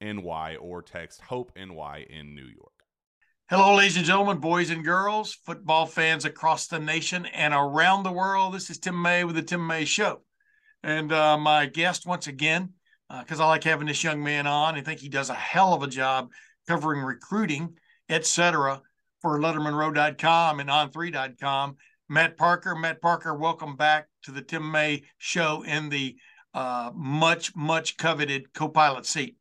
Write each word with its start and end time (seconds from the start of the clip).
NY 0.00 0.56
or 0.56 0.82
text 0.82 1.20
Hope 1.22 1.52
NY 1.56 2.06
in 2.08 2.34
New 2.34 2.46
York. 2.46 2.72
Hello, 3.50 3.76
ladies 3.76 3.96
and 3.96 4.04
gentlemen, 4.04 4.38
boys 4.38 4.68
and 4.68 4.84
girls, 4.84 5.32
football 5.32 5.86
fans 5.86 6.26
across 6.26 6.66
the 6.66 6.78
nation 6.78 7.24
and 7.26 7.54
around 7.54 8.02
the 8.02 8.12
world. 8.12 8.52
This 8.52 8.68
is 8.68 8.78
Tim 8.78 9.00
May 9.00 9.24
with 9.24 9.36
the 9.36 9.42
Tim 9.42 9.66
May 9.66 9.86
Show. 9.86 10.20
And 10.82 11.10
uh, 11.10 11.38
my 11.38 11.64
guest, 11.64 12.06
once 12.06 12.26
again, 12.26 12.74
because 13.08 13.40
uh, 13.40 13.44
I 13.44 13.48
like 13.48 13.64
having 13.64 13.86
this 13.86 14.04
young 14.04 14.22
man 14.22 14.46
on, 14.46 14.74
I 14.74 14.82
think 14.82 15.00
he 15.00 15.08
does 15.08 15.30
a 15.30 15.34
hell 15.34 15.72
of 15.72 15.82
a 15.82 15.86
job 15.86 16.28
covering 16.66 17.00
recruiting, 17.00 17.74
etc., 18.10 18.82
for 19.22 19.40
LettermenRow.com 19.40 20.60
and 20.60 20.68
On3.com. 20.68 21.76
Matt 22.10 22.36
Parker. 22.36 22.74
Matt 22.74 23.00
Parker, 23.00 23.34
welcome 23.34 23.76
back 23.76 24.08
to 24.24 24.30
the 24.30 24.42
Tim 24.42 24.70
May 24.70 25.04
Show 25.16 25.62
in 25.62 25.88
the 25.88 26.16
uh, 26.52 26.90
much, 26.94 27.56
much 27.56 27.96
coveted 27.96 28.52
co 28.52 28.68
pilot 28.68 29.06
seat. 29.06 29.37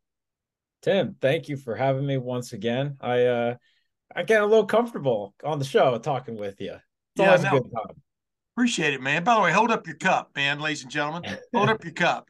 Tim, 0.87 1.17
thank 1.19 1.49
you 1.49 1.57
for 1.57 1.75
having 1.75 2.05
me 2.05 2.17
once 2.17 2.53
again. 2.53 2.95
I 3.01 3.25
uh 3.25 3.55
I 4.15 4.23
get 4.23 4.41
a 4.41 4.45
little 4.45 4.65
comfortable 4.65 5.35
on 5.43 5.59
the 5.59 5.65
show 5.65 5.97
talking 5.97 6.37
with 6.37 6.61
you. 6.61 6.75
It's 6.75 6.81
yeah, 7.17 7.25
always 7.25 7.43
no, 7.43 7.49
a 7.49 7.59
good 7.59 7.71
time. 7.75 8.01
Appreciate 8.55 8.93
it, 8.93 9.01
man. 9.01 9.25
By 9.25 9.35
the 9.35 9.41
way, 9.41 9.51
hold 9.51 9.69
up 9.69 9.85
your 9.85 9.97
cup, 9.97 10.31
man, 10.33 10.61
ladies 10.61 10.83
and 10.83 10.91
gentlemen. 10.91 11.37
hold 11.53 11.67
up 11.67 11.83
your 11.83 11.93
cup 12.05 12.29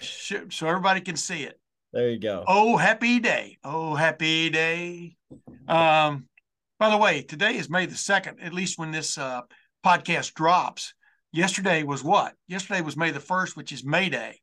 so 0.00 0.66
everybody 0.66 1.02
can 1.02 1.14
see 1.14 1.44
it. 1.44 1.60
There 1.92 2.10
you 2.10 2.18
go. 2.18 2.42
Oh, 2.48 2.76
happy 2.76 3.20
day. 3.20 3.58
Oh, 3.62 3.94
happy 3.94 4.50
day. 4.50 5.16
Um, 5.68 6.26
by 6.80 6.90
the 6.90 6.96
way, 6.96 7.22
today 7.22 7.54
is 7.54 7.70
May 7.70 7.86
the 7.86 7.94
2nd, 7.94 8.44
at 8.44 8.52
least 8.52 8.76
when 8.76 8.90
this 8.90 9.16
uh, 9.16 9.42
podcast 9.86 10.34
drops. 10.34 10.94
Yesterday 11.32 11.84
was 11.84 12.02
what? 12.02 12.34
Yesterday 12.48 12.80
was 12.80 12.96
May 12.96 13.12
the 13.12 13.20
1st, 13.20 13.56
which 13.56 13.70
is 13.70 13.84
May 13.84 14.08
Day. 14.08 14.40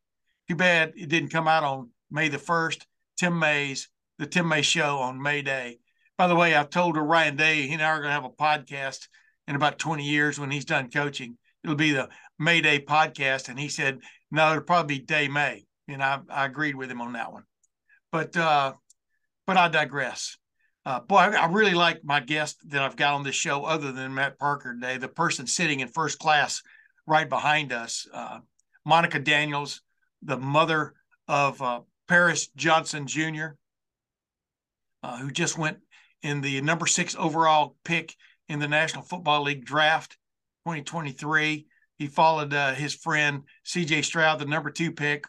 Too 0.47 0.55
bad 0.55 0.93
it 0.95 1.09
didn't 1.09 1.31
come 1.31 1.49
out 1.49 1.65
on 1.65 1.89
May 2.09 2.29
the 2.29 2.37
1st. 2.37 2.85
Tim 3.17 3.37
Mays, 3.37 3.89
the 4.17 4.25
Tim 4.25 4.47
May 4.47 4.61
Show 4.61 4.99
on 4.99 5.21
May 5.21 5.41
Day. 5.41 5.79
By 6.17 6.27
the 6.27 6.35
way, 6.35 6.53
I've 6.55 6.69
told 6.69 6.97
Ryan 6.97 7.35
Day 7.35 7.67
he 7.67 7.73
and 7.73 7.81
I 7.81 7.87
are 7.87 7.99
going 7.99 8.09
to 8.09 8.13
have 8.13 8.25
a 8.25 8.29
podcast 8.29 9.07
in 9.47 9.55
about 9.55 9.79
20 9.79 10.03
years 10.03 10.39
when 10.39 10.51
he's 10.51 10.65
done 10.65 10.89
coaching. 10.89 11.37
It'll 11.63 11.75
be 11.75 11.91
the 11.91 12.09
May 12.37 12.61
Day 12.61 12.79
podcast. 12.79 13.49
And 13.49 13.59
he 13.59 13.69
said, 13.69 13.99
no, 14.31 14.51
it'll 14.51 14.63
probably 14.63 14.99
be 14.99 15.05
Day 15.05 15.27
May. 15.27 15.65
And 15.87 16.03
I, 16.03 16.19
I 16.29 16.45
agreed 16.45 16.75
with 16.75 16.89
him 16.89 17.01
on 17.01 17.13
that 17.13 17.31
one. 17.31 17.43
But 18.11 18.35
uh, 18.35 18.73
but 19.47 19.57
I 19.57 19.67
digress. 19.67 20.37
Uh, 20.85 20.99
boy, 20.99 21.17
I, 21.17 21.31
I, 21.33 21.45
really 21.45 21.73
like 21.73 22.03
my 22.03 22.19
guest 22.19 22.57
that 22.69 22.81
I've 22.81 22.95
got 22.95 23.13
on 23.13 23.23
this 23.23 23.35
show, 23.35 23.65
other 23.65 23.91
than 23.91 24.15
Matt 24.15 24.39
Parker 24.39 24.73
today, 24.73 24.97
the 24.97 25.07
person 25.07 25.45
sitting 25.45 25.79
in 25.79 25.87
first 25.87 26.17
class 26.17 26.61
right 27.05 27.29
behind 27.29 27.71
us, 27.71 28.07
uh, 28.11 28.39
Monica 28.85 29.19
Daniels, 29.19 29.81
the 30.23 30.37
mother 30.37 30.93
of 31.27 31.61
uh, 31.61 31.81
Paris 32.11 32.49
Johnson 32.57 33.07
Jr., 33.07 33.51
uh, 35.01 35.17
who 35.19 35.31
just 35.31 35.57
went 35.57 35.77
in 36.23 36.41
the 36.41 36.59
number 36.59 36.85
six 36.85 37.15
overall 37.17 37.77
pick 37.85 38.13
in 38.49 38.59
the 38.59 38.67
National 38.67 39.01
Football 39.01 39.43
League 39.43 39.63
draft 39.63 40.17
2023. 40.65 41.65
He 41.99 42.07
followed 42.07 42.53
uh, 42.53 42.73
his 42.73 42.93
friend 42.93 43.43
CJ 43.65 44.03
Stroud, 44.03 44.39
the 44.39 44.45
number 44.45 44.69
two 44.69 44.91
pick, 44.91 45.23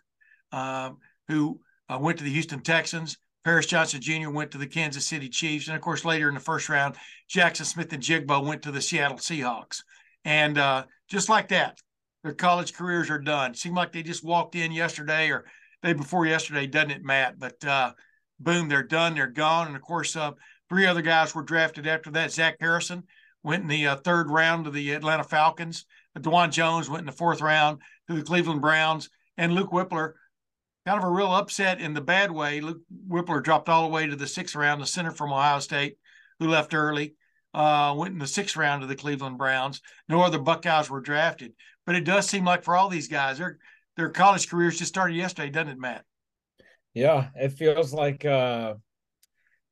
uh, 0.51 0.91
who 1.29 1.61
uh, 1.89 1.99
went 2.01 2.19
to 2.19 2.25
the 2.25 2.33
Houston 2.33 2.59
Texans. 2.59 3.17
Paris 3.45 3.67
Johnson 3.67 4.01
Jr. 4.01 4.31
went 4.31 4.51
to 4.51 4.59
the 4.59 4.67
Kansas 4.67 5.07
City 5.07 5.29
Chiefs. 5.29 5.69
And 5.69 5.77
of 5.77 5.83
course, 5.83 6.05
later 6.05 6.27
in 6.27 6.35
the 6.35 6.41
first 6.41 6.69
round, 6.69 6.97
Jackson 7.29 7.65
Smith-Njigba 7.65 8.45
went 8.45 8.63
to 8.63 8.73
the 8.73 8.83
Seattle 8.83 9.19
Seahawks. 9.19 9.85
And 10.25 10.59
uh, 10.59 10.87
just 11.07 11.29
like 11.29 11.47
that, 11.51 11.79
their 12.25 12.35
college 12.35 12.75
careers 12.75 13.09
are 13.09 13.21
done. 13.21 13.55
Seemed 13.55 13.77
like 13.77 13.93
they 13.93 14.03
just 14.03 14.25
walked 14.25 14.57
in 14.57 14.73
yesterday 14.73 15.31
or 15.31 15.45
day 15.83 15.93
before 15.93 16.27
yesterday, 16.27 16.67
doesn't 16.67 16.91
it, 16.91 17.05
Matt? 17.05 17.39
But 17.39 17.65
uh, 17.65 17.93
boom, 18.39 18.69
they're 18.69 18.83
done, 18.83 19.15
they're 19.15 19.27
gone. 19.27 19.69
And 19.69 19.77
of 19.77 19.83
course, 19.83 20.17
uh, 20.17 20.33
three 20.69 20.87
other 20.87 21.03
guys 21.03 21.35
were 21.35 21.43
drafted 21.43 21.87
after 21.87 22.11
that. 22.13 22.33
Zach 22.33 22.57
Harrison 22.61 23.05
went 23.43 23.63
in 23.63 23.69
the 23.69 23.87
uh, 23.87 23.97
third 23.97 24.31
round 24.31 24.65
to 24.65 24.71
the 24.71 24.93
Atlanta 24.93 25.25
Falcons. 25.25 25.87
Dawand 26.19 26.53
Jones 26.53 26.89
went 26.89 27.01
in 27.01 27.07
the 27.07 27.13
fourth 27.13 27.41
round 27.41 27.81
to 28.09 28.15
the 28.15 28.23
Cleveland 28.23 28.61
Browns. 28.61 29.11
And 29.37 29.55
Luke 29.55 29.71
Wypler, 29.71 30.13
kind 30.87 30.99
of 30.99 31.05
a 31.05 31.11
real 31.11 31.33
upset 31.33 31.81
in 31.81 31.95
the 31.95 32.01
bad 32.01 32.31
way. 32.31 32.61
Luke 32.61 32.83
Wypler 33.09 33.43
dropped 33.43 33.69
all 33.69 33.85
the 33.85 33.95
way 33.95 34.07
to 34.07 34.17
the 34.17 34.27
sixth 34.27 34.55
round, 34.55 34.81
the 34.81 34.87
center 34.87 35.11
from 35.11 35.33
Ohio 35.33 35.59
State, 35.59 35.97
who 36.39 36.49
left 36.49 36.75
early. 36.75 37.15
Uh, 37.55 37.95
went 37.97 38.13
in 38.13 38.19
the 38.19 38.27
sixth 38.27 38.57
round 38.57 38.81
to 38.81 38.87
the 38.87 38.97
Cleveland 38.97 39.37
Browns. 39.37 39.83
No 40.09 40.23
other 40.23 40.39
Buckeyes 40.39 40.89
were 40.89 41.03
drafted, 41.03 41.53
but 41.85 41.95
it 41.95 42.05
does 42.05 42.27
seem 42.27 42.47
like 42.47 42.63
for 42.63 42.75
all 42.75 42.89
these 42.89 43.09
guys, 43.09 43.39
they're 43.39 43.59
their 43.97 44.11
college 44.11 44.49
careers 44.49 44.79
just 44.79 44.89
started 44.89 45.15
yesterday, 45.15 45.51
doesn't 45.51 45.69
it, 45.69 45.79
Matt? 45.79 46.05
Yeah, 46.95 47.29
it 47.35 47.51
feels 47.51 47.93
like 47.93 48.25
uh, 48.25 48.75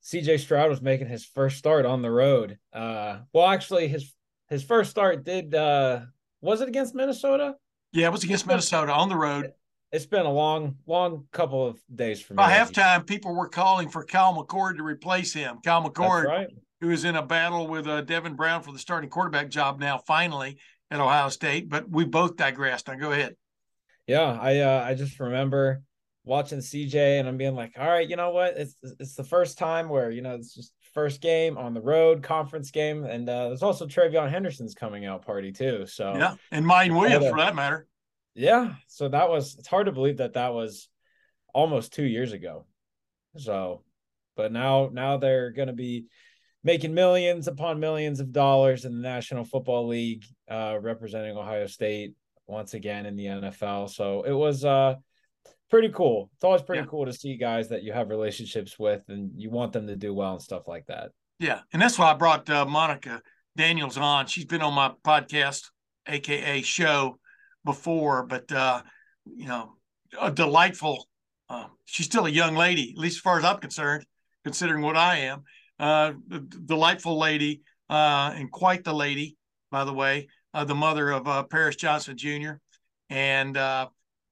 CJ 0.04 0.40
Stroud 0.40 0.70
was 0.70 0.80
making 0.80 1.08
his 1.08 1.24
first 1.24 1.58
start 1.58 1.84
on 1.84 2.02
the 2.02 2.10
road. 2.10 2.58
Uh, 2.72 3.18
well, 3.32 3.46
actually, 3.46 3.88
his 3.88 4.14
his 4.48 4.64
first 4.64 4.90
start 4.90 5.24
did 5.24 5.54
uh, 5.54 6.00
was 6.40 6.60
it 6.60 6.68
against 6.68 6.94
Minnesota? 6.94 7.54
Yeah, 7.92 8.06
it 8.06 8.12
was 8.12 8.24
against 8.24 8.46
Minnesota 8.46 8.92
on 8.92 9.08
the 9.08 9.16
road. 9.16 9.52
It's 9.92 10.06
been 10.06 10.24
a 10.24 10.32
long, 10.32 10.76
long 10.86 11.26
couple 11.32 11.66
of 11.66 11.80
days 11.92 12.20
for 12.20 12.34
me. 12.34 12.36
By 12.36 12.52
halftime, 12.52 13.04
people 13.04 13.34
were 13.34 13.48
calling 13.48 13.88
for 13.88 14.04
Kyle 14.04 14.32
McCord 14.34 14.76
to 14.76 14.84
replace 14.84 15.34
him. 15.34 15.58
Kyle 15.64 15.82
McCord, 15.82 16.26
right. 16.26 16.46
who 16.80 16.90
is 16.90 17.04
in 17.04 17.16
a 17.16 17.22
battle 17.22 17.66
with 17.66 17.88
uh, 17.88 18.00
Devin 18.02 18.36
Brown 18.36 18.62
for 18.62 18.70
the 18.70 18.78
starting 18.78 19.10
quarterback 19.10 19.48
job 19.48 19.80
now, 19.80 19.98
finally 19.98 20.58
at 20.92 21.00
Ohio 21.00 21.28
State. 21.28 21.68
But 21.68 21.90
we 21.90 22.04
both 22.04 22.36
digressed. 22.36 22.86
Now 22.86 22.94
go 22.94 23.10
ahead 23.10 23.34
Yeah, 24.10 24.36
I 24.40 24.58
uh, 24.58 24.84
I 24.84 24.94
just 24.94 25.20
remember 25.20 25.82
watching 26.24 26.58
CJ 26.58 27.20
and 27.20 27.28
I'm 27.28 27.36
being 27.36 27.54
like, 27.54 27.74
all 27.78 27.86
right, 27.86 28.10
you 28.10 28.16
know 28.16 28.30
what? 28.30 28.56
It's 28.56 28.74
it's 28.98 29.14
the 29.14 29.22
first 29.22 29.56
time 29.56 29.88
where 29.88 30.10
you 30.10 30.20
know 30.20 30.34
it's 30.34 30.52
just 30.52 30.72
first 30.94 31.20
game 31.20 31.56
on 31.56 31.74
the 31.74 31.80
road, 31.80 32.20
conference 32.24 32.72
game, 32.72 33.04
and 33.04 33.28
uh, 33.28 33.46
there's 33.46 33.62
also 33.62 33.86
TreVeyon 33.86 34.28
Henderson's 34.28 34.74
coming 34.74 35.06
out 35.06 35.24
party 35.24 35.52
too. 35.52 35.86
So 35.86 36.12
yeah, 36.16 36.34
and 36.50 36.66
Miyan 36.66 36.98
Williams 36.98 37.28
for 37.28 37.36
that 37.36 37.54
matter. 37.54 37.86
Yeah, 38.34 38.74
so 38.88 39.08
that 39.08 39.28
was 39.28 39.54
it's 39.60 39.68
hard 39.68 39.86
to 39.86 39.92
believe 39.92 40.16
that 40.16 40.32
that 40.32 40.54
was 40.54 40.88
almost 41.54 41.92
two 41.92 42.02
years 42.02 42.32
ago. 42.32 42.66
So, 43.36 43.84
but 44.34 44.50
now 44.50 44.90
now 44.92 45.18
they're 45.18 45.52
going 45.52 45.68
to 45.68 45.72
be 45.72 46.06
making 46.64 46.94
millions 46.94 47.46
upon 47.46 47.78
millions 47.78 48.18
of 48.18 48.32
dollars 48.32 48.84
in 48.84 48.96
the 48.96 49.08
National 49.08 49.44
Football 49.44 49.86
League, 49.86 50.24
uh, 50.50 50.78
representing 50.80 51.36
Ohio 51.36 51.68
State 51.68 52.14
once 52.50 52.74
again 52.74 53.06
in 53.06 53.16
the 53.16 53.26
NFL. 53.26 53.90
So 53.90 54.22
it 54.22 54.32
was 54.32 54.64
uh 54.64 54.94
pretty 55.70 55.88
cool. 55.90 56.30
It's 56.34 56.44
always 56.44 56.62
pretty 56.62 56.82
yeah. 56.82 56.88
cool 56.90 57.06
to 57.06 57.12
see 57.12 57.36
guys 57.36 57.68
that 57.68 57.82
you 57.82 57.92
have 57.92 58.08
relationships 58.08 58.78
with 58.78 59.02
and 59.08 59.30
you 59.36 59.50
want 59.50 59.72
them 59.72 59.86
to 59.86 59.96
do 59.96 60.12
well 60.12 60.32
and 60.32 60.42
stuff 60.42 60.66
like 60.66 60.86
that. 60.86 61.10
Yeah, 61.38 61.60
and 61.72 61.80
that's 61.80 61.98
why 61.98 62.10
I 62.10 62.14
brought 62.14 62.50
uh, 62.50 62.66
Monica 62.66 63.22
Daniels 63.56 63.96
on. 63.96 64.26
She's 64.26 64.44
been 64.44 64.62
on 64.62 64.74
my 64.74 64.92
podcast, 65.04 65.70
aka 66.06 66.60
show, 66.62 67.18
before, 67.64 68.26
but 68.26 68.50
uh, 68.52 68.82
you 69.24 69.46
know, 69.46 69.76
a 70.20 70.30
delightful. 70.30 71.08
Uh, 71.48 71.66
she's 71.84 72.06
still 72.06 72.26
a 72.26 72.30
young 72.30 72.54
lady, 72.54 72.92
at 72.96 72.98
least 72.98 73.16
as 73.16 73.20
far 73.20 73.38
as 73.38 73.44
I'm 73.44 73.58
concerned, 73.58 74.04
considering 74.44 74.82
what 74.82 74.96
I 74.96 75.18
am. 75.18 75.42
Uh, 75.78 76.12
delightful 76.66 77.18
lady, 77.18 77.62
uh, 77.88 78.32
and 78.34 78.50
quite 78.50 78.84
the 78.84 78.92
lady, 78.92 79.36
by 79.70 79.84
the 79.84 79.94
way. 79.94 80.28
Uh, 80.52 80.64
the 80.64 80.74
mother 80.74 81.10
of 81.10 81.28
uh, 81.28 81.44
Paris 81.44 81.76
Johnson 81.76 82.16
Jr. 82.16 82.54
and 83.08 83.56
uh, 83.56 83.86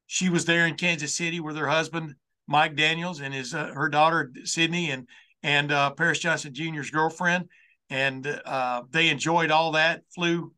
she 0.06 0.28
was 0.28 0.44
there 0.44 0.66
in 0.66 0.74
Kansas 0.74 1.14
City 1.14 1.38
with 1.38 1.56
her 1.56 1.68
husband 1.68 2.14
Mike 2.48 2.74
Daniels 2.74 3.20
and 3.20 3.32
his 3.32 3.54
uh, 3.54 3.68
her 3.68 3.88
daughter 3.88 4.32
Sydney 4.44 4.90
and 4.90 5.06
and 5.42 5.70
uh, 5.70 5.90
Paris 5.90 6.18
Johnson 6.18 6.52
Jr.'s 6.52 6.90
girlfriend, 6.90 7.48
and 7.90 8.26
uh, 8.44 8.82
they 8.90 9.10
enjoyed 9.10 9.52
all 9.52 9.72
that. 9.72 10.02
Flew 10.12 10.52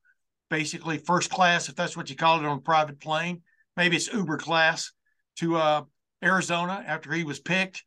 basically 0.48 0.96
first 0.96 1.30
class, 1.30 1.68
if 1.68 1.76
that's 1.76 1.96
what 1.96 2.08
you 2.08 2.16
call 2.16 2.38
it, 2.38 2.46
on 2.46 2.58
a 2.58 2.60
private 2.62 2.98
plane. 2.98 3.42
Maybe 3.76 3.96
it's 3.96 4.12
Uber 4.12 4.38
class 4.38 4.92
to 5.36 5.84
Arizona 6.24 6.82
after 6.86 7.12
he 7.12 7.24
was 7.24 7.38
picked. 7.38 7.84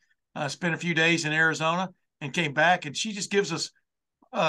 Spent 0.47 0.75
a 0.75 0.77
few 0.77 0.93
days 0.93 1.25
in 1.25 1.33
Arizona 1.33 1.89
and 2.21 2.31
came 2.31 2.53
back, 2.53 2.85
and 2.85 2.95
she 2.95 3.11
just 3.11 3.31
gives 3.31 3.51
us 3.51 3.71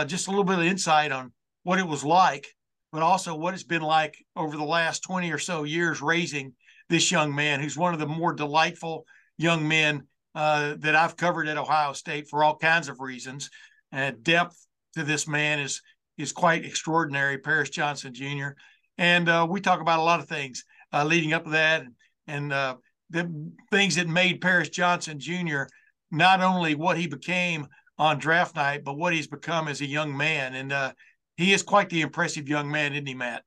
just 0.07 0.27
a 0.27 0.31
little 0.31 0.45
bit 0.45 0.59
of 0.59 0.65
insight 0.65 1.13
on 1.13 1.33
what 1.63 1.79
it 1.79 1.87
was 1.87 2.05
like, 2.05 2.54
but 2.95 3.03
also 3.03 3.35
what 3.35 3.55
it's 3.55 3.65
been 3.65 3.83
like 3.83 4.25
over 4.37 4.57
the 4.57 4.65
last 4.65 5.03
twenty 5.03 5.33
or 5.33 5.39
so 5.39 5.65
years 5.65 6.01
raising 6.01 6.53
this 6.89 7.11
young 7.11 7.35
man, 7.35 7.59
who's 7.61 7.77
one 7.77 7.93
of 7.93 7.99
the 7.99 8.07
more 8.07 8.33
delightful 8.33 9.05
young 9.37 9.67
men 9.67 10.07
uh, 10.37 10.77
that 10.79 10.95
I've 10.95 11.17
covered 11.17 11.49
at 11.49 11.59
Ohio 11.59 11.93
State 11.93 12.29
for 12.29 12.45
all 12.45 12.57
kinds 12.57 12.89
of 12.89 13.01
reasons. 13.01 13.51
And 13.91 14.23
depth 14.23 14.65
to 14.95 15.03
this 15.03 15.27
man 15.27 15.59
is 15.59 15.83
is 16.19 16.31
quite 16.31 16.65
extraordinary. 16.65 17.37
Paris 17.37 17.69
Johnson 17.69 18.15
Jr. 18.15 18.51
And 18.97 19.29
uh, 19.29 19.45
we 19.51 19.61
talk 19.61 19.81
about 19.81 19.99
a 19.99 20.03
lot 20.03 20.21
of 20.21 20.29
things 20.29 20.65
uh, 20.93 21.05
leading 21.05 21.33
up 21.33 21.43
to 21.45 21.51
that, 21.51 21.81
and, 21.81 21.95
and 22.29 22.53
uh, 22.53 22.77
the 23.11 23.51
things 23.73 23.97
that 23.97 24.07
made 24.07 24.41
Paris 24.41 24.69
Johnson 24.69 25.19
Jr. 25.19 25.65
not 26.13 26.41
only 26.41 26.77
what 26.77 26.97
he 26.97 27.09
became 27.09 27.67
on 27.99 28.19
draft 28.19 28.55
night, 28.55 28.85
but 28.85 28.97
what 28.97 29.13
he's 29.13 29.27
become 29.27 29.67
as 29.67 29.81
a 29.81 29.87
young 29.87 30.17
man. 30.17 30.55
And 30.55 30.73
uh, 30.73 30.93
he 31.37 31.53
is 31.53 31.63
quite 31.63 31.91
the 31.91 32.03
impressive 32.03 32.49
young 32.49 32.71
man, 32.71 32.93
isn't 32.93 33.07
he, 33.07 33.15
Matt? 33.15 33.43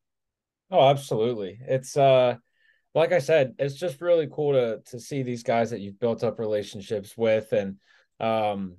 Oh, 0.69 0.89
absolutely. 0.89 1.60
It's 1.68 1.95
uh 1.95 2.38
like 2.98 3.12
I 3.12 3.19
said, 3.19 3.54
it's 3.60 3.75
just 3.75 4.01
really 4.01 4.28
cool 4.31 4.54
to 4.54 4.81
to 4.89 5.00
see 5.00 5.22
these 5.22 5.44
guys 5.44 5.69
that 5.69 5.81
you've 5.81 6.00
built 6.00 6.24
up 6.24 6.39
relationships 6.39 7.16
with, 7.16 7.54
and 7.54 7.75
um, 8.19 8.78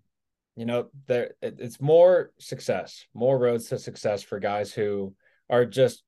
you 0.56 0.66
know, 0.66 0.90
there 1.06 1.34
it's 1.40 1.80
more 1.80 2.32
success, 2.38 3.06
more 3.14 3.38
roads 3.38 3.68
to 3.68 3.78
success 3.78 4.22
for 4.24 4.40
guys 4.40 4.72
who 4.72 5.14
are 5.48 5.64
just 5.64 6.02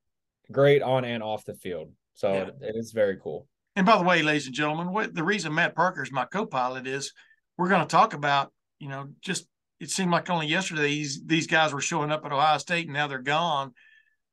great 0.50 0.82
on 0.82 1.04
and 1.04 1.22
off 1.22 1.44
the 1.44 1.54
field. 1.54 1.92
So 2.14 2.32
yeah. 2.32 2.42
it, 2.42 2.54
it 2.60 2.74
is 2.76 2.90
very 2.90 3.16
cool. 3.22 3.46
And 3.76 3.86
by 3.86 3.96
the 3.96 4.02
way, 4.02 4.22
ladies 4.22 4.46
and 4.46 4.54
gentlemen, 4.56 4.92
what 4.92 5.14
the 5.14 5.22
reason 5.22 5.54
Matt 5.54 5.76
Parker 5.76 6.02
is 6.02 6.10
my 6.10 6.24
co-pilot 6.24 6.88
is 6.88 7.12
we're 7.56 7.68
going 7.68 7.86
to 7.86 7.86
talk 7.86 8.12
about, 8.12 8.52
you 8.80 8.88
know, 8.88 9.10
just 9.20 9.46
it 9.80 9.90
seemed 9.90 10.10
like 10.10 10.28
only 10.28 10.46
yesterday 10.46 10.82
these 10.82 11.24
these 11.24 11.46
guys 11.46 11.72
were 11.72 11.80
showing 11.80 12.12
up 12.12 12.24
at 12.24 12.32
Ohio 12.32 12.58
State 12.58 12.86
and 12.86 12.94
now 12.94 13.06
they're 13.06 13.18
gone. 13.18 13.72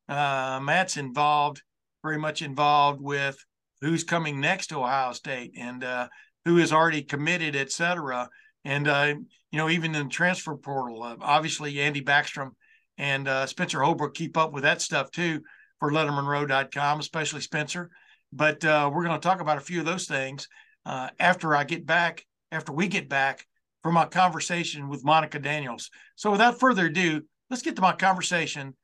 Uh, 0.10 0.60
Matt's 0.62 0.98
involved, 0.98 1.64
very 2.04 2.18
much 2.18 2.42
involved 2.42 3.02
with 3.02 3.38
who's 3.82 4.04
coming 4.04 4.40
next 4.40 4.68
to 4.68 4.80
Ohio 4.80 5.14
State 5.14 5.54
and 5.58 5.84
uh, 5.84 6.08
who 6.46 6.58
is 6.58 6.74
already 6.74 7.02
committed, 7.02 7.56
et 7.56 7.72
cetera. 7.72 8.30
And, 8.66 8.88
uh, 8.88 9.14
you 9.52 9.58
know, 9.58 9.70
even 9.70 9.96
in 9.96 10.04
the 10.04 10.10
transfer 10.10 10.56
portal, 10.56 11.04
uh, 11.04 11.16
obviously 11.22 11.80
Andy 11.80 12.02
Backstrom 12.02 12.52
and 12.98 13.28
uh, 13.28 13.46
Spencer 13.46 13.82
Holbrook 13.82 14.14
keep 14.14 14.38
up 14.38 14.52
with 14.52 14.64
that 14.64 14.82
stuff 14.82 15.12
too 15.12 15.42
for 15.80 15.92
LettermenRow.com, 15.92 17.00
especially 17.00 17.42
Spencer. 17.42 17.90
But 18.34 18.66
uh, 18.66 18.90
we're 18.94 19.06
going 19.06 19.20
to 19.20 19.26
talk 19.26 19.40
about 19.40 19.58
a 19.58 19.62
few 19.62 19.80
of 19.80 19.86
those 19.86 20.08
things 20.08 20.48
after 20.86 21.56
I 21.56 21.64
get 21.64 21.86
back, 21.86 22.26
after 22.52 22.72
we 22.74 22.88
get 22.88 23.08
back 23.08 23.46
from 23.84 23.94
my 23.94 24.06
conversation 24.06 24.90
with 24.90 25.04
Monica 25.04 25.40
Daniels. 25.40 25.90
So 26.16 26.32
without 26.32 26.60
further 26.60 26.88
ado, 26.88 27.22
let's 27.50 27.62
get 27.62 27.76
to 27.76 27.82
my 27.82 27.94
conversation 27.94 28.76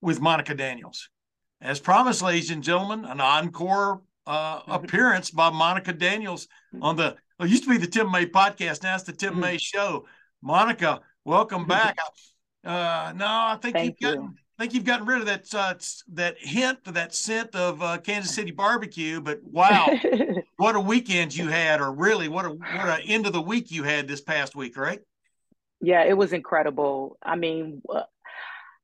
with 0.00 0.20
Monica 0.20 0.54
Daniels. 0.54 1.08
As 1.60 1.80
promised, 1.80 2.22
ladies 2.22 2.50
and 2.50 2.62
gentlemen, 2.62 3.04
an 3.04 3.20
encore 3.20 4.02
uh, 4.26 4.60
appearance 4.66 5.30
by 5.30 5.50
Monica 5.50 5.92
Daniels 5.92 6.48
on 6.80 6.96
the 6.96 7.16
it 7.40 7.48
used 7.48 7.64
to 7.64 7.70
be 7.70 7.78
the 7.78 7.86
Tim 7.86 8.10
May 8.10 8.26
podcast. 8.26 8.82
Now 8.82 8.94
it's 8.94 9.04
the 9.04 9.12
Tim 9.12 9.40
May 9.40 9.58
show. 9.58 10.06
Monica, 10.42 11.00
welcome 11.24 11.66
back. 11.66 11.96
Uh, 12.64 13.12
no, 13.14 13.26
I 13.26 13.58
think 13.60 13.74
Thank 13.74 13.96
you've 14.00 14.14
gotten. 14.14 14.36
I 14.56 14.62
think 14.62 14.74
you've 14.74 14.84
gotten 14.84 15.06
rid 15.06 15.20
of 15.20 15.26
that 15.26 15.52
uh, 15.52 15.74
that 16.12 16.36
hint, 16.38 16.84
that 16.84 17.14
scent 17.14 17.54
of 17.56 17.82
uh, 17.82 17.98
Kansas 17.98 18.34
City 18.34 18.52
barbecue. 18.52 19.20
But 19.20 19.40
wow, 19.42 19.88
what 20.58 20.76
a 20.76 20.80
weekend 20.80 21.34
you 21.34 21.48
had, 21.48 21.80
or 21.80 21.92
really, 21.92 22.28
what 22.28 22.44
a 22.44 22.50
what 22.50 22.88
a 22.88 23.02
end 23.04 23.26
of 23.26 23.32
the 23.32 23.42
week 23.42 23.72
you 23.72 23.82
had 23.82 24.06
this 24.06 24.20
past 24.20 24.54
week, 24.54 24.76
right? 24.76 25.00
Yeah, 25.80 26.04
it 26.04 26.16
was 26.16 26.32
incredible. 26.32 27.18
I 27.22 27.34
mean, 27.34 27.82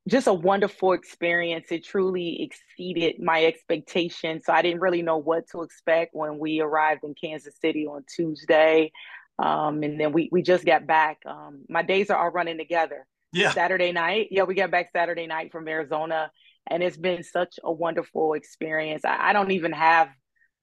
just 0.08 0.26
a 0.26 0.34
wonderful 0.34 0.92
experience. 0.92 1.66
It 1.70 1.84
truly 1.84 2.42
exceeded 2.42 3.22
my 3.22 3.44
expectations. 3.44 4.44
So 4.46 4.52
I 4.52 4.62
didn't 4.62 4.80
really 4.80 5.02
know 5.02 5.18
what 5.18 5.48
to 5.50 5.62
expect 5.62 6.14
when 6.14 6.38
we 6.38 6.60
arrived 6.60 7.04
in 7.04 7.14
Kansas 7.14 7.54
City 7.60 7.86
on 7.86 8.04
Tuesday. 8.14 8.92
Um, 9.38 9.82
and 9.82 9.98
then 10.00 10.12
we, 10.12 10.28
we 10.32 10.42
just 10.42 10.64
got 10.64 10.86
back. 10.86 11.18
Um, 11.26 11.64
my 11.68 11.82
days 11.82 12.10
are 12.10 12.22
all 12.22 12.30
running 12.30 12.58
together. 12.58 13.06
Yeah. 13.32 13.52
Saturday 13.52 13.92
night. 13.92 14.28
Yeah, 14.30 14.44
we 14.44 14.54
got 14.54 14.70
back 14.70 14.90
Saturday 14.92 15.26
night 15.26 15.52
from 15.52 15.68
Arizona. 15.68 16.30
And 16.68 16.82
it's 16.82 16.96
been 16.96 17.22
such 17.22 17.58
a 17.62 17.72
wonderful 17.72 18.34
experience. 18.34 19.04
I, 19.04 19.30
I 19.30 19.32
don't 19.32 19.50
even 19.50 19.72
have 19.72 20.08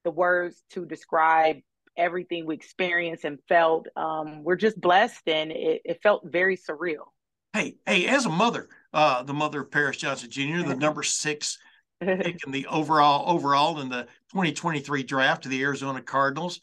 the 0.03 0.11
words 0.11 0.63
to 0.71 0.85
describe 0.85 1.57
everything 1.97 2.45
we 2.45 2.55
experienced 2.55 3.25
and 3.25 3.39
felt. 3.49 3.87
Um, 3.95 4.43
we're 4.43 4.55
just 4.55 4.79
blessed 4.79 5.27
and 5.27 5.51
it, 5.51 5.81
it 5.83 5.99
felt 6.03 6.23
very 6.25 6.55
surreal. 6.55 7.07
Hey, 7.53 7.77
hey, 7.85 8.05
as 8.07 8.25
a 8.25 8.29
mother, 8.29 8.69
uh, 8.93 9.23
the 9.23 9.33
mother 9.33 9.61
of 9.61 9.71
Paris 9.71 9.97
Johnson 9.97 10.29
Jr., 10.29 10.67
the 10.67 10.75
number 10.75 11.03
six 11.03 11.57
pick 11.99 12.37
in 12.45 12.51
the 12.51 12.67
overall 12.67 13.27
overall 13.27 13.79
in 13.79 13.89
the 13.89 14.03
2023 14.31 15.01
draft 15.03 15.45
of 15.45 15.51
the 15.51 15.63
Arizona 15.63 16.01
Cardinals. 16.01 16.61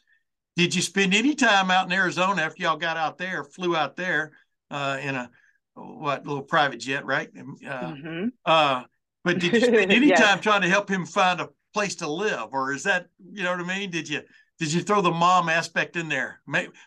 Did 0.57 0.75
you 0.75 0.83
spend 0.83 1.15
any 1.15 1.35
time 1.35 1.71
out 1.71 1.87
in 1.87 1.93
Arizona 1.93 2.43
after 2.43 2.63
y'all 2.63 2.77
got 2.77 2.97
out 2.97 3.19
there, 3.19 3.43
flew 3.43 3.75
out 3.75 3.97
there 3.97 4.33
uh, 4.71 4.99
in 5.03 5.17
a 5.17 5.31
what 5.75 6.27
little 6.27 6.43
private 6.43 6.79
jet, 6.79 7.05
right? 7.05 7.29
Uh, 7.37 7.43
mm-hmm. 7.43 8.29
uh, 8.45 8.85
but 9.25 9.39
did 9.39 9.53
you 9.53 9.61
spend 9.61 9.77
any 9.93 10.09
yes. 10.09 10.21
time 10.21 10.41
trying 10.41 10.63
to 10.63 10.69
help 10.69 10.89
him 10.89 11.07
find 11.07 11.41
a 11.41 11.49
place 11.73 11.97
to 11.97 12.09
live, 12.09 12.49
or 12.53 12.73
is 12.73 12.85
that 12.85 13.09
you 13.33 13.43
know 13.43 13.51
what 13.53 13.61
I 13.61 13.79
mean? 13.79 13.91
Did 13.91 14.09
you 14.09 14.23
did 14.59 14.73
you 14.73 14.83
throw 14.83 15.01
the 15.01 15.11
mom 15.11 15.49
aspect 15.49 15.97
in 15.97 16.09
there 16.09 16.41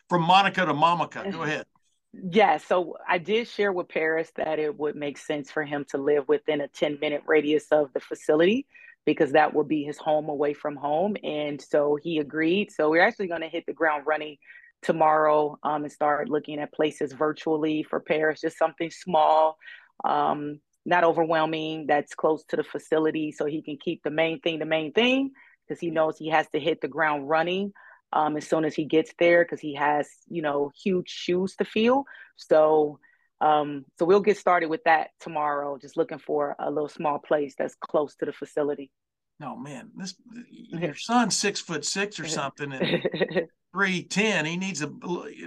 from 0.09 0.21
Monica 0.21 0.65
to 0.65 0.73
Mamica? 0.73 1.31
Go 1.31 1.43
ahead. 1.43 1.65
Yeah, 2.13 2.57
so 2.57 2.97
I 3.07 3.17
did 3.17 3.47
share 3.47 3.71
with 3.71 3.89
Paris 3.89 4.31
that 4.37 4.59
it 4.59 4.77
would 4.77 4.95
make 4.95 5.17
sense 5.17 5.51
for 5.51 5.63
him 5.63 5.85
to 5.89 5.97
live 5.97 6.27
within 6.27 6.61
a 6.61 6.67
10 6.67 6.99
minute 6.99 7.23
radius 7.27 7.67
of 7.71 7.91
the 7.93 7.99
facility 7.99 8.65
because 9.05 9.33
that 9.33 9.53
will 9.53 9.63
be 9.63 9.83
his 9.83 9.97
home 9.97 10.27
away 10.27 10.53
from 10.53 10.75
home. 10.75 11.15
And 11.23 11.61
so 11.61 11.97
he 12.01 12.17
agreed. 12.19 12.71
So 12.71 12.89
we're 12.89 13.01
actually 13.01 13.27
going 13.27 13.41
to 13.41 13.47
hit 13.47 13.65
the 13.65 13.73
ground 13.73 14.03
running 14.05 14.37
tomorrow 14.81 15.57
um, 15.63 15.83
and 15.83 15.91
start 15.91 16.29
looking 16.29 16.59
at 16.59 16.73
places 16.73 17.13
virtually 17.13 17.83
for 17.83 17.99
Paris, 17.99 18.41
just 18.41 18.57
something 18.57 18.91
small, 18.91 19.57
um, 20.03 20.59
not 20.85 21.03
overwhelming, 21.03 21.87
that's 21.87 22.15
close 22.15 22.43
to 22.45 22.55
the 22.55 22.63
facility 22.63 23.31
so 23.31 23.45
he 23.45 23.61
can 23.61 23.77
keep 23.77 24.03
the 24.03 24.11
main 24.11 24.39
thing 24.39 24.59
the 24.59 24.65
main 24.65 24.93
thing 24.93 25.31
because 25.67 25.79
he 25.79 25.89
knows 25.89 26.17
he 26.17 26.29
has 26.29 26.47
to 26.49 26.59
hit 26.59 26.81
the 26.81 26.87
ground 26.87 27.27
running 27.27 27.73
um, 28.13 28.37
as 28.37 28.47
soon 28.47 28.65
as 28.65 28.73
he 28.73 28.85
gets 28.85 29.11
there 29.19 29.43
because 29.43 29.59
he 29.59 29.75
has 29.75 30.07
you 30.27 30.41
know 30.41 30.71
huge 30.81 31.09
shoes 31.09 31.55
to 31.55 31.65
fill. 31.65 32.05
So 32.35 32.99
um, 33.39 33.85
so 33.99 34.05
we'll 34.05 34.21
get 34.21 34.37
started 34.37 34.69
with 34.69 34.83
that 34.85 35.09
tomorrow. 35.19 35.77
Just 35.77 35.97
looking 35.97 36.19
for 36.19 36.55
a 36.59 36.71
little 36.71 36.89
small 36.89 37.19
place 37.19 37.53
that's 37.57 37.75
close 37.75 38.15
to 38.15 38.25
the 38.25 38.31
facility. 38.31 38.91
No 39.39 39.55
man, 39.55 39.89
this 39.95 40.15
your 40.51 40.95
son's 40.95 41.35
six 41.35 41.59
foot 41.59 41.85
six 41.85 42.19
or 42.19 42.27
something, 42.27 42.71
and 42.73 43.47
three 43.73 44.03
ten. 44.03 44.45
He 44.45 44.57
needs 44.57 44.81
a 44.81 44.91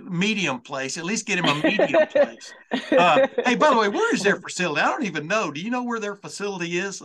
medium 0.04 0.61
place. 0.61 0.97
At 0.97 1.04
least 1.04 1.26
get 1.26 1.38
him 1.38 1.47
a 1.47 1.54
medium 1.56 2.06
place. 2.09 2.52
Uh, 2.92 3.26
hey, 3.44 3.56
by 3.56 3.70
the 3.70 3.76
way, 3.78 3.88
where 3.88 4.14
is 4.14 4.23
their 4.23 4.37
facility? 4.40 4.80
I 4.80 4.87
don't 4.87 5.04
even 5.04 5.26
know. 5.26 5.50
Do 5.50 5.61
you 5.61 5.70
know 5.70 5.82
where 5.82 6.00
their 6.00 6.16
facility 6.16 6.78
is? 6.78 7.02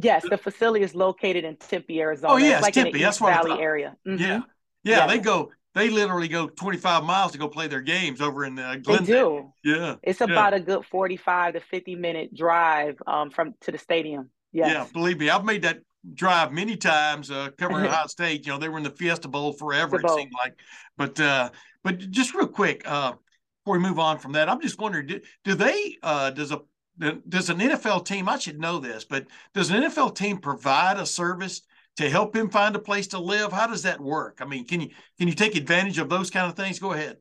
yes, 0.00 0.24
the 0.28 0.38
facility 0.38 0.84
is 0.84 0.94
located 0.94 1.44
in 1.44 1.56
Tempe, 1.56 2.00
Arizona. 2.00 2.32
Oh 2.32 2.36
yeah, 2.36 2.60
like 2.60 2.74
Tempe. 2.74 2.98
That's 3.00 3.20
what 3.20 3.32
Valley 3.34 3.62
area. 3.62 3.96
Mm-hmm. 4.06 4.22
Yeah. 4.22 4.40
yeah. 4.84 4.98
yeah, 4.98 5.06
They 5.06 5.18
go. 5.18 5.52
They 5.74 5.90
literally 5.90 6.28
go 6.28 6.48
25 6.48 7.04
miles 7.04 7.32
to 7.32 7.38
go 7.38 7.48
play 7.48 7.68
their 7.68 7.82
games 7.82 8.22
over 8.22 8.46
in 8.46 8.58
uh, 8.58 8.76
Glendale. 8.82 9.52
They 9.62 9.70
do. 9.70 9.76
Yeah, 9.76 9.96
it's 10.02 10.22
about 10.22 10.54
a 10.54 10.60
good 10.60 10.86
45 10.86 11.52
to 11.52 11.60
50 11.60 11.96
minute 11.96 12.34
drive 12.34 12.96
um, 13.06 13.30
from 13.30 13.52
to 13.60 13.72
the 13.72 13.76
stadium. 13.76 14.30
Yes. 14.56 14.70
Yeah, 14.72 14.86
believe 14.90 15.20
me, 15.20 15.28
I've 15.28 15.44
made 15.44 15.60
that 15.62 15.80
drive 16.14 16.50
many 16.50 16.78
times 16.78 17.30
uh, 17.30 17.50
covering 17.58 17.84
Ohio 17.86 18.06
State. 18.06 18.46
You 18.46 18.52
know, 18.52 18.58
they 18.58 18.70
were 18.70 18.78
in 18.78 18.84
the 18.84 18.90
Fiesta 18.90 19.28
Bowl 19.28 19.52
forever. 19.52 20.00
It 20.00 20.08
seemed 20.08 20.32
like, 20.32 20.54
but 20.96 21.20
uh, 21.20 21.50
but 21.84 21.98
just 22.10 22.34
real 22.34 22.46
quick 22.46 22.80
uh, 22.86 23.12
before 23.62 23.76
we 23.76 23.80
move 23.80 23.98
on 23.98 24.18
from 24.18 24.32
that, 24.32 24.48
I'm 24.48 24.62
just 24.62 24.80
wondering, 24.80 25.08
do, 25.08 25.20
do 25.44 25.54
they 25.54 25.98
uh, 26.02 26.30
does 26.30 26.52
a 26.52 26.62
does 27.28 27.50
an 27.50 27.58
NFL 27.58 28.06
team? 28.06 28.30
I 28.30 28.38
should 28.38 28.58
know 28.58 28.78
this, 28.78 29.04
but 29.04 29.26
does 29.52 29.70
an 29.70 29.82
NFL 29.82 30.16
team 30.16 30.38
provide 30.38 30.96
a 30.96 31.04
service 31.04 31.60
to 31.98 32.08
help 32.08 32.34
him 32.34 32.48
find 32.48 32.74
a 32.76 32.78
place 32.78 33.08
to 33.08 33.18
live? 33.18 33.52
How 33.52 33.66
does 33.66 33.82
that 33.82 34.00
work? 34.00 34.38
I 34.40 34.46
mean, 34.46 34.66
can 34.66 34.80
you 34.80 34.88
can 35.18 35.28
you 35.28 35.34
take 35.34 35.54
advantage 35.54 35.98
of 35.98 36.08
those 36.08 36.30
kind 36.30 36.50
of 36.50 36.56
things? 36.56 36.78
Go 36.78 36.94
ahead. 36.94 37.18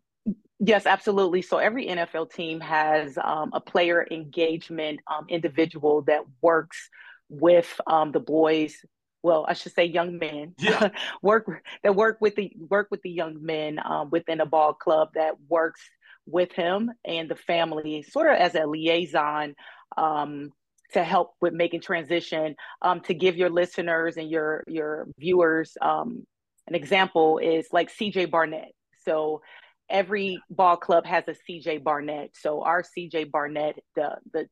Yes, 0.60 0.86
absolutely. 0.86 1.42
So 1.42 1.58
every 1.58 1.88
NFL 1.88 2.32
team 2.32 2.62
has 2.62 3.18
um, 3.22 3.52
a 3.52 3.60
player 3.60 4.08
engagement 4.10 5.02
um, 5.08 5.26
individual 5.28 6.04
that 6.04 6.22
works 6.42 6.90
with 7.30 7.80
um, 7.88 8.12
the 8.12 8.20
boys 8.20 8.76
well 9.24 9.46
i 9.48 9.54
should 9.54 9.74
say 9.74 9.86
young 9.86 10.18
men. 10.18 10.54
Yeah. 10.60 10.90
work 11.22 11.64
that 11.84 11.96
work 11.96 12.18
with 12.22 12.36
the 12.36 12.52
work 12.70 12.88
with 12.92 13.02
the 13.02 13.10
young 13.10 13.44
men 13.44 13.80
um, 13.84 14.10
within 14.10 14.42
a 14.42 14.46
ball 14.46 14.74
club 14.74 15.10
that 15.16 15.36
works 15.48 15.82
with 16.28 16.52
him 16.52 16.92
and 17.04 17.30
the 17.30 17.36
family 17.36 18.04
sort 18.04 18.32
of 18.32 18.38
as 18.38 18.56
a 18.56 18.66
liaison 18.66 19.56
um, 19.98 20.52
to 20.94 21.04
help 21.04 21.34
with 21.42 21.54
making 21.54 21.82
transition 21.82 22.56
um, 22.82 23.02
to 23.02 23.14
give 23.14 23.36
your 23.36 23.50
listeners 23.50 24.18
and 24.18 24.30
your 24.30 24.64
your 24.68 25.08
viewers 25.18 25.78
um, 25.82 26.26
an 26.68 26.76
example 26.76 27.38
is 27.38 27.68
like 27.72 27.92
cj 27.92 28.30
barnett. 28.30 28.72
So 29.04 29.42
every 29.90 30.40
ball 30.50 30.78
club 30.78 31.06
has 31.06 31.24
a 31.28 31.36
cj 31.48 31.84
barnett. 31.84 32.32
So 32.34 32.64
our 32.64 32.84
cj 32.84 33.32
barnett 33.32 33.80
the 33.96 34.18
the 34.34 34.48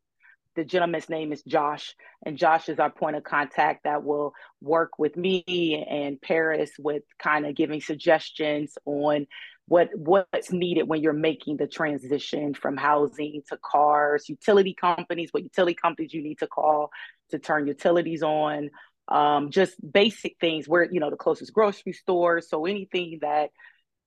the 0.56 0.64
gentleman's 0.64 1.10
name 1.10 1.32
is 1.32 1.44
Josh, 1.44 1.96
and 2.26 2.38
Josh 2.38 2.70
is 2.70 2.80
our 2.80 2.92
point 2.92 3.16
of 3.16 3.24
contact 3.24 3.84
that 3.84 4.04
will 4.04 4.34
work 4.62 5.00
with 5.00 5.18
me 5.18 5.86
and 5.90 6.22
Paris 6.22 6.72
with 6.80 7.04
kind 7.22 7.46
of 7.46 7.56
giving 7.56 7.82
suggestions 7.82 8.78
on 8.86 9.28
what 9.68 9.90
what's 9.96 10.52
needed 10.52 10.88
when 10.88 11.02
you're 11.02 11.14
making 11.14 11.58
the 11.58 11.68
transition 11.68 12.54
from 12.54 12.78
housing 12.78 13.42
to 13.50 13.58
cars, 13.58 14.28
utility 14.28 14.74
companies, 14.74 15.30
what 15.32 15.44
utility 15.44 15.76
companies 15.76 16.14
you 16.14 16.22
need 16.22 16.40
to 16.40 16.48
call 16.48 16.90
to 17.32 17.40
turn 17.40 17.68
utilities 17.68 18.24
on, 18.24 18.70
um, 19.08 19.52
just 19.52 19.76
basic 19.90 20.36
things 20.40 20.68
where 20.68 20.90
you 20.92 21.00
know 21.00 21.10
the 21.10 21.16
closest 21.16 21.54
grocery 21.54 21.94
store. 21.94 22.42
So 22.42 22.66
anything 22.66 23.20
that 23.22 23.52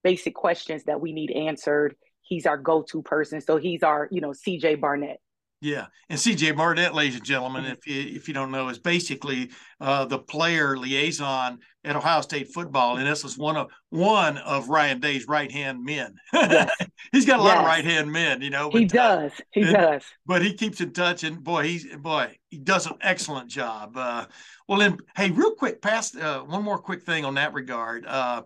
basic 0.04 0.34
questions 0.34 0.84
that 0.84 1.00
we 1.00 1.12
need 1.12 1.30
answered, 1.30 1.96
he's 2.22 2.46
our 2.46 2.58
go-to 2.58 3.02
person. 3.02 3.40
So 3.40 3.56
he's 3.56 3.82
our 3.82 4.08
you 4.10 4.20
know 4.20 4.32
CJ 4.32 4.80
Barnett. 4.80 5.20
Yeah, 5.62 5.86
and 6.10 6.20
C.J. 6.20 6.52
Barnett, 6.52 6.94
ladies 6.94 7.16
and 7.16 7.24
gentlemen, 7.24 7.64
mm-hmm. 7.64 7.72
if 7.72 7.86
you 7.86 8.16
if 8.16 8.28
you 8.28 8.34
don't 8.34 8.50
know, 8.50 8.68
is 8.68 8.78
basically 8.78 9.50
uh, 9.80 10.04
the 10.04 10.18
player 10.18 10.76
liaison 10.76 11.60
at 11.82 11.96
Ohio 11.96 12.20
State 12.20 12.52
football, 12.52 12.98
and 12.98 13.06
this 13.06 13.24
is 13.24 13.38
one 13.38 13.56
of 13.56 13.70
one 13.88 14.36
of 14.36 14.68
Ryan 14.68 15.00
Day's 15.00 15.26
right 15.26 15.50
hand 15.50 15.82
men. 15.82 16.16
Yes. 16.34 16.70
he's 17.12 17.24
got 17.24 17.40
a 17.40 17.42
yes. 17.42 17.48
lot 17.54 17.58
of 17.58 17.64
right 17.64 17.84
hand 17.84 18.12
men, 18.12 18.42
you 18.42 18.50
know. 18.50 18.68
But, 18.68 18.80
he 18.80 18.86
uh, 18.86 18.88
does, 18.88 19.32
he 19.50 19.62
and, 19.62 19.74
does. 19.74 20.02
But 20.26 20.42
he 20.42 20.52
keeps 20.52 20.82
in 20.82 20.92
touch, 20.92 21.24
and 21.24 21.42
boy, 21.42 21.62
he's 21.62 21.86
boy, 21.96 22.36
he 22.50 22.58
does 22.58 22.86
an 22.86 22.98
excellent 23.00 23.48
job. 23.48 23.96
Uh, 23.96 24.26
well, 24.68 24.78
then, 24.78 24.98
hey, 25.16 25.30
real 25.30 25.54
quick, 25.54 25.80
past 25.80 26.16
uh, 26.16 26.42
one 26.42 26.64
more 26.64 26.78
quick 26.78 27.02
thing 27.02 27.24
on 27.24 27.34
that 27.34 27.54
regard. 27.54 28.04
Uh, 28.04 28.42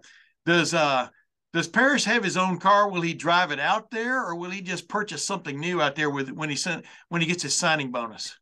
does 0.47 0.75
uh, 0.75 1.09
does 1.53 1.67
Paris 1.67 2.05
have 2.05 2.23
his 2.23 2.37
own 2.37 2.59
car? 2.59 2.89
Will 2.89 3.01
he 3.01 3.13
drive 3.15 3.51
it 3.51 3.59
out 3.59 3.91
there, 3.91 4.25
or 4.25 4.37
will 4.37 4.51
he 4.51 4.61
just 4.61 4.89
purchase 4.89 5.25
something 5.25 5.59
new 5.59 5.83
out 5.83 5.97
there 5.97 6.11
with 6.11 6.31
when 6.31 6.49
he 6.49 6.57
sent 6.57 6.85
when 7.09 7.21
he 7.21 7.27
gets 7.27 7.43
his 7.43 7.57
signing 7.57 7.91
bonus? 7.91 8.39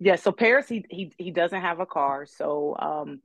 Yeah, 0.00 0.16
so 0.16 0.32
Paris 0.32 0.68
he 0.68 0.84
he 0.90 1.12
he 1.16 1.30
doesn't 1.30 1.60
have 1.60 1.80
a 1.80 1.86
car, 1.86 2.26
so 2.26 2.76
um, 2.78 3.20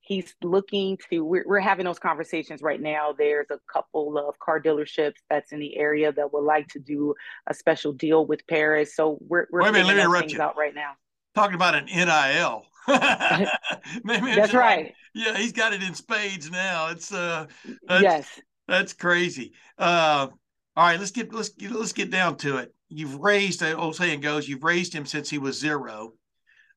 he's 0.00 0.34
looking 0.42 0.96
to. 1.10 1.22
We're, 1.24 1.44
we're 1.46 1.60
having 1.60 1.84
those 1.84 1.98
conversations 1.98 2.62
right 2.62 2.80
now. 2.80 3.12
There's 3.16 3.48
a 3.50 3.58
couple 3.70 4.16
of 4.16 4.38
car 4.38 4.62
dealerships 4.62 5.16
that's 5.28 5.52
in 5.52 5.60
the 5.60 5.76
area 5.76 6.10
that 6.12 6.32
would 6.32 6.44
like 6.44 6.68
to 6.68 6.78
do 6.78 7.14
a 7.48 7.54
special 7.54 7.92
deal 7.92 8.24
with 8.24 8.46
Paris. 8.46 8.96
So 8.96 9.18
we're 9.20 9.46
we're 9.50 9.62
Wait 9.62 9.68
a 9.68 9.72
minute, 9.72 9.88
let 9.88 9.96
me 9.96 10.02
interrupt 10.02 10.32
you. 10.32 10.40
out 10.40 10.56
right 10.56 10.74
now. 10.74 10.92
Talking 11.34 11.54
about 11.54 11.74
an 11.74 11.84
NIL. 11.84 12.64
that's 12.86 14.54
right. 14.54 14.94
Yeah, 15.14 15.36
he's 15.36 15.52
got 15.52 15.74
it 15.74 15.82
in 15.82 15.94
spades 15.94 16.50
now. 16.50 16.88
It's 16.88 17.12
uh, 17.12 17.46
yes 17.88 18.40
that's 18.70 18.92
crazy. 18.92 19.52
Uh, 19.76 20.28
all 20.76 20.86
right, 20.86 20.98
let's 20.98 21.10
get 21.10 21.32
let's 21.32 21.50
get, 21.50 21.72
let's 21.72 21.92
get 21.92 22.10
down 22.10 22.36
to 22.38 22.58
it. 22.58 22.72
You've 22.88 23.16
raised, 23.16 23.60
the 23.60 23.76
old 23.76 23.96
saying 23.96 24.20
goes, 24.20 24.48
you've 24.48 24.64
raised 24.64 24.92
him 24.92 25.06
since 25.06 25.28
he 25.28 25.38
was 25.38 25.58
zero. 25.58 26.12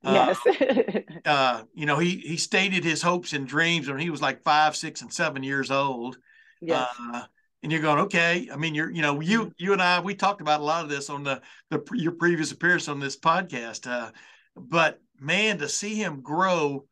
Uh, 0.04 0.34
yes. 0.46 1.04
uh, 1.26 1.64
you 1.74 1.86
know, 1.86 2.00
he 2.00 2.18
he 2.18 2.38
stated 2.38 2.84
his 2.84 3.02
hopes 3.02 3.34
and 3.34 3.48
dreams 3.48 3.88
when 3.88 4.00
he 4.00 4.10
was 4.10 4.22
like 4.22 4.42
five, 4.44 4.76
six, 4.76 5.02
and 5.02 5.14
seven 5.14 5.44
years 5.44 5.72
old. 5.72 6.18
Yes. 6.62 6.90
Uh, 7.00 7.24
and 7.62 7.72
you're 7.72 7.82
going, 7.82 8.00
okay. 8.00 8.50
I 8.52 8.58
mean, 8.58 8.76
you're, 8.76 8.92
you 8.92 9.02
know, 9.02 9.22
you 9.22 9.42
mm-hmm. 9.42 9.50
you 9.58 9.74
and 9.74 9.82
I, 9.82 10.00
we 10.02 10.16
talked 10.16 10.42
about 10.42 10.60
a 10.60 10.64
lot 10.64 10.84
of 10.84 10.90
this 10.90 11.10
on 11.10 11.24
the 11.24 11.42
the 11.70 11.84
your 11.94 12.14
previous 12.14 12.52
appearance 12.52 12.88
on 12.88 13.00
this 13.00 13.18
podcast. 13.18 13.90
Uh, 13.90 14.12
but 14.56 15.00
man, 15.20 15.60
to 15.60 15.70
see 15.70 15.96
him 15.96 16.22
grow 16.22 16.86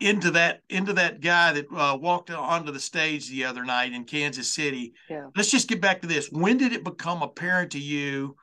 into 0.00 0.30
that 0.32 0.62
into 0.68 0.92
that 0.92 1.20
guy 1.20 1.52
that 1.52 1.66
uh, 1.74 1.96
walked 2.00 2.30
onto 2.30 2.72
the 2.72 2.80
stage 2.80 3.28
the 3.28 3.44
other 3.44 3.64
night 3.64 3.92
in 3.92 4.04
Kansas 4.04 4.52
City. 4.52 4.94
Yeah. 5.08 5.28
Let's 5.34 5.50
just 5.50 5.68
get 5.68 5.80
back 5.80 6.02
to 6.02 6.06
this. 6.06 6.30
When 6.30 6.56
did 6.56 6.72
it 6.72 6.84
become 6.84 7.22
apparent 7.22 7.72
to 7.72 7.80
you, 7.80 8.36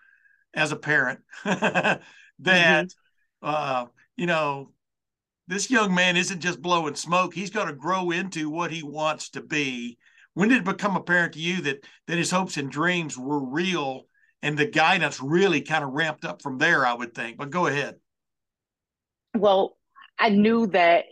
as 0.53 0.71
a 0.71 0.75
parent, 0.75 1.19
that 1.45 2.01
mm-hmm. 2.41 2.85
uh, 3.41 3.85
you 4.15 4.25
know 4.25 4.71
this 5.47 5.69
young 5.69 5.93
man 5.93 6.17
isn't 6.17 6.41
just 6.41 6.61
blowing 6.61 6.95
smoke? 6.95 7.33
He's 7.33 7.49
going 7.49 7.67
to 7.67 7.73
grow 7.73 8.11
into 8.11 8.49
what 8.49 8.71
he 8.71 8.83
wants 8.83 9.29
to 9.31 9.41
be. 9.41 9.97
When 10.33 10.49
did 10.49 10.59
it 10.59 10.65
become 10.65 10.95
apparent 10.95 11.33
to 11.33 11.39
you 11.39 11.61
that 11.61 11.85
that 12.07 12.17
his 12.17 12.31
hopes 12.31 12.57
and 12.57 12.71
dreams 12.71 13.17
were 13.17 13.43
real, 13.43 14.03
and 14.41 14.57
the 14.57 14.65
guidance 14.65 15.21
really 15.21 15.61
kind 15.61 15.83
of 15.83 15.91
ramped 15.91 16.25
up 16.25 16.41
from 16.41 16.57
there? 16.57 16.85
I 16.85 16.93
would 16.93 17.13
think. 17.13 17.37
But 17.37 17.49
go 17.49 17.67
ahead. 17.67 17.95
Well, 19.35 19.77
I 20.19 20.29
knew 20.29 20.67
that 20.67 21.05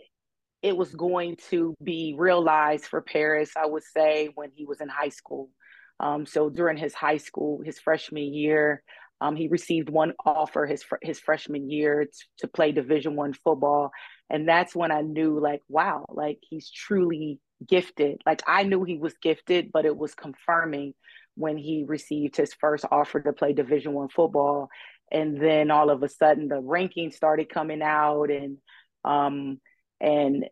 it 0.62 0.76
was 0.76 0.94
going 0.94 1.36
to 1.50 1.74
be 1.82 2.14
realized 2.16 2.86
for 2.86 3.02
Paris, 3.02 3.50
I 3.56 3.66
would 3.66 3.82
say, 3.82 4.30
when 4.34 4.50
he 4.54 4.64
was 4.64 4.80
in 4.80 4.88
high 4.88 5.08
school. 5.08 5.50
Um, 5.98 6.24
so 6.24 6.50
during 6.50 6.76
his 6.76 6.94
high 6.94 7.16
school, 7.16 7.62
his 7.64 7.78
freshman 7.78 8.32
year, 8.32 8.82
um, 9.20 9.36
he 9.36 9.46
received 9.48 9.88
one 9.88 10.14
offer 10.24 10.66
his 10.66 10.84
his 11.00 11.20
freshman 11.20 11.70
year 11.70 12.06
to, 12.06 12.24
to 12.38 12.48
play 12.48 12.72
Division 12.72 13.14
One 13.14 13.32
football, 13.32 13.92
and 14.28 14.48
that's 14.48 14.74
when 14.74 14.90
I 14.90 15.02
knew, 15.02 15.38
like, 15.38 15.60
wow, 15.68 16.06
like 16.08 16.38
he's 16.40 16.70
truly 16.70 17.38
gifted. 17.68 18.20
Like 18.26 18.42
I 18.48 18.64
knew 18.64 18.82
he 18.82 18.98
was 18.98 19.14
gifted, 19.22 19.70
but 19.72 19.84
it 19.84 19.96
was 19.96 20.14
confirming 20.14 20.94
when 21.36 21.56
he 21.56 21.84
received 21.86 22.36
his 22.36 22.52
first 22.52 22.84
offer 22.90 23.20
to 23.20 23.32
play 23.32 23.52
Division 23.52 23.92
One 23.92 24.08
football, 24.08 24.68
and 25.12 25.40
then 25.40 25.70
all 25.70 25.90
of 25.90 26.02
a 26.02 26.08
sudden 26.08 26.48
the 26.48 26.60
rankings 26.60 27.14
started 27.14 27.48
coming 27.48 27.80
out, 27.80 28.28
and 28.28 28.58
um, 29.04 29.60
and 30.00 30.46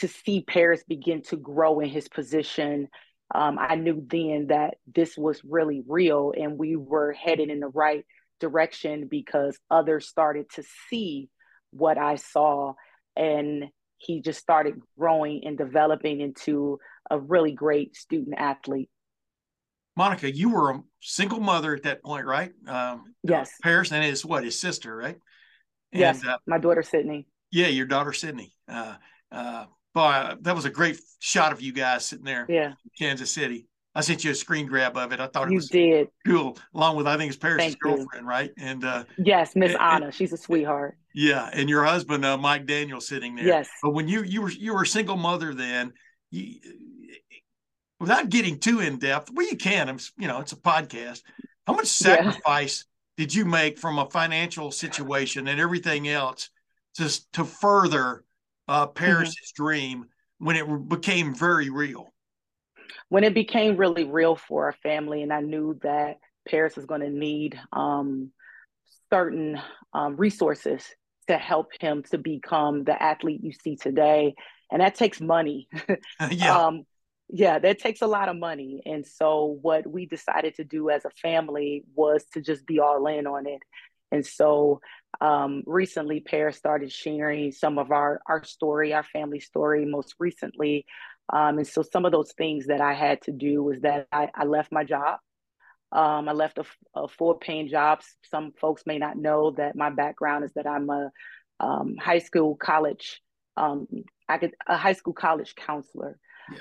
to 0.00 0.08
see 0.08 0.42
Paris 0.42 0.82
begin 0.86 1.22
to 1.24 1.36
grow 1.36 1.80
in 1.80 1.88
his 1.88 2.08
position, 2.08 2.88
um, 3.34 3.58
I 3.58 3.76
knew 3.76 4.04
then 4.06 4.48
that 4.48 4.74
this 4.92 5.16
was 5.16 5.42
really 5.44 5.82
real 5.86 6.32
and 6.36 6.58
we 6.58 6.74
were 6.76 7.12
headed 7.12 7.50
in 7.50 7.60
the 7.60 7.68
right 7.68 8.04
direction 8.40 9.06
because 9.08 9.58
others 9.70 10.08
started 10.08 10.46
to 10.54 10.64
see 10.88 11.28
what 11.70 11.98
I 11.98 12.16
saw. 12.16 12.72
And 13.14 13.66
he 13.98 14.22
just 14.22 14.40
started 14.40 14.80
growing 14.98 15.42
and 15.44 15.56
developing 15.56 16.20
into 16.20 16.78
a 17.10 17.18
really 17.18 17.52
great 17.52 17.94
student 17.94 18.36
athlete. 18.38 18.88
Monica, 19.96 20.34
you 20.34 20.50
were 20.50 20.70
a 20.70 20.82
single 21.00 21.40
mother 21.40 21.74
at 21.74 21.82
that 21.82 22.02
point, 22.02 22.24
right? 22.24 22.52
Um, 22.66 23.14
yes. 23.22 23.52
Paris 23.62 23.92
and 23.92 24.02
his 24.02 24.24
what? 24.24 24.44
His 24.44 24.58
sister, 24.58 24.96
right? 24.96 25.16
And, 25.92 26.00
yes, 26.00 26.24
uh, 26.24 26.38
my 26.46 26.58
daughter 26.58 26.82
Sydney. 26.82 27.26
Yeah, 27.50 27.66
your 27.68 27.86
daughter 27.86 28.12
Sydney. 28.12 28.52
Uh, 28.68 28.94
uh, 29.32 29.64
boy, 29.94 30.34
that 30.40 30.54
was 30.54 30.64
a 30.64 30.70
great 30.70 31.00
shot 31.18 31.52
of 31.52 31.60
you 31.60 31.72
guys 31.72 32.04
sitting 32.06 32.24
there. 32.24 32.46
Yeah, 32.48 32.72
Kansas 32.98 33.32
City. 33.32 33.66
I 33.92 34.02
sent 34.02 34.22
you 34.22 34.30
a 34.30 34.34
screen 34.36 34.66
grab 34.66 34.96
of 34.96 35.12
it. 35.12 35.18
I 35.18 35.26
thought 35.26 35.48
it 35.48 35.50
You 35.50 35.56
was 35.56 35.68
did. 35.68 36.08
cool, 36.24 36.56
along 36.74 36.94
with 36.96 37.08
I 37.08 37.16
think 37.16 37.28
it's 37.30 37.36
Paris' 37.38 37.62
Thank 37.62 37.72
you. 37.84 37.96
girlfriend, 37.96 38.24
right? 38.24 38.52
And 38.56 38.84
uh, 38.84 39.02
Yes, 39.18 39.56
Miss 39.56 39.74
Anna. 39.80 40.12
She's 40.12 40.32
a 40.32 40.36
sweetheart. 40.36 40.96
yeah, 41.12 41.50
and 41.52 41.68
your 41.68 41.82
husband, 41.84 42.24
uh, 42.24 42.36
Mike 42.38 42.66
Daniel, 42.66 43.00
sitting 43.00 43.34
there. 43.34 43.46
Yes. 43.46 43.68
But 43.82 43.90
when 43.90 44.06
you 44.06 44.22
you 44.22 44.42
were 44.42 44.50
you 44.50 44.74
were 44.74 44.82
a 44.82 44.86
single 44.86 45.16
mother 45.16 45.52
then, 45.54 45.92
you, 46.30 46.60
without 47.98 48.28
getting 48.28 48.60
too 48.60 48.78
in 48.78 48.98
depth, 49.00 49.30
well, 49.34 49.46
you 49.48 49.56
can. 49.56 49.88
I'm, 49.88 49.98
you 50.18 50.28
know, 50.28 50.38
it's 50.40 50.52
a 50.52 50.56
podcast. 50.56 51.22
How 51.66 51.72
much 51.72 52.00
Yeah. 52.00 52.14
sacrifice 52.16 52.84
did 53.16 53.34
you 53.34 53.44
make 53.44 53.76
from 53.78 53.98
a 53.98 54.08
financial 54.08 54.70
situation 54.70 55.48
and 55.48 55.60
everything 55.60 56.08
else 56.08 56.48
to 56.96 57.32
to 57.32 57.44
further 57.44 58.24
uh, 58.68 58.86
Mm-hmm. 59.06 59.30
Paris's 59.36 59.52
dream 59.54 60.06
when 60.38 60.56
it 60.56 60.88
became 60.88 61.34
very 61.34 61.70
real? 61.70 62.12
when 63.08 63.24
it 63.24 63.34
became 63.34 63.76
really 63.76 64.04
real 64.04 64.36
for 64.36 64.66
our 64.66 64.72
family 64.82 65.22
and 65.22 65.32
i 65.32 65.40
knew 65.40 65.78
that 65.82 66.16
paris 66.48 66.76
was 66.76 66.86
going 66.86 67.00
to 67.00 67.10
need 67.10 67.58
um, 67.72 68.30
certain 69.10 69.60
um, 69.92 70.16
resources 70.16 70.84
to 71.28 71.36
help 71.36 71.68
him 71.80 72.02
to 72.10 72.18
become 72.18 72.84
the 72.84 73.00
athlete 73.02 73.40
you 73.42 73.52
see 73.52 73.76
today 73.76 74.34
and 74.70 74.80
that 74.80 74.94
takes 74.94 75.20
money 75.20 75.68
yeah, 76.30 76.60
um, 76.66 76.84
yeah 77.28 77.58
that 77.58 77.78
takes 77.78 78.02
a 78.02 78.06
lot 78.06 78.28
of 78.28 78.36
money 78.36 78.82
and 78.86 79.06
so 79.06 79.58
what 79.62 79.86
we 79.86 80.06
decided 80.06 80.54
to 80.54 80.64
do 80.64 80.90
as 80.90 81.04
a 81.04 81.10
family 81.22 81.84
was 81.94 82.24
to 82.32 82.40
just 82.40 82.66
be 82.66 82.80
all 82.80 83.06
in 83.06 83.26
on 83.26 83.46
it 83.46 83.60
and 84.10 84.24
so 84.24 84.80
um, 85.20 85.62
recently 85.66 86.20
paris 86.20 86.56
started 86.56 86.92
sharing 86.92 87.52
some 87.52 87.78
of 87.78 87.90
our 87.90 88.20
our 88.28 88.44
story 88.44 88.92
our 88.92 89.04
family 89.04 89.40
story 89.40 89.84
most 89.84 90.14
recently. 90.18 90.86
Um, 91.32 91.58
and 91.58 91.66
so 91.66 91.82
some 91.82 92.04
of 92.04 92.12
those 92.12 92.32
things 92.32 92.66
that 92.66 92.80
i 92.80 92.92
had 92.92 93.22
to 93.22 93.32
do 93.32 93.62
was 93.62 93.80
that 93.80 94.06
i, 94.12 94.28
I 94.34 94.44
left 94.44 94.72
my 94.72 94.84
job. 94.84 95.18
Um, 95.92 96.28
i 96.28 96.32
left 96.32 96.58
a, 96.58 96.64
a 96.94 97.08
full 97.08 97.34
paying 97.34 97.68
job. 97.68 98.00
Some 98.30 98.52
folks 98.60 98.82
may 98.86 98.98
not 98.98 99.16
know 99.16 99.52
that 99.52 99.76
my 99.76 99.90
background 99.90 100.44
is 100.44 100.52
that 100.54 100.66
i'm 100.66 100.90
a 100.90 101.10
um, 101.60 101.96
high 101.98 102.20
school 102.20 102.56
college 102.56 103.20
um, 103.56 103.86
I 104.28 104.38
could, 104.38 104.54
a 104.66 104.76
high 104.76 104.92
school 104.92 105.12
college 105.12 105.54
counselor. 105.54 106.18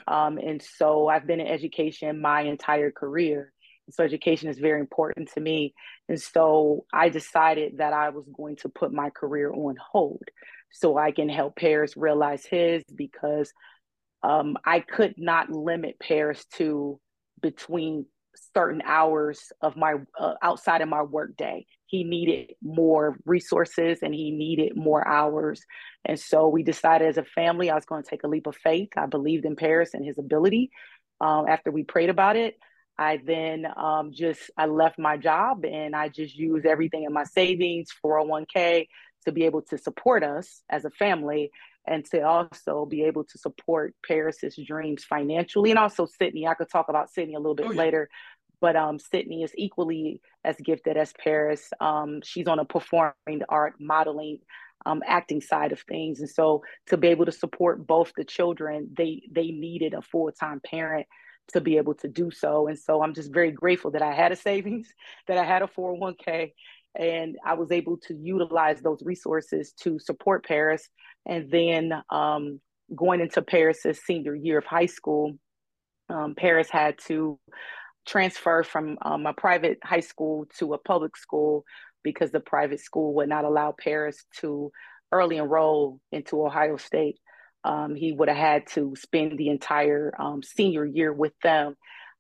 Um, 0.07 0.37
and 0.37 0.61
so 0.61 1.07
I've 1.07 1.25
been 1.25 1.39
in 1.39 1.47
education 1.47 2.21
my 2.21 2.41
entire 2.41 2.91
career. 2.91 3.51
So 3.91 4.03
education 4.03 4.49
is 4.49 4.59
very 4.59 4.79
important 4.79 5.31
to 5.33 5.39
me. 5.39 5.73
And 6.07 6.21
so 6.21 6.85
I 6.93 7.09
decided 7.09 7.77
that 7.77 7.93
I 7.93 8.09
was 8.09 8.25
going 8.35 8.57
to 8.57 8.69
put 8.69 8.93
my 8.93 9.09
career 9.09 9.51
on 9.51 9.75
hold 9.91 10.23
so 10.71 10.97
I 10.97 11.11
can 11.11 11.29
help 11.29 11.55
Paris 11.55 11.97
realize 11.97 12.45
his 12.45 12.83
because 12.95 13.51
um, 14.23 14.57
I 14.65 14.81
could 14.81 15.15
not 15.17 15.49
limit 15.49 15.99
Paris 15.99 16.45
to 16.55 16.99
between 17.41 18.05
certain 18.55 18.81
hours 18.85 19.51
of 19.61 19.75
my 19.75 19.95
uh, 20.17 20.33
outside 20.41 20.81
of 20.81 20.89
my 20.89 21.01
work 21.01 21.35
day. 21.37 21.65
He 21.87 22.03
needed 22.03 22.51
more 22.61 23.17
resources 23.25 23.99
and 24.03 24.13
he 24.13 24.31
needed 24.31 24.75
more 24.75 25.07
hours. 25.07 25.61
And 26.05 26.19
so 26.19 26.47
we 26.47 26.63
decided 26.63 27.07
as 27.07 27.17
a 27.17 27.23
family, 27.23 27.69
I 27.69 27.75
was 27.75 27.85
going 27.85 28.03
to 28.03 28.09
take 28.09 28.23
a 28.23 28.27
leap 28.27 28.45
of 28.45 28.55
faith. 28.55 28.89
I 28.95 29.07
believed 29.07 29.45
in 29.45 29.55
Paris 29.55 29.93
and 29.93 30.05
his 30.05 30.17
ability. 30.17 30.69
Um, 31.19 31.47
after 31.47 31.71
we 31.71 31.83
prayed 31.83 32.09
about 32.09 32.35
it, 32.35 32.55
I 32.99 33.19
then 33.23 33.65
um, 33.77 34.11
just 34.13 34.41
I 34.57 34.65
left 34.65 34.99
my 34.99 35.15
job 35.15 35.63
and 35.63 35.95
I 35.95 36.09
just 36.09 36.35
used 36.35 36.65
everything 36.65 37.05
in 37.05 37.13
my 37.13 37.23
savings, 37.23 37.87
401k, 38.05 38.87
to 39.25 39.31
be 39.31 39.45
able 39.45 39.61
to 39.63 39.77
support 39.77 40.21
us 40.23 40.61
as 40.69 40.83
a 40.83 40.89
family 40.89 41.49
and 41.87 42.03
to 42.11 42.21
also 42.23 42.85
be 42.85 43.03
able 43.03 43.23
to 43.23 43.37
support 43.37 43.95
Paris's 44.05 44.59
dreams 44.67 45.05
financially 45.05 45.69
and 45.71 45.79
also 45.79 46.05
Sydney. 46.05 46.45
I 46.45 46.55
could 46.55 46.69
talk 46.69 46.89
about 46.89 47.09
Sydney 47.09 47.35
a 47.35 47.39
little 47.39 47.55
bit 47.55 47.67
Oh, 47.67 47.71
yeah. 47.71 47.79
later, 47.79 48.09
but 48.59 48.75
um, 48.75 48.99
Sydney 48.99 49.43
is 49.43 49.53
equally 49.57 50.21
as 50.43 50.57
gifted 50.57 50.97
as 50.97 51.13
Paris. 51.23 51.69
Um, 51.79 52.19
she's 52.23 52.47
on 52.49 52.59
a 52.59 52.65
performing 52.65 53.41
art, 53.47 53.75
modeling, 53.79 54.39
um, 54.85 55.01
acting 55.07 55.39
side 55.41 55.71
of 55.71 55.79
things, 55.87 56.19
and 56.19 56.29
so 56.29 56.63
to 56.87 56.97
be 56.97 57.07
able 57.07 57.25
to 57.25 57.31
support 57.31 57.87
both 57.87 58.11
the 58.17 58.25
children, 58.25 58.89
they 58.97 59.23
they 59.31 59.51
needed 59.51 59.93
a 59.93 60.01
full 60.01 60.29
time 60.31 60.59
parent 60.65 61.07
to 61.53 61.61
be 61.61 61.77
able 61.77 61.95
to 61.95 62.07
do 62.07 62.31
so. 62.31 62.67
And 62.67 62.77
so 62.77 63.01
I'm 63.01 63.13
just 63.13 63.33
very 63.33 63.51
grateful 63.51 63.91
that 63.91 64.01
I 64.01 64.13
had 64.13 64.31
a 64.31 64.35
savings, 64.35 64.87
that 65.27 65.37
I 65.37 65.43
had 65.43 65.61
a 65.61 65.67
401k, 65.67 66.51
and 66.95 67.37
I 67.45 67.53
was 67.53 67.71
able 67.71 67.97
to 68.07 68.15
utilize 68.15 68.81
those 68.81 69.01
resources 69.03 69.73
to 69.83 69.99
support 69.99 70.45
Paris. 70.45 70.87
And 71.25 71.49
then 71.51 71.93
um, 72.09 72.59
going 72.95 73.21
into 73.21 73.41
Paris's 73.41 74.03
senior 74.03 74.35
year 74.35 74.57
of 74.57 74.65
high 74.65 74.87
school, 74.87 75.33
um, 76.09 76.33
Paris 76.35 76.69
had 76.69 76.97
to 77.07 77.39
transfer 78.07 78.63
from 78.63 78.97
um, 79.03 79.25
a 79.27 79.33
private 79.33 79.77
high 79.83 79.99
school 79.99 80.45
to 80.57 80.73
a 80.73 80.77
public 80.79 81.15
school 81.15 81.63
because 82.03 82.31
the 82.31 82.39
private 82.39 82.79
school 82.79 83.13
would 83.13 83.29
not 83.29 83.45
allow 83.45 83.75
Paris 83.77 84.25
to 84.37 84.71
early 85.11 85.37
enroll 85.37 85.99
into 86.11 86.43
Ohio 86.43 86.77
State. 86.77 87.19
Um, 87.63 87.95
he 87.95 88.11
would 88.13 88.29
have 88.29 88.37
had 88.37 88.67
to 88.67 88.95
spend 88.95 89.37
the 89.37 89.49
entire 89.49 90.13
um, 90.17 90.41
senior 90.43 90.85
year 90.85 91.11
with 91.11 91.33
them. 91.43 91.75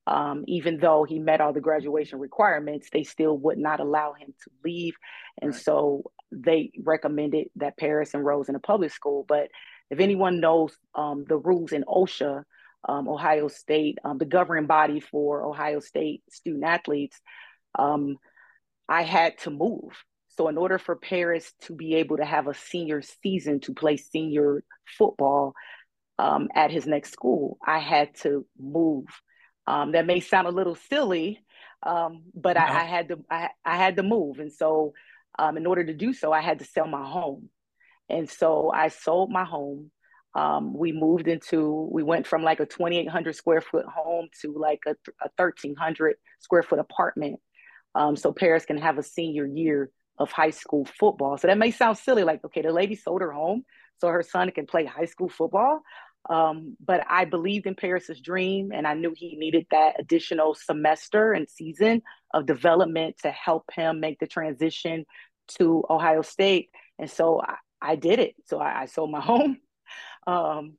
Um, 0.07 0.43
even 0.47 0.79
though 0.79 1.03
he 1.03 1.19
met 1.19 1.39
all 1.39 1.53
the 1.53 1.61
graduation 1.61 2.19
requirements, 2.19 2.89
they 2.91 3.03
still 3.03 3.37
would 3.37 3.57
not 3.57 3.79
allow 3.79 4.13
him 4.13 4.33
to 4.43 4.49
leave. 4.65 4.95
And 5.41 5.51
Right. 5.51 5.61
so 5.61 6.11
they 6.31 6.71
recommended 6.83 7.49
that 7.57 7.77
Paris 7.77 8.13
enrolls 8.13 8.49
in 8.49 8.55
a 8.55 8.59
public 8.59 8.91
school. 8.91 9.23
But 9.27 9.49
if 9.89 9.99
anyone 9.99 10.39
knows 10.39 10.75
um, 10.95 11.25
the 11.27 11.37
rules 11.37 11.71
in 11.71 11.83
OHSAA, 11.83 12.43
um, 12.87 13.07
Ohio 13.07 13.47
State, 13.49 13.99
um, 14.03 14.17
the 14.17 14.25
governing 14.25 14.67
body 14.67 14.99
for 14.99 15.45
Ohio 15.45 15.79
State 15.79 16.23
student 16.29 16.63
athletes, 16.63 17.19
um, 17.77 18.17
I 18.87 19.03
had 19.03 19.37
to 19.39 19.51
move. 19.51 20.03
So, 20.39 20.47
in 20.47 20.57
order 20.57 20.77
for 20.77 20.95
Paris 20.95 21.51
to 21.63 21.73
be 21.73 21.95
able 21.95 22.15
to 22.15 22.23
have 22.23 22.47
a 22.47 22.53
senior 22.53 23.01
season 23.01 23.59
to 23.59 23.73
play 23.73 23.97
senior 23.97 24.63
football 24.97 25.53
um, 26.17 26.47
at 26.55 26.71
his 26.71 26.87
next 26.87 27.11
school, 27.11 27.57
I 27.61 27.79
had 27.79 28.15
to 28.21 28.45
move. 28.57 29.03
Um, 29.67 29.91
that 29.91 30.05
may 30.05 30.21
sound 30.21 30.47
a 30.47 30.51
little 30.51 30.75
silly, 30.75 31.43
um, 31.83 32.23
but 32.33 32.55
No. 32.55 32.61
I, 32.61 32.67
I 32.67 32.83
had 32.85 33.09
to. 33.09 33.19
I, 33.29 33.49
I 33.65 33.75
had 33.75 33.97
to 33.97 34.03
move, 34.03 34.39
and 34.39 34.49
so 34.49 34.93
um, 35.37 35.57
in 35.57 35.67
order 35.67 35.83
to 35.83 35.93
do 35.93 36.13
so, 36.13 36.31
I 36.31 36.39
had 36.39 36.59
to 36.59 36.65
sell 36.65 36.87
my 36.87 37.05
home. 37.05 37.49
And 38.07 38.29
so 38.29 38.71
I 38.73 38.87
sold 38.87 39.29
my 39.29 39.43
home. 39.43 39.91
Um, 40.35 40.73
we 40.73 40.93
moved 40.93 41.27
into, 41.27 41.89
we 41.91 42.01
went 42.01 42.25
from 42.25 42.43
like 42.43 42.61
a 42.61 42.65
2,800 42.65 43.35
square 43.35 43.59
foot 43.59 43.85
home 43.87 44.29
to 44.41 44.53
like 44.57 44.79
a, 44.87 44.91
a 45.21 45.29
1,300 45.35 46.15
square 46.39 46.63
foot 46.63 46.79
apartment. 46.79 47.41
Um, 47.93 48.15
so 48.15 48.31
Paris 48.31 48.65
can 48.65 48.77
have 48.77 48.97
a 48.97 49.03
senior 49.03 49.45
year 49.45 49.91
of 50.19 50.31
high 50.31 50.49
school 50.49 50.85
football. 50.99 51.37
So 51.37 51.47
that 51.47 51.57
may 51.57 51.71
sound 51.71 51.97
silly, 51.97 52.23
like, 52.23 52.43
okay, 52.45 52.61
the 52.61 52.71
lady 52.71 52.95
sold 52.95 53.21
her 53.21 53.31
home 53.31 53.63
so 53.99 54.09
her 54.09 54.23
son 54.23 54.51
can 54.51 54.65
play 54.65 54.85
high 54.85 55.05
school 55.05 55.29
football. 55.29 55.81
Um, 56.29 56.75
but 56.85 57.05
I 57.09 57.25
believed 57.25 57.65
in 57.65 57.75
Paris's 57.75 58.19
dream 58.19 58.71
and 58.73 58.85
I 58.85 58.93
knew 58.93 59.13
he 59.15 59.37
needed 59.37 59.65
that 59.71 59.95
additional 59.99 60.53
semester 60.53 61.31
and 61.31 61.49
season 61.49 62.01
of 62.33 62.45
development 62.45 63.15
to 63.23 63.31
help 63.31 63.65
him 63.73 63.99
make 63.99 64.19
the 64.19 64.27
transition 64.27 65.05
to 65.57 65.83
Ohio 65.89 66.21
State. 66.21 66.69
And 66.99 67.09
so 67.09 67.41
I, 67.41 67.55
I 67.81 67.95
did 67.95 68.19
it. 68.19 68.35
So 68.45 68.59
I, 68.59 68.81
I 68.81 68.85
sold 68.85 69.11
my 69.11 69.21
home, 69.31 69.57
um, 70.27 70.73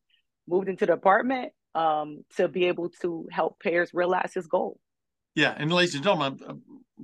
moved 0.46 0.68
into 0.68 0.86
the 0.86 0.92
apartment 0.92 1.52
um, 1.74 2.24
to 2.36 2.46
be 2.46 2.66
able 2.66 2.90
to 3.00 3.26
help 3.30 3.58
Paris 3.62 3.90
realize 3.94 4.32
his 4.34 4.46
goal. 4.46 4.78
Yeah, 5.34 5.54
and 5.56 5.72
ladies 5.72 5.94
and 5.94 6.04
gentlemen, 6.04 6.40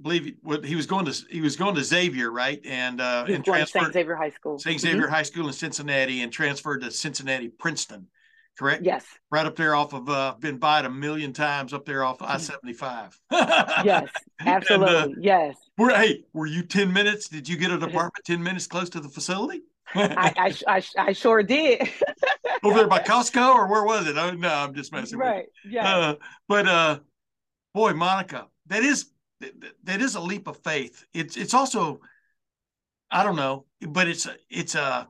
believe 0.02 0.34
what 0.42 0.64
he 0.64 0.74
was 0.76 0.86
going 0.86 1.04
to 1.06 1.12
he 1.30 1.40
was 1.40 1.56
going 1.56 1.74
to 1.74 1.84
Xavier, 1.84 2.30
right? 2.30 2.60
And 2.64 3.00
uh 3.00 3.24
He's 3.24 3.36
and 3.36 3.44
to 3.44 3.50
St. 3.50 3.68
transferred 3.70 3.92
Xavier 3.92 4.14
High 4.16 4.30
School. 4.30 4.58
St. 4.58 4.76
Mhm. 4.76 4.80
Xavier 4.80 5.08
High 5.08 5.22
School 5.22 5.46
in 5.48 5.52
Cincinnati 5.52 6.22
and 6.22 6.32
transferred 6.32 6.82
to 6.82 6.90
Cincinnati 6.90 7.48
Princeton, 7.48 8.06
correct? 8.58 8.84
Yes. 8.84 9.04
Right 9.30 9.46
up 9.46 9.56
there 9.56 9.74
off 9.74 9.92
of 9.92 10.08
uh 10.08 10.34
been 10.38 10.58
by 10.58 10.80
it 10.80 10.86
a 10.86 10.90
million 10.90 11.32
times 11.32 11.72
up 11.72 11.84
there 11.86 12.04
off 12.04 12.22
I 12.22 12.38
seventy 12.38 12.72
five. 12.72 13.18
Yes. 13.32 14.08
Absolutely. 14.40 15.16
yes. 15.20 15.56
Were 15.78 15.90
hey, 15.90 16.24
were 16.32 16.46
you 16.46 16.62
ten 16.62 16.92
minutes? 16.92 17.28
Did 17.28 17.48
you 17.48 17.56
get 17.56 17.70
an 17.70 17.82
apartment 17.82 18.14
ten 18.24 18.42
minutes 18.42 18.66
close 18.66 18.90
to 18.90 19.00
the 19.00 19.08
facility? 19.08 19.62
I, 19.94 20.32
I, 20.36 20.76
I, 20.76 20.82
I 20.98 21.12
sure 21.12 21.42
did. 21.44 21.88
Over 22.64 22.78
there 22.78 22.88
by 22.88 22.98
Costco 23.00 23.54
or 23.54 23.68
where 23.68 23.84
was 23.84 24.08
it? 24.08 24.16
Oh 24.16 24.30
no, 24.32 24.52
I'm 24.52 24.74
just 24.74 24.92
messing 24.92 25.18
with 25.18 25.26
you. 25.26 25.32
right. 25.32 25.46
Yes. 25.68 25.86
Uh, 25.86 26.14
but 26.48 26.66
uh, 26.66 26.98
boy, 27.72 27.92
Monica, 27.92 28.46
that 28.66 28.82
is 28.82 29.10
that, 29.40 30.00
is 30.00 30.14
a 30.14 30.20
leap 30.20 30.48
of 30.48 30.58
faith. 30.62 31.04
It's 31.12 31.36
it's 31.36 31.54
also, 31.54 32.00
I 33.10 33.22
don't 33.22 33.36
know, 33.36 33.66
but 33.80 34.08
it's 34.08 34.26
a 34.26 34.36
it's 34.50 34.74
a 34.74 35.08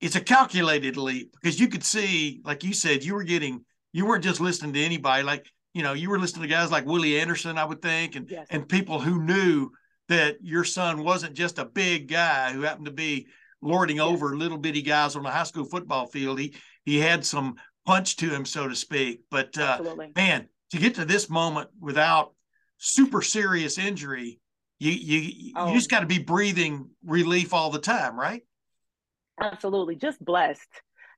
it's 0.00 0.16
a 0.16 0.20
calculated 0.20 0.96
leap 0.96 1.32
because 1.32 1.58
you 1.58 1.68
could 1.68 1.84
see, 1.84 2.40
like 2.44 2.64
you 2.64 2.72
said, 2.72 3.04
you 3.04 3.14
were 3.14 3.24
getting 3.24 3.64
you 3.92 4.06
weren't 4.06 4.24
just 4.24 4.40
listening 4.40 4.72
to 4.74 4.82
anybody. 4.82 5.22
Like 5.22 5.50
you 5.72 5.82
know, 5.82 5.92
you 5.92 6.10
were 6.10 6.18
listening 6.18 6.42
to 6.42 6.54
guys 6.54 6.70
like 6.70 6.86
Willie 6.86 7.18
Anderson, 7.20 7.58
I 7.58 7.64
would 7.64 7.82
think, 7.82 8.16
and 8.16 8.28
yes. 8.30 8.46
and 8.50 8.68
people 8.68 9.00
who 9.00 9.22
knew 9.22 9.70
that 10.08 10.36
your 10.42 10.64
son 10.64 11.02
wasn't 11.02 11.34
just 11.34 11.58
a 11.58 11.64
big 11.64 12.08
guy 12.08 12.52
who 12.52 12.62
happened 12.62 12.86
to 12.86 12.92
be 12.92 13.26
lording 13.62 13.96
Yes. 13.96 14.06
over 14.06 14.36
little 14.36 14.58
bitty 14.58 14.82
guys 14.82 15.16
on 15.16 15.24
a 15.24 15.30
high 15.30 15.44
school 15.44 15.64
football 15.64 16.06
field. 16.06 16.38
He 16.38 16.54
he 16.84 17.00
had 17.00 17.24
some 17.24 17.56
punch 17.86 18.16
to 18.16 18.28
him, 18.28 18.44
so 18.44 18.68
to 18.68 18.76
speak. 18.76 19.22
But 19.30 19.56
uh, 19.58 19.80
man, 20.14 20.48
to 20.70 20.78
get 20.78 20.94
to 20.96 21.04
this 21.04 21.30
moment 21.30 21.70
without 21.80 22.34
super 22.78 23.22
serious 23.22 23.78
injury, 23.78 24.40
you 24.78 24.92
you 24.92 25.52
Oh. 25.56 25.68
you 25.68 25.74
just 25.74 25.92
oh. 25.92 25.96
got 25.96 26.00
to 26.00 26.06
be 26.06 26.18
breathing 26.18 26.90
relief 27.04 27.54
all 27.54 27.70
the 27.70 27.78
time, 27.78 28.18
right? 28.18 28.42
Absolutely, 29.40 29.96
just 29.96 30.24
blessed. 30.24 30.68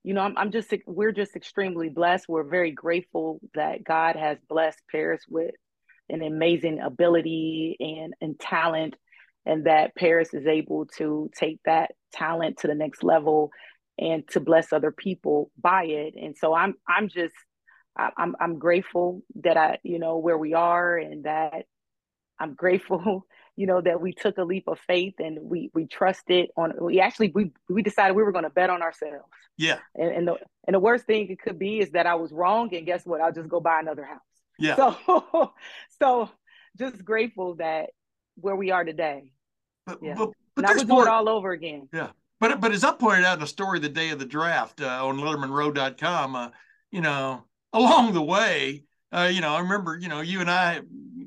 You 0.02 0.14
know, 0.14 0.20
I'm, 0.20 0.38
I'm 0.38 0.50
just 0.52 0.72
we're 0.86 1.12
just 1.12 1.34
extremely 1.36 1.88
blessed. 1.88 2.28
We're 2.28 2.44
very 2.44 2.70
grateful 2.70 3.40
that 3.54 3.84
God 3.84 4.16
has 4.16 4.38
blessed 4.48 4.80
Paris 4.90 5.22
with 5.28 5.54
an 6.08 6.22
amazing 6.22 6.80
ability 6.80 7.76
and 7.80 8.14
and 8.20 8.38
talent, 8.38 8.94
and 9.44 9.66
that 9.66 9.96
Paris 9.96 10.32
is 10.32 10.46
able 10.46 10.86
to 10.98 11.30
take 11.38 11.58
that 11.64 11.92
talent 12.12 12.58
to 12.58 12.68
the 12.68 12.74
next 12.74 13.02
level 13.02 13.50
and 13.98 14.26
to 14.28 14.40
bless 14.40 14.72
other 14.72 14.92
people 14.92 15.50
by 15.60 15.84
it. 15.84 16.14
And 16.20 16.36
so 16.36 16.54
I'm 16.54 16.74
I'm 16.88 17.08
just 17.08 17.34
I- 17.96 18.12
I'm 18.16 18.36
I'm 18.40 18.58
grateful 18.58 19.22
that 19.36 19.56
I 19.56 19.78
you 19.82 19.98
know 19.98 20.18
where 20.18 20.38
we 20.38 20.54
are 20.54 20.96
and 20.96 21.24
that 21.24 21.66
I'm 22.38 22.54
grateful 22.54 23.26
you 23.56 23.66
know 23.66 23.80
that 23.80 24.00
we 24.00 24.12
took 24.12 24.38
a 24.38 24.44
leap 24.44 24.68
of 24.68 24.78
faith 24.80 25.14
and 25.18 25.38
we 25.42 25.70
we 25.74 25.86
trusted 25.86 26.50
on 26.56 26.74
we 26.80 27.00
actually 27.00 27.32
we 27.34 27.52
we 27.68 27.82
decided 27.82 28.14
we 28.14 28.22
were 28.22 28.32
going 28.32 28.44
to 28.44 28.50
bet 28.50 28.70
on 28.70 28.82
ourselves. 28.82 29.24
Yeah, 29.56 29.78
and 29.94 30.10
and 30.10 30.28
the 30.28 30.36
and 30.66 30.74
the 30.74 30.80
worst 30.80 31.06
thing 31.06 31.28
it 31.30 31.40
could 31.40 31.58
be 31.58 31.80
is 31.80 31.92
that 31.92 32.06
I 32.06 32.14
was 32.14 32.32
wrong 32.32 32.74
and 32.74 32.84
guess 32.84 33.06
what? 33.06 33.20
I'll 33.20 33.32
just 33.32 33.48
go 33.48 33.60
buy 33.60 33.80
another 33.80 34.04
house. 34.04 34.20
Yeah. 34.58 34.76
so 34.76 35.52
so 35.98 36.30
just 36.78 37.04
grateful 37.04 37.54
that 37.56 37.90
where 38.36 38.56
we 38.56 38.70
are 38.70 38.84
today. 38.84 39.32
But, 39.86 39.98
yeah. 40.02 40.14
but, 40.16 40.32
but 40.54 40.64
and 40.64 40.72
I 40.72 40.76
would 40.76 40.88
do 40.88 41.02
it 41.02 41.08
all 41.08 41.28
over 41.28 41.52
again. 41.52 41.88
Yeah. 41.92 42.10
But 42.40 42.60
but 42.60 42.72
as 42.72 42.84
I 42.84 42.92
pointed 42.92 43.24
out 43.24 43.34
in 43.34 43.40
the 43.40 43.46
story 43.46 43.78
the 43.78 43.88
day 43.88 44.10
of 44.10 44.18
the 44.18 44.26
draft 44.26 44.80
uh, 44.80 45.06
on 45.06 45.18
LettermenRow.com, 45.18 46.36
uh, 46.36 46.50
you 46.90 47.00
know, 47.00 47.44
along 47.72 48.12
the 48.14 48.22
way, 48.22 48.84
uh, 49.12 49.30
you 49.32 49.40
know, 49.40 49.54
I 49.54 49.60
remember, 49.60 49.96
you 49.98 50.08
know, 50.08 50.20
you 50.20 50.40
and 50.40 50.50
I 50.50 50.80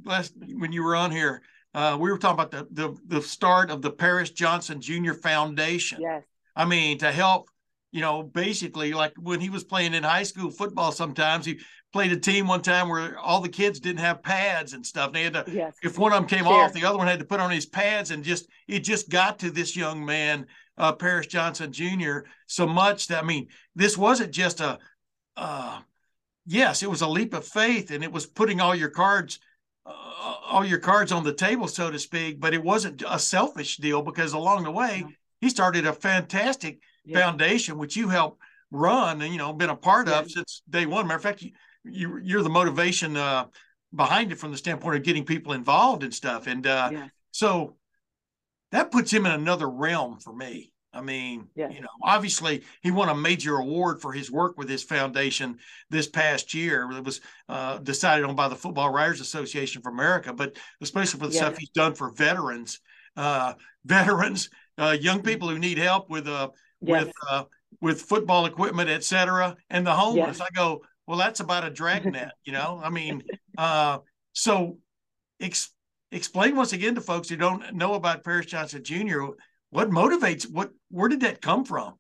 last 0.06 0.34
when 0.54 0.72
you 0.72 0.84
were 0.84 0.96
on 0.96 1.12
here, 1.12 1.42
uh, 1.74 1.98
we 2.00 2.10
were 2.12 2.18
talking 2.18 2.44
about 2.44 2.52
the, 2.52 2.68
the 2.72 2.98
the 3.18 3.22
start 3.22 3.70
of 3.72 3.82
the 3.82 3.92
Paris 3.92 4.32
Johnson 4.32 4.82
Jr. 4.82 5.14
Foundation. 5.14 6.02
yes 6.02 6.24
I 6.56 6.66
mean, 6.66 6.98
to 6.98 7.12
help, 7.12 7.48
you 7.92 8.02
know, 8.02 8.22
basically 8.24 8.94
like 8.94 9.14
when 9.18 9.40
he 9.40 9.50
was 9.50 9.64
playing 9.64 9.94
in 9.94 10.04
high 10.04 10.24
school 10.24 10.52
football, 10.52 10.92
sometimes 10.92 11.46
he 11.46 11.60
played 11.94 12.12
a 12.12 12.20
team 12.20 12.48
one 12.48 12.62
time 12.62 12.90
where 12.90 13.18
all 13.18 13.40
the 13.40 13.50
kids 13.50 13.80
didn't 13.80 14.00
have 14.02 14.22
pads 14.22 14.74
and 14.74 14.86
stuff. 14.86 15.14
They 15.14 15.24
had 15.24 15.34
to 15.34 15.46
yes 15.48 15.76
if 15.84 15.98
one 15.98 16.12
of 16.12 16.20
them 16.20 16.28
came 16.28 16.46
Sure. 16.46 16.64
off, 16.64 16.74
the 16.74 16.86
other 16.86 16.98
one 16.98 17.08
had 17.08 17.20
to 17.20 17.26
put 17.26 17.40
on 17.40 17.50
his 17.52 17.66
pads, 17.66 18.12
and 18.12 18.24
just 18.24 18.48
it 18.68 18.80
just 18.82 19.10
got 19.10 19.40
to 19.40 19.52
this 19.52 19.76
young 19.76 20.06
man, 20.06 20.48
uh, 20.78 20.92
Paris 20.94 21.28
Johnson 21.28 21.72
Jr. 21.72 22.20
so 22.48 22.68
much 22.68 23.08
that 23.08 23.24
I 23.24 23.26
mean, 23.26 23.48
this 23.76 23.98
wasn't 23.98 24.34
just 24.34 24.60
a, 24.60 24.80
uh, 25.38 25.80
yes, 26.50 26.82
it 26.84 26.90
was 26.90 27.02
a 27.02 27.08
leap 27.08 27.34
of 27.34 27.46
faith, 27.46 27.92
and 27.92 28.04
it 28.04 28.12
was 28.12 28.26
putting 28.26 28.60
all 28.60 28.74
your 28.76 28.90
cards, 28.90 29.40
uh, 29.86 29.92
all 30.50 30.66
your 30.66 30.80
cards 30.80 31.12
on 31.12 31.24
the 31.24 31.34
table, 31.34 31.68
so 31.68 31.92
to 31.92 32.00
speak. 32.00 32.40
But 32.40 32.54
it 32.54 32.64
wasn't 32.64 33.04
a 33.08 33.20
selfish 33.20 33.78
deal 33.78 34.02
because 34.02 34.34
along 34.34 34.64
the 34.64 34.72
way, 34.72 35.02
No. 35.06 35.12
he 35.42 35.50
started 35.50 35.86
a 35.86 35.94
fantastic 35.94 36.82
Yeah. 37.06 37.20
foundation 37.22 37.78
which 37.78 37.96
you 37.96 38.10
helped 38.10 38.42
run 38.72 39.22
and 39.22 39.32
you 39.32 39.38
know 39.40 39.52
been 39.54 39.70
a 39.70 39.76
part 39.76 40.08
of 40.10 40.30
since 40.30 40.62
day 40.70 40.86
one. 40.86 41.08
Matter 41.08 41.18
of 41.18 41.24
fact, 41.24 41.42
you, 41.42 41.52
you 41.84 42.18
you're 42.24 42.44
the 42.44 42.50
motivation. 42.50 43.16
Uh, 43.16 43.46
behind 43.96 44.32
it 44.32 44.38
from 44.38 44.52
the 44.52 44.58
standpoint 44.58 44.96
of 44.96 45.02
getting 45.02 45.26
people 45.26 45.52
involved 45.52 46.04
and 46.04 46.14
stuff. 46.14 46.46
And 46.46 46.68
uh, 46.68 46.92
so 47.32 47.76
that 48.72 48.92
puts 48.92 49.12
him 49.12 49.26
in 49.26 49.32
another 49.32 49.68
realm 49.68 50.20
for 50.20 50.32
me. 50.32 50.72
I 50.92 51.02
mean, 51.02 51.50
Yeah. 51.56 51.70
you 51.70 51.82
know, 51.82 51.88
obviously 52.02 52.64
he 52.82 52.90
won 52.92 53.10
a 53.10 53.16
major 53.16 53.58
award 53.58 54.02
for 54.02 54.12
his 54.12 54.32
work 54.32 54.58
with 54.58 54.68
his 54.68 54.84
foundation 54.84 55.60
this 55.90 56.08
past 56.08 56.54
year. 56.54 56.90
It 56.92 57.04
was 57.04 57.22
uh, 57.48 57.78
decided 57.80 58.26
on 58.26 58.36
by 58.36 58.48
the 58.48 58.56
Football 58.56 58.90
Writers 58.92 59.22
Association 59.22 59.82
for 59.82 59.90
America, 59.90 60.34
but 60.34 60.58
especially 60.82 61.20
for 61.20 61.28
the 61.28 61.34
Yeah. 61.34 61.42
stuff 61.42 61.58
he's 61.58 61.70
done 61.70 61.94
for 61.94 62.12
veterans, 62.12 62.80
uh, 63.16 63.54
veterans, 63.86 64.50
uh, 64.80 64.98
young 65.00 65.22
people 65.22 65.48
who 65.50 65.60
need 65.60 65.78
help 65.78 66.10
with 66.10 66.28
uh, 66.28 66.50
yes 66.82 67.06
with 67.06 67.14
uh, 67.30 67.44
with 67.82 68.02
football 68.02 68.48
equipment, 68.48 68.90
et 68.90 69.04
cetera, 69.04 69.56
and 69.70 69.86
the 69.86 69.94
homeless. 69.94 70.40
Yes. 70.40 70.42
I 70.42 70.50
go, 70.56 70.82
well, 71.06 71.18
that's 71.20 71.40
about 71.40 71.64
a 71.66 71.70
dragnet, 71.70 72.32
you 72.44 72.52
know. 72.52 72.82
I 72.84 72.90
mean, 72.90 73.22
uh, 73.60 74.00
so 74.34 74.80
ex- 75.40 75.72
explain 76.12 76.56
once 76.56 76.74
again 76.74 76.96
to 76.96 77.02
folks 77.02 77.30
who 77.30 77.36
don't 77.36 77.76
know 77.76 77.94
about 77.94 78.24
Paris 78.24 78.48
Johnson 78.48 78.84
Jr. 78.84 79.26
What 79.72 79.90
motivates? 79.90 80.50
What? 80.52 80.72
Where 80.90 81.10
did 81.10 81.22
that 81.22 81.42
come 81.42 81.66
from? 81.66 81.96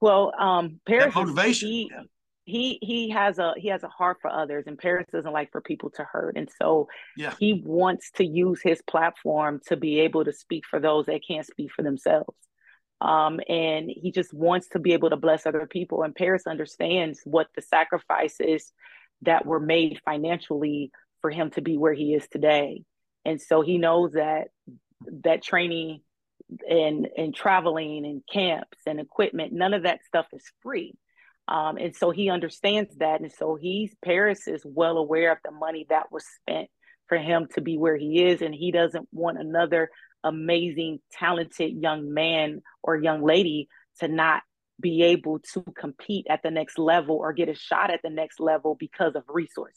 well 0.00 0.32
um 0.38 0.80
Paris 0.86 1.08
is- 1.08 1.14
motivation, 1.14 1.68
he, 1.68 1.90
yeah. 1.92 2.02
he 2.44 2.78
he 2.82 3.10
has 3.10 3.38
a 3.38 3.54
he 3.56 3.68
has 3.68 3.82
a 3.84 3.88
heart 3.88 4.18
for 4.20 4.28
others 4.30 4.64
and 4.66 4.76
Paris 4.78 5.06
doesn't 5.12 5.32
like 5.32 5.50
for 5.52 5.60
people 5.60 5.90
to 5.90 6.04
hurt 6.04 6.36
and 6.36 6.48
so 6.60 6.88
Yeah. 7.16 7.34
he 7.38 7.62
wants 7.64 8.10
to 8.16 8.24
use 8.24 8.60
his 8.62 8.82
platform 8.82 9.60
to 9.68 9.76
be 9.76 10.00
able 10.00 10.24
to 10.24 10.32
speak 10.32 10.64
for 10.68 10.78
those 10.80 11.06
that 11.06 11.22
can't 11.26 11.46
speak 11.46 11.70
for 11.72 11.82
themselves 11.82 12.36
um 13.00 13.40
and 13.48 13.88
he 13.88 14.10
just 14.12 14.34
wants 14.34 14.68
to 14.70 14.78
be 14.80 14.92
able 14.92 15.10
to 15.10 15.16
bless 15.16 15.46
other 15.46 15.66
people 15.66 16.02
and 16.02 16.14
Paris 16.14 16.42
understands 16.46 17.20
what 17.24 17.46
the 17.54 17.62
sacrifices 17.62 18.72
that 19.22 19.46
were 19.46 19.60
made 19.60 20.00
financially 20.04 20.90
for 21.22 21.30
him 21.30 21.50
to 21.50 21.62
be 21.62 21.78
where 21.78 21.94
he 21.94 22.14
is 22.14 22.26
today 22.28 22.82
and 23.24 23.40
so 23.40 23.62
he 23.62 23.78
knows 23.78 24.12
that 24.12 24.48
that 25.24 25.42
training 25.42 26.00
and 26.68 27.08
and 27.16 27.34
traveling 27.34 28.06
and 28.06 28.22
camps 28.30 28.78
and 28.86 29.00
equipment 29.00 29.52
none 29.52 29.74
of 29.74 29.82
that 29.82 30.00
stuff 30.06 30.26
is 30.32 30.44
free. 30.62 30.94
Um, 31.46 31.78
and 31.78 31.96
so 31.96 32.10
he 32.10 32.28
understands 32.28 32.94
that. 32.98 33.20
And 33.22 33.32
so 33.32 33.56
he's 33.56 33.94
paris 34.04 34.46
is 34.46 34.62
well 34.64 34.98
aware 34.98 35.32
of 35.32 35.38
the 35.44 35.50
money 35.50 35.86
that 35.88 36.12
was 36.12 36.24
spent 36.40 36.68
for 37.06 37.16
him 37.16 37.48
to 37.54 37.60
be 37.60 37.78
where 37.78 37.96
he 37.96 38.24
is. 38.24 38.42
And 38.42 38.54
he 38.54 38.70
doesn't 38.70 39.08
want 39.12 39.38
another 39.38 39.90
amazing 40.22 41.00
talented 41.12 41.72
young 41.80 42.12
man 42.12 42.62
or 42.82 42.96
young 42.96 43.22
lady 43.22 43.68
to 44.00 44.08
not 44.08 44.42
be 44.80 45.02
able 45.02 45.40
to 45.54 45.62
compete 45.76 46.26
at 46.30 46.42
the 46.42 46.50
next 46.50 46.78
level 46.78 47.16
or 47.16 47.32
get 47.32 47.48
a 47.48 47.54
shot 47.54 47.90
at 47.90 48.00
the 48.02 48.10
next 48.10 48.40
level 48.40 48.76
because 48.78 49.14
of 49.14 49.24
resources. 49.28 49.74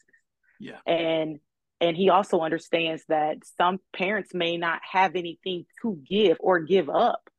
Yeah. 0.60 0.78
and 0.86 1.40
and 1.82 1.98
he 1.98 2.10
also 2.10 2.40
understands 2.40 3.04
that 3.10 3.38
some 3.58 3.80
parents 3.94 4.34
may 4.34 4.56
not 4.56 4.80
have 4.90 5.16
anything 5.16 5.66
to 5.82 6.00
give 6.08 6.38
or 6.40 6.60
give 6.60 6.90
up 6.90 7.30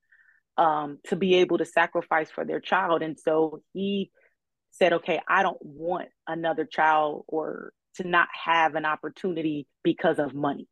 um, 0.58 0.98
to 1.06 1.16
be 1.16 1.36
able 1.36 1.58
to 1.58 1.64
sacrifice 1.64 2.30
for 2.30 2.44
their 2.44 2.60
child. 2.60 3.02
And 3.02 3.18
so 3.18 3.62
he 3.72 4.10
said 4.74 4.94
okay 4.94 5.20
i 5.28 5.42
don't 5.42 5.60
want 5.60 6.08
another 6.26 6.64
child 6.64 7.24
or 7.28 7.74
to 7.94 8.08
not 8.08 8.28
have 8.44 8.74
an 8.74 8.84
opportunity 8.84 9.66
because 9.82 10.18
of 10.18 10.34
money. 10.34 10.66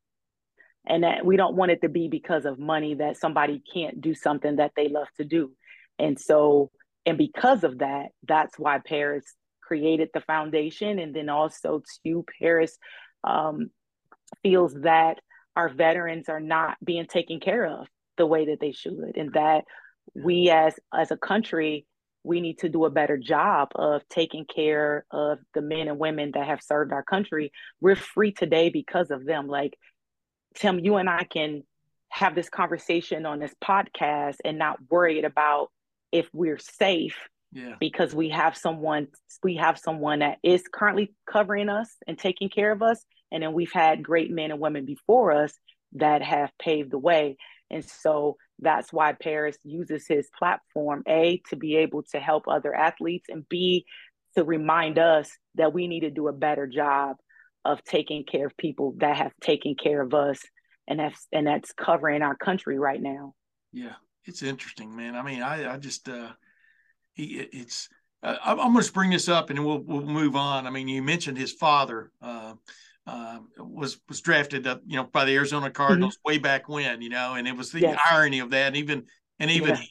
And 0.87 1.04
that 1.04 1.26
we 1.26 1.37
don't 1.37 1.56
want 1.56 1.72
it 1.72 1.83
to 1.83 1.90
be 1.90 2.09
because 2.09 2.46
of 2.46 2.59
money 2.59 2.94
that 2.94 3.18
somebody 3.18 3.62
can't 3.72 4.00
do 4.00 4.14
something 4.14 4.56
that 4.56 4.72
they 4.74 4.88
love 4.88 5.09
to 5.18 5.24
do. 5.24 5.52
And 5.98 6.18
so 6.18 6.70
and 7.04 7.18
because 7.18 7.64
of 7.64 7.78
that 7.78 8.09
that's 8.26 8.59
why 8.59 8.78
paris 8.78 9.24
created 9.62 10.09
the 10.14 10.22
foundation. 10.22 10.98
And 10.98 11.14
then 11.14 11.28
also 11.28 11.83
too 12.04 12.24
paris 12.40 12.78
um, 13.24 13.70
feels 14.42 14.74
that 14.83 15.18
our 15.56 15.68
veterans 15.68 16.28
are 16.28 16.40
not 16.40 16.76
being 16.83 17.06
taken 17.06 17.40
care 17.40 17.66
of 17.66 17.87
the 18.16 18.26
way 18.26 18.46
that 18.46 18.61
they 18.61 18.72
should 18.72 19.16
and 19.16 19.33
that 19.33 19.64
we 20.14 20.50
as 20.50 20.74
as 20.92 21.11
a 21.11 21.16
country 21.16 21.87
we 22.22 22.40
need 22.40 22.59
to 22.59 22.68
do 22.68 22.85
a 22.85 22.90
better 22.90 23.16
job 23.16 23.68
of 23.74 24.06
taking 24.09 24.44
care 24.44 25.06
of 25.11 25.38
the 25.54 25.62
men 25.62 25.88
and 25.88 25.98
women 25.98 26.33
that 26.35 26.46
have 26.46 26.61
served 26.62 26.92
our 26.92 27.02
country. 27.02 27.50
We're 27.80 27.96
free 27.96 28.33
today 28.33 28.68
because 28.68 29.11
of 29.11 29.24
them. 29.24 29.46
Like 29.46 29.78
tim 30.54 30.78
you 30.78 30.96
and 30.96 31.09
i 31.09 31.24
can 31.24 31.62
have 32.09 32.35
this 32.35 32.48
conversation 32.48 33.24
on 33.24 33.38
this 33.38 33.54
podcast 33.62 34.37
and 34.44 34.59
not 34.59 34.78
worried 34.90 35.24
about 35.24 35.68
if 36.11 36.28
we're 36.33 36.59
safe 36.59 37.16
Yeah. 37.52 37.74
because 37.80 38.14
we 38.14 38.28
have 38.30 38.56
someone 38.56 39.08
we 39.42 39.56
have 39.56 39.78
someone 39.78 40.20
that 40.20 40.38
is 40.42 40.62
currently 40.72 41.14
covering 41.30 41.68
us 41.68 41.88
and 42.06 42.18
taking 42.18 42.48
care 42.48 42.70
of 42.70 42.82
us 42.82 43.04
and 43.32 43.42
then 43.42 43.52
we've 43.52 43.72
had 43.72 44.02
great 44.02 44.30
men 44.30 44.50
and 44.52 44.60
women 44.60 44.84
before 44.84 45.32
us 45.32 45.52
that 45.94 46.22
have 46.22 46.50
paved 46.62 46.92
the 46.92 46.98
way 46.98 47.36
and 47.68 47.84
so 47.84 48.36
that's 48.60 48.92
why 48.92 49.12
paris 49.12 49.56
uses 49.64 50.06
his 50.06 50.28
platform 50.38 51.02
a 51.08 51.42
to 51.48 51.56
be 51.56 51.76
able 51.76 52.04
to 52.04 52.20
help 52.20 52.44
other 52.46 52.72
athletes 52.74 53.26
and 53.28 53.48
b 53.48 53.84
to 54.36 54.44
remind 54.44 54.98
us 54.98 55.28
that 55.56 55.72
we 55.74 55.88
need 55.88 56.00
to 56.00 56.10
do 56.10 56.28
a 56.28 56.32
better 56.32 56.68
job 56.68 57.16
of 57.64 57.82
taking 57.82 58.22
care 58.24 58.46
of 58.46 58.56
people 58.56 58.94
that 58.98 59.16
have 59.16 59.32
taken 59.40 59.74
care 59.74 60.00
of 60.00 60.14
us 60.14 60.38
and 60.86 61.00
that's 61.00 61.26
and 61.32 61.46
that's 61.48 61.72
covering 61.72 62.22
our 62.22 62.36
country 62.36 62.78
right 62.78 63.02
now 63.02 63.34
Yeah. 63.72 63.94
It's 64.26 64.42
interesting, 64.42 64.94
man. 64.94 65.16
I 65.16 65.22
mean, 65.22 65.42
I 65.42 65.72
I 65.74 65.76
just 65.78 66.06
uh, 66.08 66.32
it's. 67.24 67.88
Uh, 68.22 68.37
I'm 68.44 68.61
I'm 68.61 68.72
going 68.72 68.85
to 68.85 68.92
bring 68.92 69.11
this 69.11 69.28
up 69.28 69.50
and 69.50 69.64
we'll 69.64 69.78
we'll 69.78 70.02
move 70.02 70.37
on. 70.37 70.66
I 70.66 70.70
mean, 70.70 70.88
you 70.88 71.02
mentioned 71.02 71.38
his 71.38 71.52
father 71.52 72.12
uh, 72.20 72.54
uh, 73.06 73.38
was 73.59 73.98
was 74.09 74.20
drafted, 74.20 74.66
uh, 74.66 74.78
you 74.87 74.96
know, 74.96 75.04
by 75.04 75.24
the 75.24 75.35
Arizona 75.35 75.70
Cardinals 75.70 76.18
way 76.24 76.38
back 76.38 76.68
when, 76.68 77.00
you 77.00 77.09
know, 77.09 77.35
and 77.35 77.48
it 77.48 77.56
was 77.56 77.72
the 77.72 77.80
Yes. 77.80 77.98
irony 78.11 78.40
of 78.40 78.50
that. 78.50 78.68
And 78.68 78.76
even 78.76 79.06
and 79.38 79.50
even 79.50 79.74
Yeah. 79.74 79.83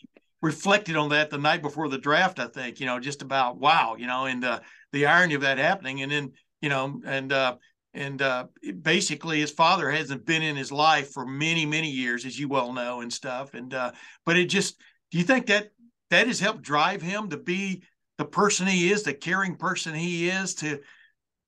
reflected 0.41 0.95
on 0.95 1.09
that 1.09 1.29
the 1.29 1.37
night 1.37 1.61
before 1.61 1.89
the 1.89 1.97
draft. 1.97 2.39
I 2.39 2.47
think, 2.47 2.79
you 2.79 2.85
know, 2.85 2.99
just 2.99 3.21
about 3.21 3.57
wow, 3.57 3.95
you 3.97 4.07
know, 4.07 4.25
and 4.25 4.45
uh, 4.45 4.59
the 4.93 5.07
irony 5.07 5.33
of 5.33 5.41
that 5.41 5.57
happening. 5.57 6.01
And 6.03 6.11
then 6.11 6.31
you 6.61 6.69
know, 6.69 7.01
and 7.05 7.33
uh, 7.33 7.55
and 7.93 8.21
uh, 8.21 8.45
basically 8.81 9.39
his 9.39 9.51
father 9.51 9.89
hasn't 9.89 10.25
been 10.25 10.43
in 10.43 10.55
his 10.55 10.71
life 10.71 11.11
for 11.11 11.25
many 11.25 11.65
many 11.65 11.89
years, 11.89 12.25
as 12.25 12.37
you 12.37 12.47
well 12.47 12.73
know, 12.73 13.01
and 13.01 13.11
stuff. 13.11 13.55
And 13.55 13.73
uh, 13.73 13.91
but 14.25 14.37
it 14.37 14.45
just, 14.45 14.77
do 15.11 15.17
you 15.17 15.23
think 15.23 15.47
that 15.47 15.71
that 16.09 16.27
has 16.27 16.39
helped 16.39 16.61
drive 16.61 17.01
him 17.01 17.29
to 17.29 17.37
be 17.37 17.83
the 18.17 18.25
person 18.25 18.67
he 18.67 18.91
is, 18.91 19.03
the 19.03 19.13
caring 19.13 19.55
person 19.55 19.93
he 19.93 20.29
is, 20.29 20.55
to 20.55 20.79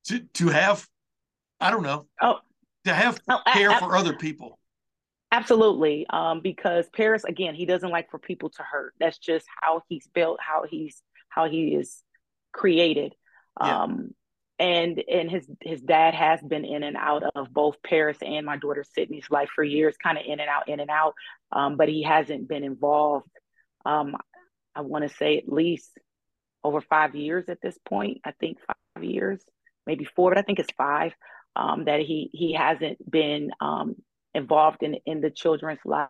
to 0.05 0.19
to 0.19 0.47
have, 0.49 0.87
I 1.59 1.71
don't 1.71 1.83
know, 1.83 2.07
oh, 2.21 2.39
to 2.85 2.93
have 2.93 3.19
oh, 3.29 3.41
care 3.53 3.71
I, 3.71 3.75
I, 3.75 3.79
for 3.79 3.95
other 3.95 4.15
people. 4.15 4.57
Absolutely, 5.31 6.05
um, 6.09 6.41
because 6.41 6.89
Paris 6.89 7.23
again, 7.23 7.55
he 7.55 7.65
doesn't 7.65 7.89
like 7.89 8.09
for 8.09 8.19
people 8.19 8.49
to 8.51 8.63
hurt. 8.63 8.93
That's 8.99 9.17
just 9.17 9.45
how 9.61 9.83
he's 9.87 10.07
built, 10.13 10.39
how 10.41 10.65
he's 10.69 11.01
how 11.29 11.49
he 11.49 11.75
is 11.75 12.03
created. 12.53 13.13
Yeah. 13.59 13.83
Um, 13.83 14.13
and 14.59 15.03
and 15.11 15.29
his 15.29 15.49
his 15.59 15.81
dad 15.81 16.13
has 16.13 16.39
been 16.41 16.65
in 16.65 16.83
and 16.83 16.95
out 16.95 17.23
of 17.35 17.51
both 17.51 17.77
Paris 17.83 18.17
and 18.21 18.45
my 18.45 18.57
daughter 18.57 18.85
Sydney's 18.93 19.25
life 19.31 19.49
for 19.55 19.63
years, 19.63 19.95
kind 19.97 20.17
of 20.17 20.23
in 20.25 20.39
and 20.39 20.49
out, 20.49 20.69
in 20.69 20.79
and 20.79 20.91
out. 20.91 21.15
Um, 21.51 21.77
but 21.77 21.89
he 21.89 22.03
hasn't 22.03 22.47
been 22.47 22.63
involved. 22.63 23.27
Um, 23.85 24.15
I 24.75 24.81
want 24.81 25.07
to 25.07 25.15
say 25.15 25.37
at 25.37 25.51
least 25.51 25.89
over 26.63 26.81
five 26.81 27.15
years 27.15 27.45
at 27.49 27.61
this 27.61 27.77
point. 27.87 28.19
I 28.23 28.31
think 28.31 28.57
five 28.65 29.03
years, 29.03 29.41
maybe 29.85 30.05
four, 30.05 30.31
but 30.31 30.37
I 30.37 30.43
think 30.43 30.59
it's 30.59 30.73
five. 30.77 31.13
Um, 31.55 31.85
that 31.85 31.99
he 31.99 32.29
he 32.31 32.53
hasn't 32.53 33.09
been 33.09 33.51
um, 33.59 33.95
involved 34.33 34.83
in 34.83 34.95
in 35.05 35.21
the 35.21 35.29
children's 35.31 35.81
life. 35.83 36.09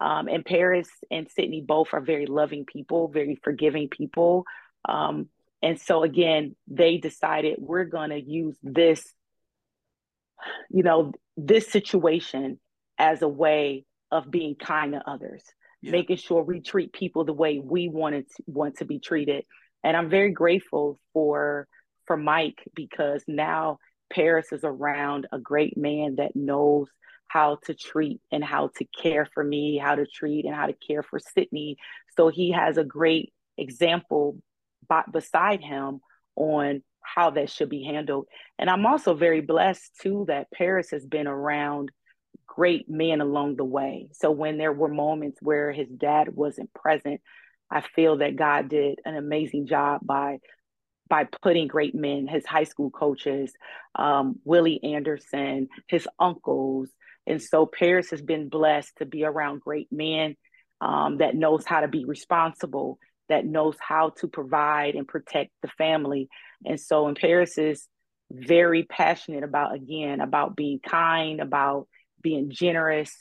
Um, 0.00 0.28
and 0.28 0.44
Paris 0.44 0.88
and 1.10 1.28
Sydney 1.30 1.60
both 1.60 1.88
are 1.92 2.00
very 2.00 2.26
loving 2.26 2.64
people, 2.64 3.08
very 3.08 3.38
forgiving 3.42 3.88
people. 3.88 4.44
Um, 4.88 5.28
and 5.62 5.78
so 5.78 6.02
again, 6.02 6.56
they 6.68 6.96
decided 6.96 7.58
we're 7.58 7.84
going 7.84 8.10
to 8.10 8.20
use 8.20 8.56
this, 8.62 9.04
you 10.70 10.82
know, 10.82 11.12
this 11.36 11.68
situation 11.68 12.58
as 12.98 13.20
a 13.20 13.28
way 13.28 13.84
of 14.10 14.30
being 14.30 14.54
kind 14.54 14.92
to 14.92 15.02
others, 15.06 15.42
yeah. 15.82 15.92
making 15.92 16.16
sure 16.16 16.42
we 16.42 16.60
treat 16.60 16.92
people 16.92 17.24
the 17.24 17.32
way 17.32 17.58
we 17.58 17.88
wanted 17.88 18.26
to, 18.36 18.42
want 18.46 18.78
to 18.78 18.84
be 18.84 18.98
treated. 18.98 19.44
And 19.82 19.96
I'm 19.96 20.10
very 20.10 20.32
grateful 20.32 20.98
for 21.12 21.66
for 22.06 22.16
Mike 22.16 22.62
because 22.74 23.22
now 23.28 23.78
Paris 24.12 24.52
is 24.52 24.64
around 24.64 25.28
a 25.32 25.38
great 25.38 25.76
man 25.76 26.16
that 26.16 26.34
knows 26.34 26.88
how 27.28 27.58
to 27.64 27.74
treat 27.74 28.20
and 28.32 28.42
how 28.42 28.70
to 28.76 28.84
care 29.00 29.28
for 29.32 29.44
me, 29.44 29.78
how 29.78 29.94
to 29.94 30.04
treat 30.04 30.44
and 30.44 30.54
how 30.54 30.66
to 30.66 30.72
care 30.72 31.04
for 31.04 31.20
Sydney. 31.20 31.76
So 32.16 32.28
he 32.28 32.50
has 32.50 32.76
a 32.76 32.84
great 32.84 33.32
example 33.56 34.36
by, 34.88 35.04
beside 35.10 35.60
him 35.60 36.00
on 36.34 36.82
how 37.02 37.30
that 37.30 37.50
should 37.50 37.68
be 37.68 37.84
handled. 37.84 38.26
And 38.58 38.68
I'm 38.68 38.84
also 38.84 39.14
very 39.14 39.40
blessed 39.40 39.92
too 40.02 40.24
that 40.26 40.50
Paris 40.52 40.90
has 40.90 41.06
been 41.06 41.28
around 41.28 41.92
great 42.60 42.90
men 42.90 43.22
along 43.22 43.56
the 43.56 43.64
way. 43.64 44.06
So 44.12 44.30
when 44.30 44.58
there 44.58 44.72
were 44.74 44.92
moments 44.92 45.38
where 45.40 45.72
his 45.72 45.88
dad 45.88 46.28
wasn't 46.28 46.74
present, 46.74 47.22
I 47.70 47.80
feel 47.80 48.18
that 48.18 48.36
God 48.36 48.68
did 48.68 48.98
an 49.06 49.16
amazing 49.16 49.66
job 49.66 50.02
by 50.04 50.40
by 51.08 51.24
putting 51.40 51.68
great 51.68 51.94
men, 51.94 52.26
his 52.26 52.44
high 52.44 52.64
school 52.64 52.90
coaches, 52.90 53.50
um, 53.94 54.40
Willie 54.44 54.78
Anderson, 54.84 55.68
his 55.88 56.06
uncles, 56.18 56.90
and 57.26 57.42
so 57.42 57.64
Paris 57.64 58.10
has 58.10 58.20
been 58.20 58.50
blessed 58.50 58.92
to 58.98 59.06
be 59.06 59.24
around 59.24 59.62
great 59.62 59.88
men 59.90 60.36
um, 60.82 61.16
that 61.16 61.34
knows 61.34 61.64
how 61.64 61.80
to 61.80 61.88
be 61.88 62.04
responsible, 62.04 62.98
that 63.30 63.46
knows 63.46 63.76
how 63.80 64.10
to 64.18 64.28
provide 64.28 64.96
and 64.96 65.08
protect 65.08 65.50
the 65.62 65.68
family. 65.78 66.28
And 66.66 66.78
so, 66.78 67.06
and 67.06 67.16
Paris 67.16 67.56
is 67.56 67.88
very 68.30 68.82
passionate 68.82 69.44
about 69.44 69.74
again 69.74 70.20
about 70.20 70.56
being 70.56 70.78
kind, 70.86 71.40
about 71.40 71.88
being 72.22 72.50
generous, 72.50 73.12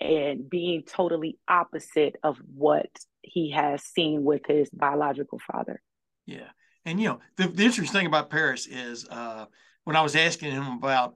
and 0.00 0.48
being 0.48 0.82
totally 0.82 1.38
opposite 1.48 2.16
of 2.22 2.38
what 2.54 2.88
he 3.22 3.50
has 3.52 3.82
seen 3.82 4.24
with 4.24 4.42
his 4.46 4.68
biological 4.70 5.40
father. 5.50 5.80
Yeah. 6.26 6.48
And 6.84 7.00
you 7.00 7.08
know, 7.08 7.20
the, 7.36 7.48
the 7.48 7.64
interesting 7.64 8.00
thing 8.00 8.06
about 8.06 8.30
Paris 8.30 8.66
is 8.66 9.06
uh, 9.08 9.46
when 9.84 9.96
I 9.96 10.02
was 10.02 10.16
asking 10.16 10.50
him 10.50 10.66
about 10.66 11.14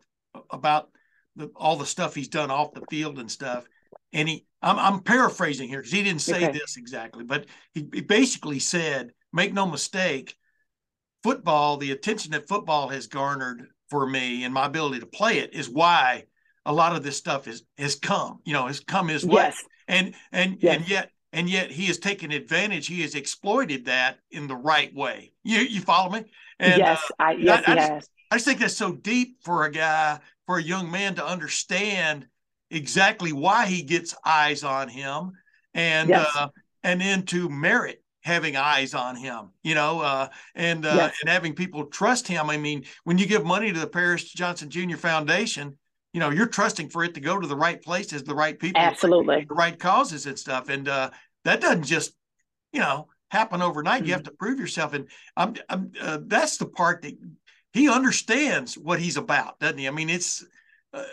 about 0.50 0.90
the, 1.34 1.50
all 1.56 1.76
the 1.76 1.86
stuff 1.86 2.14
he's 2.14 2.28
done 2.28 2.50
off 2.50 2.74
the 2.74 2.84
field 2.88 3.18
and 3.18 3.30
stuff, 3.30 3.64
and 4.12 4.28
he 4.28 4.46
I'm, 4.62 4.78
I'm 4.78 5.00
paraphrasing 5.00 5.68
here 5.68 5.78
because 5.78 5.92
he 5.92 6.02
didn't 6.02 6.20
say 6.20 6.44
okay. 6.48 6.52
this 6.52 6.76
exactly, 6.76 7.24
but 7.24 7.46
he, 7.74 7.88
he 7.92 8.00
basically 8.00 8.60
said, 8.60 9.12
"Make 9.32 9.52
no 9.52 9.66
mistake, 9.66 10.36
football, 11.24 11.76
the 11.76 11.90
attention 11.90 12.30
that 12.32 12.46
football 12.46 12.88
has 12.88 13.08
garnered 13.08 13.66
for 13.90 14.06
me 14.06 14.44
and 14.44 14.54
my 14.54 14.66
ability 14.66 15.00
to 15.00 15.06
play 15.06 15.38
it 15.38 15.54
is 15.54 15.68
why 15.68 16.24
a 16.66 16.72
lot 16.72 16.94
of 16.94 17.02
this 17.02 17.16
stuff 17.16 17.48
is 17.48 17.62
has 17.78 17.94
come, 17.94 18.40
you 18.44 18.52
know, 18.52 18.66
has 18.66 18.80
come 18.80 19.08
his 19.08 19.24
way. 19.24 19.42
Yes. 19.44 19.64
And 19.88 20.14
and 20.32 20.58
yes. 20.60 20.76
and 20.76 20.88
yet 20.88 21.10
and 21.32 21.48
yet 21.48 21.70
he 21.70 21.86
has 21.86 21.98
taken 21.98 22.32
advantage. 22.32 22.86
He 22.86 23.00
has 23.02 23.14
exploited 23.14 23.86
that 23.86 24.18
in 24.30 24.48
the 24.48 24.56
right 24.56 24.94
way. 24.94 25.32
You 25.44 25.60
you 25.60 25.80
follow 25.80 26.10
me? 26.10 26.24
And, 26.58 26.78
yes, 26.78 27.00
uh, 27.12 27.22
I 27.22 27.32
yes 27.32 27.64
I, 27.66 27.72
I, 27.72 27.76
just, 27.76 28.10
I 28.30 28.34
just 28.36 28.44
think 28.46 28.60
that's 28.60 28.76
so 28.76 28.92
deep 28.92 29.38
for 29.42 29.64
a 29.64 29.70
guy, 29.70 30.18
for 30.46 30.58
a 30.58 30.62
young 30.62 30.90
man 30.90 31.14
to 31.14 31.24
understand 31.24 32.26
exactly 32.70 33.32
why 33.32 33.66
he 33.66 33.82
gets 33.82 34.14
eyes 34.24 34.64
on 34.64 34.88
him, 34.88 35.32
and 35.72 36.08
yes. 36.08 36.28
uh, 36.36 36.48
and 36.82 37.00
then 37.00 37.22
to 37.26 37.48
merit 37.48 38.02
having 38.22 38.56
eyes 38.56 38.92
on 38.92 39.14
him, 39.14 39.50
you 39.62 39.76
know, 39.76 40.00
uh, 40.00 40.28
and 40.56 40.84
uh, 40.84 40.94
yes. 40.96 41.16
and 41.20 41.30
having 41.30 41.54
people 41.54 41.84
trust 41.84 42.26
him. 42.26 42.50
I 42.50 42.56
mean, 42.56 42.84
when 43.04 43.18
you 43.18 43.26
give 43.26 43.44
money 43.44 43.72
to 43.72 43.78
the 43.78 43.86
Paris 43.86 44.24
Johnson 44.24 44.68
Jr. 44.68 44.96
Foundation, 44.96 45.78
you 46.16 46.20
know, 46.20 46.30
you're 46.30 46.46
trusting 46.46 46.88
for 46.88 47.04
it 47.04 47.12
to 47.12 47.20
go 47.20 47.38
to 47.38 47.46
the 47.46 47.54
right 47.54 47.82
places, 47.82 48.24
the 48.24 48.34
right 48.34 48.58
people, 48.58 48.80
absolutely, 48.80 49.44
the 49.46 49.54
right 49.54 49.78
causes 49.78 50.24
and 50.24 50.38
stuff. 50.38 50.70
And 50.70 50.88
uh, 50.88 51.10
that 51.44 51.60
doesn't 51.60 51.82
just, 51.82 52.14
you 52.72 52.80
know, 52.80 53.08
happen 53.28 53.60
overnight. 53.60 53.98
Mm-hmm. 53.98 54.06
You 54.06 54.12
have 54.14 54.22
to 54.22 54.30
prove 54.30 54.58
yourself, 54.58 54.94
and 54.94 55.10
I'm, 55.36 55.56
I'm 55.68 55.92
uh, 56.00 56.20
that's 56.22 56.56
the 56.56 56.64
part 56.64 57.02
that 57.02 57.12
he 57.74 57.90
understands 57.90 58.78
what 58.78 58.98
he's 58.98 59.18
about, 59.18 59.60
doesn't 59.60 59.76
he? 59.76 59.86
I 59.86 59.90
mean, 59.90 60.08
it's. 60.08 60.42
Uh, 60.90 61.04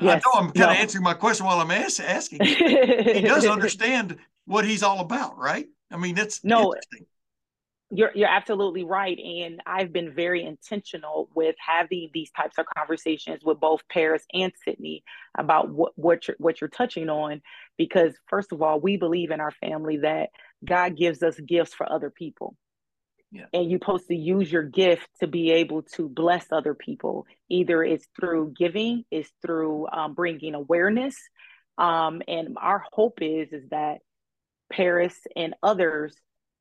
yes. 0.00 0.20
I 0.26 0.28
know 0.28 0.40
I'm 0.40 0.46
kind 0.46 0.66
no. 0.66 0.70
of 0.70 0.76
answering 0.78 1.04
my 1.04 1.14
question 1.14 1.46
while 1.46 1.60
I'm 1.60 1.70
ask, 1.70 2.02
asking. 2.02 2.44
he 2.44 3.20
does 3.20 3.46
understand 3.46 4.16
what 4.46 4.64
he's 4.64 4.82
all 4.82 4.98
about, 4.98 5.38
right? 5.38 5.68
I 5.92 5.96
mean, 5.96 6.16
that's 6.16 6.42
no. 6.42 6.74
You're 7.92 8.12
you're 8.14 8.28
absolutely 8.28 8.84
right, 8.84 9.18
and 9.18 9.60
I've 9.66 9.92
been 9.92 10.14
very 10.14 10.44
intentional 10.44 11.28
with 11.34 11.56
having 11.58 12.10
these 12.14 12.30
types 12.30 12.56
of 12.56 12.66
conversations 12.76 13.40
with 13.44 13.58
both 13.58 13.80
Paris 13.88 14.24
and 14.32 14.52
Sydney 14.64 15.02
about 15.36 15.70
what 15.70 15.92
what 15.96 16.28
you're 16.28 16.36
what 16.38 16.60
you're 16.60 16.70
touching 16.70 17.08
on, 17.08 17.42
because 17.76 18.14
first 18.28 18.52
of 18.52 18.62
all, 18.62 18.78
we 18.80 18.96
believe 18.96 19.32
in 19.32 19.40
our 19.40 19.50
family 19.50 19.98
that 19.98 20.28
God 20.64 20.96
gives 20.96 21.22
us 21.22 21.40
gifts 21.40 21.74
for 21.74 21.90
other 21.90 22.10
people. 22.10 22.56
Yeah. 23.32 23.46
And 23.52 23.70
you're 23.70 23.80
supposed 23.80 24.08
to 24.08 24.16
use 24.16 24.50
your 24.50 24.64
gift 24.64 25.08
to 25.20 25.26
be 25.26 25.52
able 25.52 25.82
to 25.94 26.08
bless 26.08 26.46
other 26.50 26.74
people. 26.74 27.26
Either 27.48 27.82
it's 27.82 28.06
through 28.18 28.54
giving, 28.56 29.04
it's 29.10 29.30
through 29.44 29.88
um, 29.88 30.14
bringing 30.14 30.54
awareness. 30.54 31.16
Um, 31.78 32.22
and 32.26 32.56
our 32.60 32.84
hope 32.92 33.18
is 33.20 33.52
is 33.52 33.68
that 33.70 33.98
Paris 34.72 35.16
and 35.36 35.54
others 35.62 36.14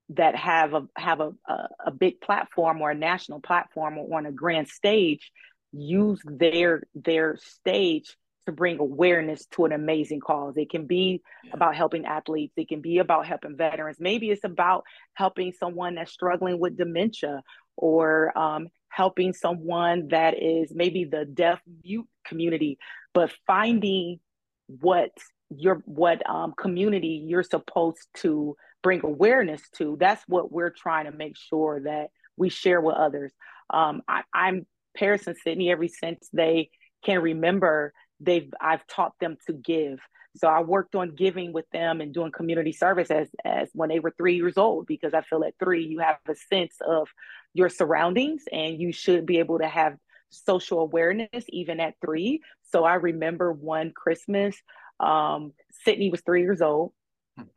that 0.09 0.35
have 0.35 0.73
a 0.73 0.87
have 0.95 1.19
a, 1.19 1.31
a, 1.47 1.67
a 1.87 1.91
big 1.91 2.19
platform 2.19 2.81
or 2.81 2.91
a 2.91 2.95
national 2.95 3.39
platform 3.39 3.97
or 3.97 4.17
on 4.17 4.25
a 4.25 4.31
grand 4.31 4.67
stage 4.67 5.31
use 5.71 6.19
their 6.25 6.83
their 6.95 7.37
stage 7.37 8.15
to 8.45 8.51
bring 8.51 8.79
awareness 8.79 9.45
to 9.51 9.65
an 9.65 9.71
amazing 9.71 10.19
cause. 10.19 10.55
It 10.57 10.71
can 10.71 10.87
be 10.87 11.21
yeah. 11.43 11.51
about 11.53 11.75
helping 11.75 12.05
athletes, 12.05 12.53
it 12.57 12.67
can 12.67 12.81
be 12.81 12.97
about 12.97 13.27
helping 13.27 13.55
veterans. 13.55 13.97
Maybe 13.99 14.31
it's 14.31 14.43
about 14.43 14.83
helping 15.13 15.53
someone 15.53 15.95
that's 15.95 16.11
struggling 16.11 16.59
with 16.59 16.77
dementia 16.77 17.43
or 17.77 18.37
um, 18.37 18.69
helping 18.89 19.33
someone 19.33 20.07
that 20.09 20.41
is 20.41 20.71
maybe 20.73 21.05
the 21.05 21.25
deaf 21.25 21.61
mute 21.83 22.07
community, 22.25 22.79
but 23.13 23.31
finding 23.45 24.19
what 24.67 25.11
your 25.49 25.81
what 25.85 26.27
um, 26.29 26.53
community 26.57 27.23
you're 27.25 27.43
supposed 27.43 28.07
to 28.15 28.55
bring 28.81 29.01
awareness 29.03 29.61
to. 29.77 29.97
That's 29.99 30.23
what 30.27 30.51
we're 30.51 30.69
trying 30.71 31.05
to 31.05 31.11
make 31.11 31.37
sure 31.37 31.81
that 31.81 32.09
we 32.37 32.49
share 32.49 32.81
with 32.81 32.95
others. 32.95 33.31
Um, 33.69 34.01
I, 34.07 34.23
I'm 34.33 34.65
Paris 34.95 35.27
and 35.27 35.37
Sydney 35.37 35.71
ever 35.71 35.87
since 35.87 36.27
they 36.33 36.69
can 37.03 37.21
remember 37.21 37.93
they've 38.19 38.51
I've 38.59 38.85
taught 38.87 39.13
them 39.19 39.37
to 39.47 39.53
give. 39.53 39.99
So 40.37 40.47
I 40.47 40.61
worked 40.61 40.95
on 40.95 41.15
giving 41.15 41.53
with 41.53 41.65
them 41.71 42.01
and 42.01 42.13
doing 42.13 42.31
community 42.31 42.71
service 42.71 43.09
as 43.09 43.29
as 43.45 43.69
when 43.73 43.89
they 43.89 43.99
were 43.99 44.13
three 44.17 44.35
years 44.35 44.57
old 44.57 44.85
because 44.85 45.13
I 45.13 45.21
feel 45.21 45.43
at 45.43 45.53
three 45.59 45.85
you 45.85 45.99
have 45.99 46.17
a 46.27 46.35
sense 46.35 46.75
of 46.85 47.07
your 47.53 47.69
surroundings 47.69 48.43
and 48.51 48.79
you 48.79 48.91
should 48.91 49.25
be 49.25 49.39
able 49.39 49.59
to 49.59 49.67
have 49.67 49.95
social 50.29 50.81
awareness 50.81 51.45
even 51.49 51.79
at 51.79 51.95
three. 52.03 52.41
So 52.71 52.83
I 52.83 52.95
remember 52.95 53.51
one 53.51 53.91
Christmas, 53.95 54.55
um, 54.99 55.53
Sydney 55.83 56.11
was 56.11 56.21
three 56.21 56.41
years 56.41 56.61
old, 56.61 56.91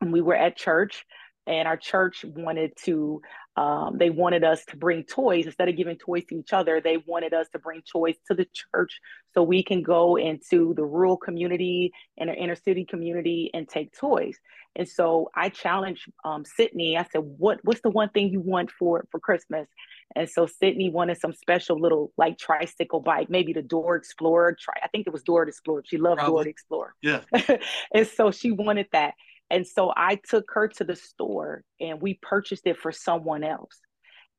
we 0.01 0.21
were 0.21 0.35
at 0.35 0.57
church, 0.57 1.05
and 1.47 1.67
our 1.67 1.77
church 1.77 2.23
wanted 2.23 2.71
to 2.85 3.21
Um, 3.55 3.99
they 3.99 4.09
wanted 4.09 4.43
us 4.43 4.65
to 4.69 4.77
bring 4.77 5.03
toys 5.03 5.45
instead 5.45 5.69
of 5.69 5.77
giving 5.77 5.95
toys 5.97 6.23
to 6.29 6.39
each 6.39 6.53
other. 6.53 6.81
They 6.81 6.97
wanted 7.05 7.35
us 7.35 7.47
to 7.49 7.59
bring 7.59 7.83
toys 7.83 8.15
to 8.27 8.33
the 8.33 8.47
church 8.51 8.99
so 9.33 9.43
we 9.43 9.61
can 9.61 9.83
go 9.83 10.15
into 10.15 10.73
the 10.73 10.83
rural 10.83 11.17
community 11.17 11.91
and 12.17 12.29
the 12.29 12.33
inner 12.33 12.55
city 12.55 12.83
community 12.83 13.51
and 13.53 13.69
take 13.69 13.95
toys. 13.95 14.39
And 14.75 14.89
so 14.89 15.29
I 15.35 15.49
challenged 15.49 16.11
um, 16.25 16.43
Sydney. 16.45 16.97
I 16.97 17.05
said, 17.11 17.21
"What 17.21 17.59
What's 17.63 17.81
the 17.81 17.91
one 17.91 18.09
thing 18.09 18.29
you 18.29 18.41
want 18.41 18.71
for 18.71 19.05
for 19.11 19.19
Christmas?" 19.19 19.67
And 20.15 20.27
so 20.27 20.47
Sydney 20.47 20.89
wanted 20.89 21.19
some 21.19 21.33
special 21.33 21.79
little 21.79 22.11
like 22.17 22.39
tricycle 22.39 23.01
bike, 23.01 23.29
maybe 23.29 23.53
the 23.53 23.61
Dora 23.61 23.99
Explorer. 23.99 24.57
Try, 24.59 24.75
I 24.83 24.87
think 24.87 25.05
it 25.05 25.13
was 25.13 25.21
Dora 25.21 25.47
Explorer. 25.47 25.83
She 25.85 25.97
loved 25.97 26.19
Probably. 26.19 26.45
Dora 26.45 26.49
Explorer. 26.49 26.95
Yeah. 27.03 27.21
and 27.93 28.07
so 28.07 28.31
she 28.31 28.51
wanted 28.51 28.87
that. 28.93 29.13
And 29.49 29.67
so 29.67 29.91
I 29.95 30.15
took 30.15 30.45
her 30.53 30.67
to 30.67 30.83
the 30.83 30.95
store 30.95 31.63
and 31.79 32.01
we 32.01 32.19
purchased 32.21 32.65
it 32.65 32.77
for 32.77 32.91
someone 32.91 33.43
else. 33.43 33.79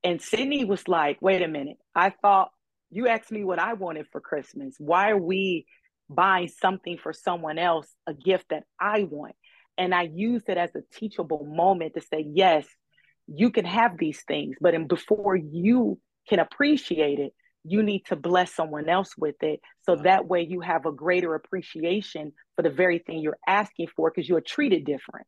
And 0.03 0.21
Sydney 0.21 0.65
was 0.65 0.87
like, 0.89 1.19
wait 1.21 1.43
a 1.43 1.49
minute. 1.49 1.79
I 1.95 2.11
thought 2.11 2.51
you 2.91 3.09
asked 3.09 3.31
me 3.31 3.45
what 3.45 3.59
I 3.59 3.75
wanted 3.75 4.07
for 4.13 4.21
Christmas. 4.21 4.75
Why 4.79 5.11
are 5.11 5.19
we 5.19 5.67
buying 6.09 6.49
something 6.49 6.99
for 6.99 7.13
someone 7.13 7.59
else, 7.59 7.89
a 8.07 8.15
gift 8.15 8.47
that 8.51 8.65
I 8.81 9.05
want? 9.05 9.35
And 9.79 9.95
I 9.95 10.03
used 10.03 10.49
it 10.49 10.57
as 10.59 10.71
a 10.75 10.83
teachable 10.99 11.45
moment 11.45 11.95
to 11.95 12.01
say, 12.01 12.25
yes, 12.29 12.67
you 13.27 13.51
can 13.51 13.65
have 13.65 13.97
these 13.99 14.23
things, 14.27 14.57
but 14.61 14.75
before 14.87 15.35
you 15.37 15.99
can 16.29 16.39
appreciate 16.39 17.19
it, 17.19 17.33
you 17.65 17.83
need 17.83 18.05
to 18.07 18.17
bless 18.17 18.55
someone 18.55 18.89
else 18.89 19.17
with 19.17 19.43
it. 19.43 19.61
So 19.83 19.97
that 19.97 20.27
way 20.27 20.43
you 20.43 20.61
have 20.61 20.87
a 20.87 20.93
greater 20.93 21.35
appreciation 21.35 22.33
for 22.55 22.63
the 22.63 22.71
very 22.71 22.99
thing 22.99 23.21
you're 23.21 23.39
asking 23.47 23.89
for 23.97 24.11
because 24.11 24.29
you're 24.29 24.43
treated 24.43 24.85
different. 24.85 25.27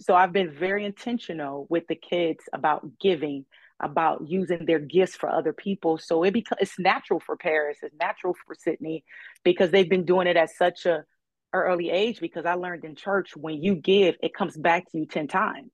So 0.00 0.14
I've 0.14 0.32
been 0.32 0.52
very 0.52 0.84
intentional 0.84 1.66
with 1.70 1.86
the 1.88 1.94
kids 1.94 2.44
about 2.52 2.98
giving, 3.00 3.46
about 3.80 4.28
using 4.28 4.64
their 4.66 4.78
gifts 4.78 5.16
for 5.16 5.28
other 5.28 5.52
people. 5.52 5.98
So 5.98 6.24
it 6.24 6.32
becomes 6.32 6.58
it's 6.60 6.78
natural 6.78 7.20
for 7.20 7.36
Paris, 7.36 7.78
it's 7.82 7.94
natural 7.98 8.34
for 8.46 8.54
Sydney 8.54 9.04
because 9.44 9.70
they've 9.70 9.88
been 9.88 10.04
doing 10.04 10.26
it 10.26 10.36
at 10.36 10.50
such 10.50 10.84
a 10.86 11.04
early 11.52 11.90
age 11.90 12.20
because 12.20 12.44
I 12.44 12.54
learned 12.54 12.84
in 12.84 12.94
church 12.94 13.36
when 13.36 13.62
you 13.62 13.74
give, 13.74 14.16
it 14.22 14.34
comes 14.34 14.56
back 14.56 14.90
to 14.90 14.98
you 14.98 15.06
10 15.06 15.28
times. 15.28 15.70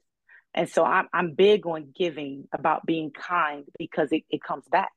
And 0.55 0.69
so 0.69 0.85
I'm, 0.85 1.09
I'm 1.13 1.33
big 1.33 1.67
on 1.67 1.93
giving 1.97 2.47
about 2.53 2.87
being 2.87 3.11
kind 3.11 3.65
because 3.79 4.13
it, 4.13 4.23
it 4.31 4.41
comes 4.43 4.65
back 4.71 4.93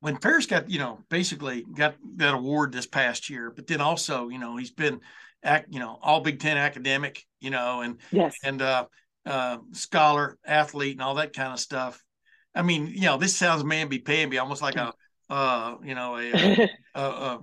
when 0.00 0.16
Paris 0.16 0.46
got, 0.46 0.70
you 0.70 0.78
know, 0.78 1.00
basically 1.08 1.64
got 1.76 1.96
that 2.16 2.34
award 2.34 2.72
this 2.72 2.86
past 2.86 3.28
year, 3.30 3.52
but 3.54 3.66
then 3.66 3.80
also, 3.80 4.28
you 4.28 4.38
know, 4.38 4.56
he's 4.56 4.70
been, 4.70 5.00
act, 5.42 5.72
you 5.72 5.80
know, 5.80 5.98
all 6.02 6.20
Big 6.20 6.40
Ten 6.40 6.56
academic, 6.56 7.24
you 7.40 7.50
know, 7.50 7.80
and 7.82 7.98
yes, 8.10 8.36
and 8.44 8.62
uh, 8.62 8.86
uh, 9.26 9.58
scholar, 9.72 10.38
athlete, 10.44 10.92
and 10.92 11.02
all 11.02 11.16
that 11.16 11.32
kind 11.32 11.52
of 11.52 11.60
stuff. 11.60 12.02
I 12.54 12.62
mean, 12.62 12.88
you 12.88 13.02
know, 13.02 13.18
this 13.18 13.36
sounds 13.36 13.62
mamby 13.62 14.04
pamby, 14.04 14.38
almost 14.38 14.62
like 14.62 14.76
a, 14.76 14.92
uh, 15.30 15.76
you 15.84 15.94
know, 15.94 16.16
a, 16.16 16.32
a, 16.32 16.68
a, 16.94 17.00
a 17.02 17.40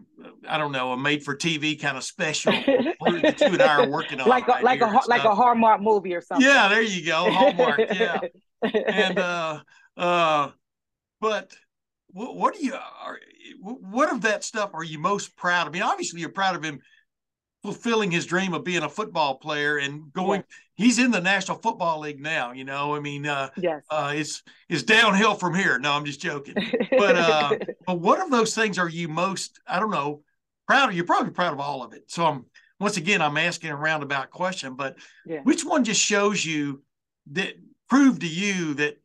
I 0.48 0.58
don't 0.58 0.72
know, 0.72 0.92
a 0.94 0.98
made 0.98 1.24
for 1.24 1.36
TV 1.36 1.80
kind 1.80 1.98
of 1.98 2.04
special 2.04 2.52
that 2.54 3.36
you 3.40 3.48
and 3.48 3.62
I 3.62 3.84
are 3.84 3.90
working 3.90 4.20
on, 4.20 4.28
like 4.30 4.48
a, 4.48 4.54
right 4.54 4.64
like 4.64 4.82
a 4.82 5.02
like 5.08 5.24
a 5.24 5.36
Hallmark 5.36 5.82
movie 5.82 6.16
or 6.16 6.22
something. 6.22 6.46
Yeah, 6.46 6.68
there 6.68 6.82
you 6.82 7.06
go, 7.06 7.32
Hallmark. 7.32 7.80
yeah, 7.94 8.20
and 8.88 9.20
uh, 9.20 9.60
uh, 9.96 10.50
but 11.22 11.56
what, 12.16 12.36
what 12.36 12.56
do 12.56 12.66
you 12.66 12.74
are, 12.74 13.20
what 13.62 14.12
of 14.12 14.22
that 14.22 14.44
stuff 14.46 14.72
are 14.74 14.86
you 14.86 14.98
most 14.98 15.36
proud 15.36 15.68
of? 15.68 15.74
I 15.74 15.74
mean, 15.74 15.84
obviously 15.84 16.22
you're 16.22 16.30
proud 16.30 16.56
of 16.56 16.64
him 16.64 16.80
fulfilling 17.62 18.10
his 18.10 18.26
dream 18.26 18.54
of 18.54 18.64
being 18.64 18.84
a 18.84 18.90
football 18.90 19.36
player 19.36 19.78
and 19.80 20.14
going 20.14 20.44
he's 20.76 21.00
in 21.00 21.10
the 21.10 21.20
national 21.20 21.58
football 21.58 22.00
league 22.00 22.22
now 22.22 22.52
you 22.52 22.64
know 22.64 22.96
i 22.96 23.00
mean 23.00 23.26
uh 23.26 23.50
yes 23.58 23.82
uh 23.90 24.14
it's 24.16 24.44
it's 24.70 24.84
downhill 24.84 25.34
from 25.34 25.56
here 25.56 25.80
no 25.80 25.92
i'm 25.94 26.06
just 26.06 26.22
joking 26.22 26.54
but 26.92 27.16
uh 27.16 27.58
but 27.88 28.00
what 28.00 28.22
of 28.22 28.30
those 28.30 28.54
things 28.54 28.78
are 28.78 28.88
you 28.88 29.08
most 29.08 29.60
i 29.66 29.80
don't 29.80 29.90
know 29.90 30.22
proud 30.68 30.90
of 30.90 30.96
you're 30.96 31.06
probably 31.06 31.32
proud 31.32 31.54
of 31.54 31.60
all 31.60 31.82
of 31.82 31.94
it 31.94 32.04
so 32.06 32.24
i'm 32.24 32.46
once 32.80 32.98
again 32.98 33.20
i'm 33.20 33.36
asking 33.36 33.72
a 33.72 33.76
roundabout 33.76 34.30
question 34.30 34.76
but 34.76 34.96
yeah. 35.26 35.40
which 35.42 35.66
one 35.66 35.84
just 35.84 36.00
shows 36.00 36.46
you 36.46 36.84
that 37.32 37.56
proved 37.90 38.22
to 38.22 38.28
you 38.28 38.76
that 38.76 38.96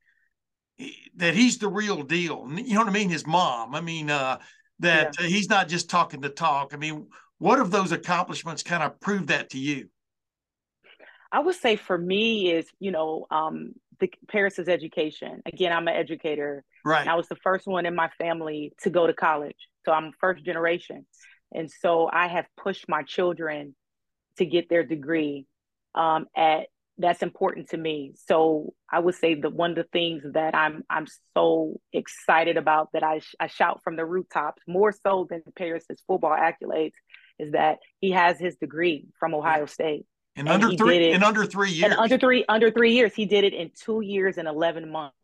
that 1.16 1.34
he's 1.34 1.58
the 1.58 1.68
real 1.68 2.02
deal. 2.02 2.48
You 2.50 2.74
know 2.74 2.80
what 2.80 2.88
I 2.88 2.92
mean? 2.92 3.08
His 3.08 3.26
mom. 3.26 3.74
I 3.74 3.80
mean, 3.80 4.10
uh, 4.10 4.38
that 4.80 5.16
yeah. 5.18 5.26
uh, 5.26 5.28
he's 5.28 5.48
not 5.48 5.68
just 5.68 5.90
talking 5.90 6.20
the 6.20 6.28
talk. 6.28 6.72
I 6.74 6.76
mean, 6.76 7.08
what 7.38 7.58
of 7.58 7.70
those 7.70 7.92
accomplishments 7.92 8.62
kind 8.62 8.82
of 8.82 9.00
prove 9.00 9.28
that 9.28 9.50
to 9.50 9.58
you? 9.58 9.88
I 11.32 11.40
would 11.40 11.54
say 11.54 11.76
for 11.76 11.96
me 11.96 12.52
is, 12.52 12.66
you 12.80 12.90
know, 12.90 13.26
um, 13.30 13.74
the 14.00 14.10
Paris's 14.28 14.68
education. 14.68 15.42
Again, 15.46 15.72
I'm 15.72 15.86
an 15.86 15.94
educator. 15.94 16.64
Right. 16.84 17.06
I 17.06 17.14
was 17.14 17.28
the 17.28 17.36
first 17.36 17.66
one 17.66 17.86
in 17.86 17.94
my 17.94 18.10
family 18.18 18.72
to 18.82 18.90
go 18.90 19.06
to 19.06 19.12
college. 19.12 19.56
So 19.84 19.92
I'm 19.92 20.12
first 20.20 20.44
generation. 20.44 21.06
And 21.52 21.70
so 21.70 22.08
I 22.12 22.28
have 22.28 22.46
pushed 22.56 22.88
my 22.88 23.02
children 23.02 23.74
to 24.38 24.46
get 24.46 24.68
their 24.68 24.84
degree 24.84 25.46
um, 25.94 26.26
at 26.36 26.66
that's 27.00 27.22
important 27.22 27.70
to 27.70 27.76
me. 27.76 28.12
So 28.26 28.74
I 28.90 28.98
would 28.98 29.14
say 29.14 29.34
that 29.34 29.52
one 29.52 29.70
of 29.70 29.76
the 29.76 29.86
things 29.92 30.22
that 30.34 30.54
I'm 30.54 30.84
I'm 30.90 31.06
so 31.34 31.80
excited 31.92 32.56
about 32.56 32.88
that 32.92 33.02
I, 33.02 33.20
I 33.38 33.46
shout 33.46 33.80
from 33.82 33.96
the 33.96 34.04
rooftops 34.04 34.62
more 34.68 34.92
so 34.92 35.26
than 35.28 35.42
Paris's 35.56 36.02
football 36.06 36.36
accolades 36.36 36.92
is 37.38 37.52
that 37.52 37.78
he 38.00 38.10
has 38.10 38.38
his 38.38 38.56
degree 38.56 39.06
from 39.18 39.34
Ohio 39.34 39.66
State. 39.66 40.04
In 40.36 40.46
and 40.46 40.62
under 40.62 40.76
three 40.76 41.12
in 41.12 41.22
under 41.22 41.44
three 41.44 41.70
years. 41.70 41.92
In 41.92 41.98
under 41.98 42.18
three 42.18 42.44
under 42.48 42.70
three 42.70 42.92
years. 42.92 43.14
He 43.14 43.26
did 43.26 43.44
it 43.44 43.54
in 43.54 43.70
two 43.74 44.00
years 44.00 44.36
and 44.36 44.46
eleven 44.46 44.90
months. 44.90 45.14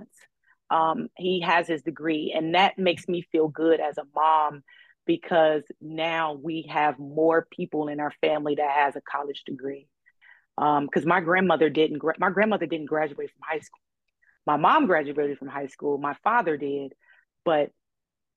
Um, 0.70 1.08
he 1.16 1.42
has 1.42 1.68
his 1.68 1.82
degree, 1.82 2.34
and 2.36 2.54
that 2.54 2.76
makes 2.78 3.06
me 3.06 3.24
feel 3.30 3.48
good 3.48 3.78
as 3.80 3.98
a 3.98 4.04
mom 4.14 4.62
because 5.06 5.62
now 5.80 6.36
we 6.42 6.68
have 6.68 6.98
more 6.98 7.46
people 7.52 7.86
in 7.86 8.00
our 8.00 8.12
family 8.20 8.56
that 8.56 8.70
has 8.70 8.96
a 8.96 9.00
college 9.00 9.44
degree 9.46 9.86
because 10.56 11.02
um, 11.02 11.08
my 11.08 11.20
grandmother 11.20 11.68
didn't 11.68 11.98
gra- 11.98 12.14
my 12.18 12.30
grandmother 12.30 12.66
didn't 12.66 12.86
graduate 12.86 13.30
from 13.30 13.42
high 13.42 13.60
school. 13.60 13.80
My 14.46 14.56
mom 14.56 14.86
graduated 14.86 15.38
from 15.38 15.48
high 15.48 15.66
school 15.66 15.98
my 15.98 16.14
father 16.24 16.56
did. 16.56 16.94
But 17.44 17.70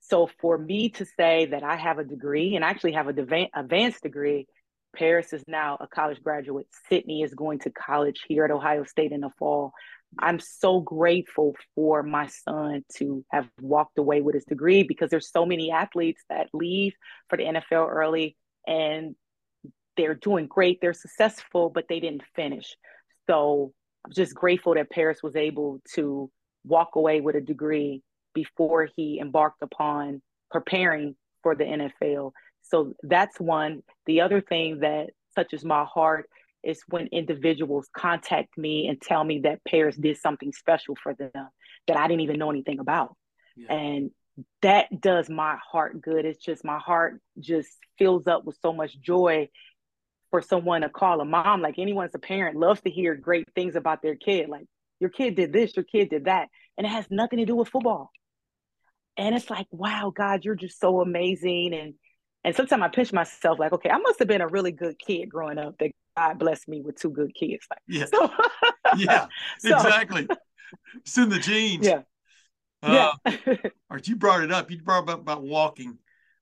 so 0.02 0.30
for 0.40 0.58
me 0.58 0.90
to 0.90 1.06
say 1.06 1.48
that 1.48 1.62
i 1.62 1.76
have 1.76 2.00
a 2.00 2.06
degree 2.06 2.56
and 2.56 2.64
I 2.64 2.70
actually 2.70 2.94
have 2.94 3.10
a 3.10 3.50
advanced 3.54 4.02
degree 4.02 4.48
paris 4.96 5.34
is 5.34 5.44
now 5.48 5.78
a 5.80 5.88
college 5.88 6.22
graduate. 6.24 6.68
Sydney 6.88 7.22
is 7.22 7.34
going 7.34 7.60
to 7.60 7.70
college 7.70 8.22
here 8.28 8.46
at 8.46 8.52
ohio 8.52 8.84
state 8.84 9.12
in 9.12 9.22
the 9.22 9.30
fall. 9.38 9.74
I'm 10.18 10.40
so 10.40 10.80
grateful 10.80 11.56
for 11.76 12.02
my 12.02 12.28
son 12.28 12.84
to 12.96 13.24
have 13.32 13.48
walked 13.62 14.00
away 14.00 14.22
with 14.22 14.34
his 14.36 14.46
degree 14.46 14.84
because 14.84 15.10
there's 15.10 15.32
so 15.32 15.46
many 15.46 15.72
athletes 15.72 16.24
that 16.30 16.48
leave 16.54 16.94
for 17.30 17.38
the 17.38 17.44
nfl 17.44 17.88
early 17.88 18.36
and 18.66 19.16
they're 20.00 20.16
doing 20.16 20.48
great, 20.48 20.80
they're 20.80 20.94
successful, 20.94 21.70
but 21.70 21.84
they 21.90 22.00
didn't 22.00 22.24
finish. 22.34 22.78
So 23.28 23.74
I'm 24.06 24.14
just 24.14 24.34
grateful 24.34 24.76
that 24.76 24.90
Paris 24.90 25.22
was 25.22 25.36
able 25.36 25.82
to 25.96 26.32
walk 26.64 26.96
away 26.96 27.20
with 27.20 27.36
a 27.36 27.42
degree 27.42 28.02
before 28.34 28.88
he 28.96 29.20
embarked 29.20 29.62
upon 29.62 30.22
preparing 30.50 31.16
for 31.44 31.54
the 31.54 31.66
NFL. 31.66 32.32
So 32.62 32.94
that's 33.04 33.42
one. 33.42 33.84
The 34.06 34.22
other 34.22 34.40
thing 34.40 34.80
that 34.80 35.10
touches 35.36 35.66
my 35.66 35.84
heart 35.84 36.30
is 36.64 36.82
when 36.88 37.08
individuals 37.08 37.90
contact 37.94 38.58
me 38.58 38.88
and 38.88 39.02
tell 39.02 39.26
me 39.26 39.40
that 39.40 39.64
Paris 39.66 39.98
did 39.98 40.18
something 40.18 40.54
special 40.54 40.96
for 41.04 41.14
them 41.14 41.50
that 41.88 41.98
I 41.98 42.08
didn't 42.08 42.22
even 42.22 42.40
know 42.40 42.52
anything 42.52 42.80
about. 42.80 43.16
Yeah. 43.58 43.74
And 43.74 44.12
that 44.62 44.88
does 45.02 45.30
my 45.30 45.58
heart 45.70 46.02
good. 46.02 46.24
It's 46.24 46.44
just 46.44 46.64
my 46.64 46.78
heart 46.78 47.20
just 47.38 47.70
fills 47.98 48.28
up 48.28 48.46
with 48.46 48.58
so 48.62 48.72
much 48.72 48.98
joy 49.02 49.50
for 50.32 50.42
someone 50.42 50.82
to 50.82 50.90
call 50.90 51.22
a 51.22 51.26
mom, 51.26 51.62
like 51.62 51.80
anyone's 51.80 52.16
a 52.16 52.20
parent, 52.20 52.58
loves 52.58 52.82
to 52.82 52.90
hear 52.90 53.16
great 53.16 53.48
things 53.56 53.76
about 53.76 54.02
their 54.02 54.16
kid. 54.16 54.50
Like, 54.50 54.66
your 55.00 55.10
kid 55.10 55.36
did 55.36 55.54
this, 55.54 55.76
your 55.76 55.86
kid 55.86 56.10
did 56.10 56.26
that. 56.26 56.50
And 56.78 56.86
it 56.86 56.90
has 56.90 57.06
nothing 57.10 57.40
to 57.40 57.46
do 57.46 57.56
with 57.56 57.70
football. 57.70 58.12
And 59.18 59.36
it's 59.36 59.50
like, 59.50 59.68
wow, 59.72 60.14
God, 60.16 60.46
you're 60.46 60.56
just 60.56 60.80
so 60.80 61.02
amazing. 61.02 61.74
And 61.74 61.94
and 62.44 62.56
sometimes 62.56 62.82
I 62.82 62.88
pinch 62.88 63.12
myself 63.12 63.60
like, 63.60 63.74
okay, 63.74 63.90
I 63.90 63.98
must 63.98 64.20
have 64.20 64.28
been 64.28 64.42
a 64.42 64.48
really 64.48 64.72
good 64.72 64.98
kid 64.98 65.30
growing 65.30 65.58
up 65.58 65.78
that 65.80 65.92
God 66.16 66.40
blessed 66.40 66.70
me 66.70 66.82
with 66.82 66.96
two 66.96 67.10
good 67.10 67.36
kids. 67.36 67.68
Like, 67.70 67.82
yeah, 67.88 68.06
so, 68.06 68.32
yeah, 68.98 69.28
so, 69.60 69.76
exactly. 69.76 70.28
It's 70.96 71.18
in 71.18 71.30
the 71.30 71.40
genes. 71.40 71.86
Yeah. 71.86 72.02
Uh, 72.82 73.12
yeah. 73.26 73.56
you 74.04 74.16
brought 74.16 74.42
it 74.42 74.52
up. 74.52 74.72
You 74.72 74.82
brought 74.82 75.10
up 75.10 75.20
about 75.20 75.44
walking. 75.44 75.98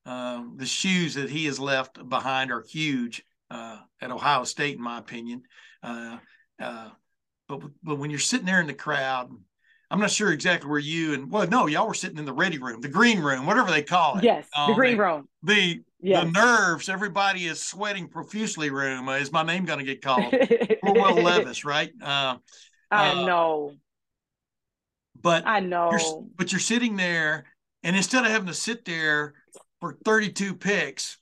Um, 0.06 0.54
the 0.56 0.66
shoes 0.66 1.14
that 1.14 1.30
he 1.30 1.46
has 1.46 1.58
left 1.58 2.08
behind 2.08 2.52
are 2.52 2.62
huge 2.62 3.24
uh, 3.50 3.78
at 4.00 4.10
Ohio 4.10 4.44
State, 4.44 4.76
in 4.76 4.82
my 4.82 4.98
opinion. 4.98 5.42
Uh, 5.82 6.18
uh, 6.60 6.88
but 7.48 7.60
but 7.82 7.98
when 7.98 8.10
you're 8.10 8.18
sitting 8.18 8.46
there 8.46 8.60
in 8.60 8.66
the 8.66 8.74
crowd, 8.74 9.30
I'm 9.90 10.00
not 10.00 10.10
sure 10.10 10.32
exactly 10.32 10.68
where 10.68 10.78
you 10.78 11.14
and 11.14 11.30
well, 11.30 11.46
no, 11.46 11.66
y'all 11.66 11.88
were 11.88 11.94
sitting 11.94 12.18
in 12.18 12.24
the 12.24 12.32
ready 12.32 12.58
room, 12.58 12.80
the 12.80 12.88
green 12.88 13.20
room, 13.20 13.46
whatever 13.46 13.70
they 13.70 13.82
call 13.82 14.18
it. 14.18 14.24
Yes, 14.24 14.46
the 14.54 14.60
um, 14.60 14.74
green 14.74 14.98
room. 14.98 15.28
The 15.42 15.82
yes. 16.00 16.24
the 16.24 16.30
nerves, 16.30 16.88
everybody 16.88 17.46
is 17.46 17.62
sweating 17.62 18.08
profusely. 18.08 18.70
Room 18.70 19.08
uh, 19.08 19.16
is 19.16 19.32
my 19.32 19.42
name 19.42 19.64
going 19.64 19.78
to 19.78 19.84
get 19.84 20.02
called? 20.02 20.34
Will 20.82 21.22
Levis, 21.22 21.64
right? 21.64 21.90
Uh, 22.02 22.36
I 22.90 23.14
know. 23.24 23.72
But 25.20 25.46
I 25.46 25.60
know. 25.60 25.90
You're, 25.90 26.22
but 26.36 26.52
you're 26.52 26.60
sitting 26.60 26.96
there, 26.96 27.44
and 27.82 27.96
instead 27.96 28.24
of 28.24 28.30
having 28.30 28.48
to 28.48 28.54
sit 28.54 28.84
there 28.84 29.34
for 29.80 29.96
32 30.04 30.54
picks, 30.54 31.18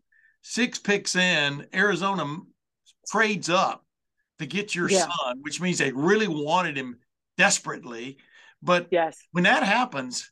six 0.49 0.79
picks 0.79 1.17
in, 1.17 1.67
Arizona 1.75 2.25
trades 3.11 3.51
up 3.51 3.85
to 4.39 4.47
get 4.47 4.75
your 4.75 4.89
yeah. 4.89 5.01
son, 5.01 5.39
which 5.41 5.61
means 5.61 5.79
they 5.79 5.91
really 5.91 6.29
wanted 6.29 6.77
him 6.77 6.99
desperately. 7.37 8.19
But 8.63 8.87
yes, 8.91 9.19
when 9.33 9.45
that 9.45 9.65
happens, 9.65 10.31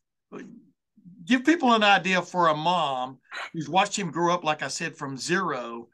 give 1.24 1.44
people 1.44 1.72
an 1.72 1.82
idea 1.82 2.22
for 2.22 2.48
a 2.48 2.54
mom 2.54 3.18
who's 3.52 3.68
watched 3.68 3.96
him 3.98 4.12
grow 4.12 4.32
up, 4.32 4.44
like 4.44 4.62
I 4.62 4.68
said, 4.68 4.96
from 4.96 5.18
zero. 5.18 5.88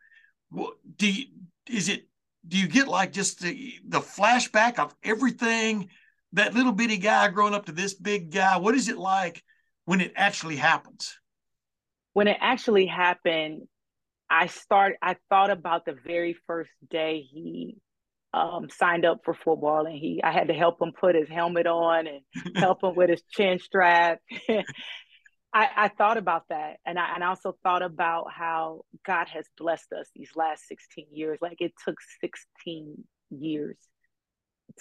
Do 0.97 1.11
you, 1.11 1.25
is 1.69 1.89
it? 1.89 2.07
Do 2.47 2.59
you 2.59 2.69
get 2.69 2.89
like 2.89 3.13
just 3.13 3.41
the 3.41 3.75
the 3.89 4.01
flashback 4.01 4.79
of 4.79 4.95
everything 5.03 5.89
that 6.35 6.55
little 6.55 6.73
bitty 6.73 6.99
guy 6.99 7.29
growing 7.29 7.55
up 7.55 7.67
to 7.67 7.73
this 7.73 7.95
big 7.95 8.31
guy? 8.31 8.59
What 8.59 8.75
is 8.75 8.89
it 8.89 8.99
like 8.99 9.43
when 9.87 10.01
it 10.03 10.13
actually 10.15 10.57
happens? 10.57 11.19
When 12.13 12.29
it 12.29 12.39
actually 12.41 12.87
happened, 12.87 13.63
I 14.31 14.47
start. 14.47 14.97
I 15.03 15.17
thought 15.29 15.51
about 15.51 15.85
the 15.85 15.97
very 16.07 16.37
first 16.47 16.71
day 16.89 17.21
he 17.21 17.77
um, 18.33 18.69
signed 18.71 19.05
up 19.05 19.23
for 19.25 19.35
football, 19.35 19.87
and 19.87 19.97
he 19.97 20.21
I 20.23 20.31
had 20.31 20.49
to 20.49 20.55
help 20.55 20.81
him 20.81 20.93
put 20.99 21.17
his 21.17 21.29
helmet 21.29 21.67
on 21.67 22.07
and 22.07 22.21
help 22.57 22.83
him 22.85 22.95
with 22.95 23.11
his 23.11 23.23
chin 23.31 23.59
strap. 23.59 24.21
I, 25.53 25.69
I 25.77 25.89
thought 25.89 26.17
about 26.17 26.45
that, 26.51 26.77
and 26.87 26.99
I 26.99 27.15
and 27.15 27.25
I 27.25 27.29
also 27.29 27.57
thought 27.65 27.83
about 27.83 28.27
how 28.33 28.83
God 29.05 29.27
has 29.29 29.45
blessed 29.59 29.93
us 29.93 30.09
these 30.15 30.31
last 30.37 30.67
sixteen 30.69 31.07
years. 31.13 31.39
Like 31.43 31.61
it 31.61 31.73
took 31.85 31.97
sixteen 32.21 33.05
years 33.31 33.77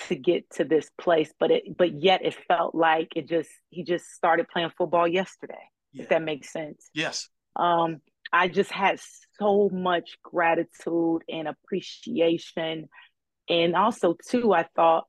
to 0.07 0.15
get 0.15 0.47
to 0.51 0.63
this 0.63 0.87
place, 1.01 1.31
but 1.39 1.49
it 1.49 1.75
but 1.75 1.99
yet 1.99 2.23
it 2.23 2.37
felt 2.47 2.75
like 2.75 3.09
it 3.15 3.27
just 3.27 3.49
he 3.71 3.83
just 3.83 4.05
started 4.11 4.47
playing 4.47 4.71
football 4.77 5.07
yesterday. 5.07 5.55
Yeah. 5.91 6.03
If 6.03 6.09
that 6.09 6.21
makes 6.21 6.53
sense. 6.53 6.87
Yes. 6.93 7.29
Um, 7.55 8.01
I 8.31 8.47
just 8.47 8.71
had 8.71 8.99
so 9.39 9.69
much 9.71 10.17
gratitude 10.23 11.23
and 11.27 11.47
appreciation. 11.47 12.87
And 13.49 13.75
also, 13.75 14.15
too, 14.27 14.53
I 14.53 14.67
thought 14.75 15.05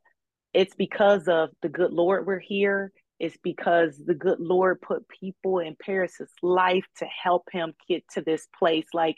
it's 0.54 0.74
because 0.74 1.28
of 1.28 1.50
the 1.62 1.68
good 1.68 1.92
Lord 1.92 2.26
we're 2.26 2.38
here. 2.38 2.92
It's 3.18 3.36
because 3.42 4.00
the 4.02 4.14
good 4.14 4.40
Lord 4.40 4.80
put 4.80 5.06
people 5.08 5.58
in 5.58 5.76
Paris's 5.76 6.32
life 6.42 6.86
to 6.98 7.04
help 7.04 7.44
him 7.52 7.74
get 7.86 8.02
to 8.14 8.22
this 8.22 8.48
place. 8.58 8.86
Like, 8.94 9.16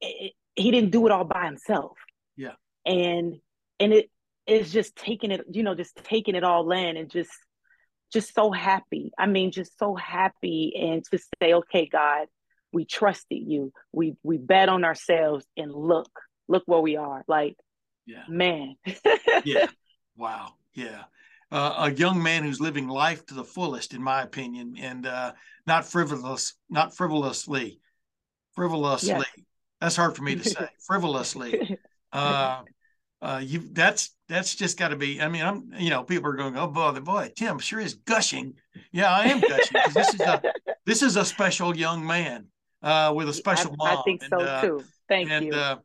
it, 0.00 0.34
he 0.54 0.70
didn't 0.70 0.92
do 0.92 1.06
it 1.06 1.12
all 1.12 1.24
by 1.24 1.44
himself. 1.46 1.96
Yeah. 2.36 2.54
And, 2.86 3.36
and 3.80 3.92
it 3.92 4.08
is 4.46 4.72
just 4.72 4.94
taking 4.94 5.32
it, 5.32 5.44
you 5.50 5.64
know, 5.64 5.74
just 5.74 5.96
taking 6.04 6.36
it 6.36 6.44
all 6.44 6.70
in 6.70 6.96
and 6.96 7.10
just, 7.10 7.32
just 8.12 8.32
so 8.32 8.52
happy. 8.52 9.10
I 9.18 9.26
mean, 9.26 9.50
just 9.50 9.76
so 9.78 9.96
happy 9.96 10.72
and 10.78 11.04
to 11.10 11.18
say, 11.42 11.54
okay, 11.54 11.88
God, 11.90 12.28
we 12.72 12.84
trusted 12.84 13.42
you. 13.46 13.72
We 13.92 14.16
we 14.22 14.38
bet 14.38 14.68
on 14.68 14.84
ourselves 14.84 15.44
and 15.56 15.72
look 15.72 16.10
look 16.48 16.64
where 16.66 16.80
we 16.80 16.96
are. 16.96 17.24
Like 17.28 17.56
yeah. 18.06 18.24
man. 18.28 18.76
Yeah. 19.44 19.68
Wow. 20.16 20.54
Yeah. 20.74 21.04
Uh, 21.50 21.88
a 21.88 21.92
young 21.92 22.22
man 22.22 22.42
who's 22.42 22.60
living 22.60 22.88
life 22.88 23.24
to 23.26 23.34
the 23.34 23.44
fullest 23.44 23.94
in 23.94 24.02
my 24.02 24.22
opinion 24.22 24.74
and 24.78 25.06
uh, 25.06 25.32
not 25.66 25.86
frivolous 25.86 26.54
not 26.68 26.96
frivolously. 26.96 27.80
Frivolously. 28.54 29.10
Yes. 29.10 29.24
that's 29.80 29.96
hard 29.96 30.16
for 30.16 30.22
me 30.22 30.36
to 30.36 30.44
say. 30.44 30.68
Frivolously. 30.86 31.78
Uh, 32.12 32.62
uh, 33.20 33.40
you 33.44 33.68
that's 33.72 34.16
that's 34.28 34.54
just 34.54 34.78
got 34.78 34.88
to 34.88 34.96
be. 34.96 35.20
I 35.20 35.28
mean, 35.28 35.42
I'm 35.42 35.72
you 35.78 35.90
know 35.90 36.02
people 36.02 36.30
are 36.30 36.36
going, 36.36 36.56
oh 36.56 36.68
boy, 36.68 36.92
boy, 37.00 37.32
Tim 37.36 37.58
sure 37.58 37.80
is 37.80 37.94
gushing. 37.94 38.54
Yeah, 38.92 39.10
I 39.10 39.24
am 39.24 39.40
gushing 39.40 39.66
because 39.72 39.94
this 39.94 40.14
is 40.14 40.20
a 40.20 40.42
this 40.86 41.02
is 41.02 41.16
a 41.16 41.24
special 41.24 41.76
young 41.76 42.06
man 42.06 42.46
uh, 42.82 43.12
with 43.14 43.28
a 43.28 43.32
special 43.32 43.72
I, 43.72 43.76
mom. 43.76 43.98
I 43.98 44.02
think 44.02 44.22
so 44.24 44.40
uh, 44.40 44.60
too. 44.60 44.84
Thank 45.08 45.28
you. 45.28 45.34
and, 45.34 45.46
you. 45.46 45.52
Uh, 45.52 45.76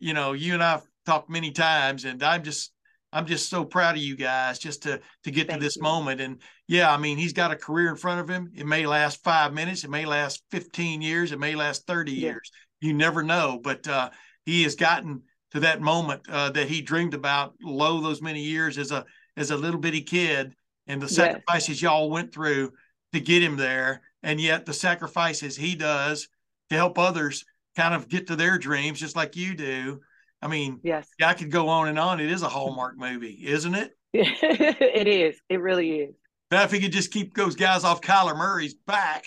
you 0.00 0.14
know, 0.14 0.32
you 0.32 0.54
and 0.54 0.62
I've 0.62 0.82
talked 1.06 1.30
many 1.30 1.52
times, 1.52 2.04
and 2.04 2.22
I'm 2.22 2.42
just 2.42 2.72
I'm 3.12 3.26
just 3.26 3.50
so 3.50 3.64
proud 3.64 3.96
of 3.96 4.02
you 4.02 4.16
guys 4.16 4.58
just 4.58 4.82
to 4.84 5.00
to 5.24 5.30
get 5.30 5.48
Thank 5.48 5.60
to 5.60 5.64
this 5.64 5.76
you. 5.76 5.82
moment. 5.82 6.20
And 6.20 6.40
yeah, 6.66 6.92
I 6.92 6.96
mean, 6.96 7.18
he's 7.18 7.32
got 7.32 7.52
a 7.52 7.56
career 7.56 7.88
in 7.88 7.96
front 7.96 8.20
of 8.20 8.28
him. 8.28 8.50
It 8.54 8.66
may 8.66 8.86
last 8.86 9.22
five 9.22 9.52
minutes, 9.52 9.84
it 9.84 9.90
may 9.90 10.06
last 10.06 10.42
15 10.50 11.02
years, 11.02 11.32
it 11.32 11.38
may 11.38 11.54
last 11.54 11.86
30 11.86 12.12
yeah. 12.12 12.30
years. 12.30 12.50
You 12.80 12.94
never 12.94 13.22
know, 13.22 13.60
but 13.62 13.86
uh, 13.86 14.10
he 14.44 14.64
has 14.64 14.74
gotten 14.74 15.22
to 15.52 15.60
that 15.60 15.80
moment 15.80 16.22
uh, 16.28 16.50
that 16.50 16.68
he 16.68 16.80
dreamed 16.80 17.14
about 17.14 17.54
low 17.62 18.00
those 18.00 18.22
many 18.22 18.42
years 18.42 18.78
as 18.78 18.90
a 18.90 19.04
as 19.36 19.50
a 19.50 19.56
little 19.56 19.80
bitty 19.80 20.02
kid, 20.02 20.54
and 20.86 21.00
the 21.00 21.08
sacrifices 21.08 21.80
yes. 21.80 21.82
y'all 21.82 22.10
went 22.10 22.34
through 22.34 22.72
to 23.12 23.20
get 23.20 23.42
him 23.42 23.56
there, 23.56 24.02
and 24.22 24.40
yet 24.40 24.66
the 24.66 24.72
sacrifices 24.72 25.56
he 25.56 25.74
does 25.74 26.28
to 26.72 26.78
help 26.78 26.98
others 26.98 27.44
kind 27.76 27.94
of 27.94 28.08
get 28.08 28.26
to 28.26 28.36
their 28.36 28.58
dreams 28.58 29.00
just 29.00 29.16
like 29.16 29.36
you 29.36 29.54
do. 29.54 30.00
I 30.40 30.48
mean, 30.48 30.80
yes, 30.82 31.08
I 31.22 31.34
could 31.34 31.50
go 31.50 31.68
on 31.68 31.88
and 31.88 31.98
on. 31.98 32.20
It 32.20 32.30
is 32.30 32.42
a 32.42 32.48
Hallmark 32.50 32.98
movie, 32.98 33.38
isn't 33.46 33.74
it? 33.74 33.92
it 34.12 35.08
is. 35.08 35.40
It 35.48 35.60
really 35.60 36.00
is. 36.00 36.14
Now, 36.50 36.64
if 36.64 36.72
he 36.72 36.80
could 36.80 36.92
just 36.92 37.12
keep 37.12 37.34
those 37.34 37.54
guys 37.54 37.84
off 37.84 38.02
Kyler 38.02 38.36
Murray's 38.36 38.74
back, 38.74 39.26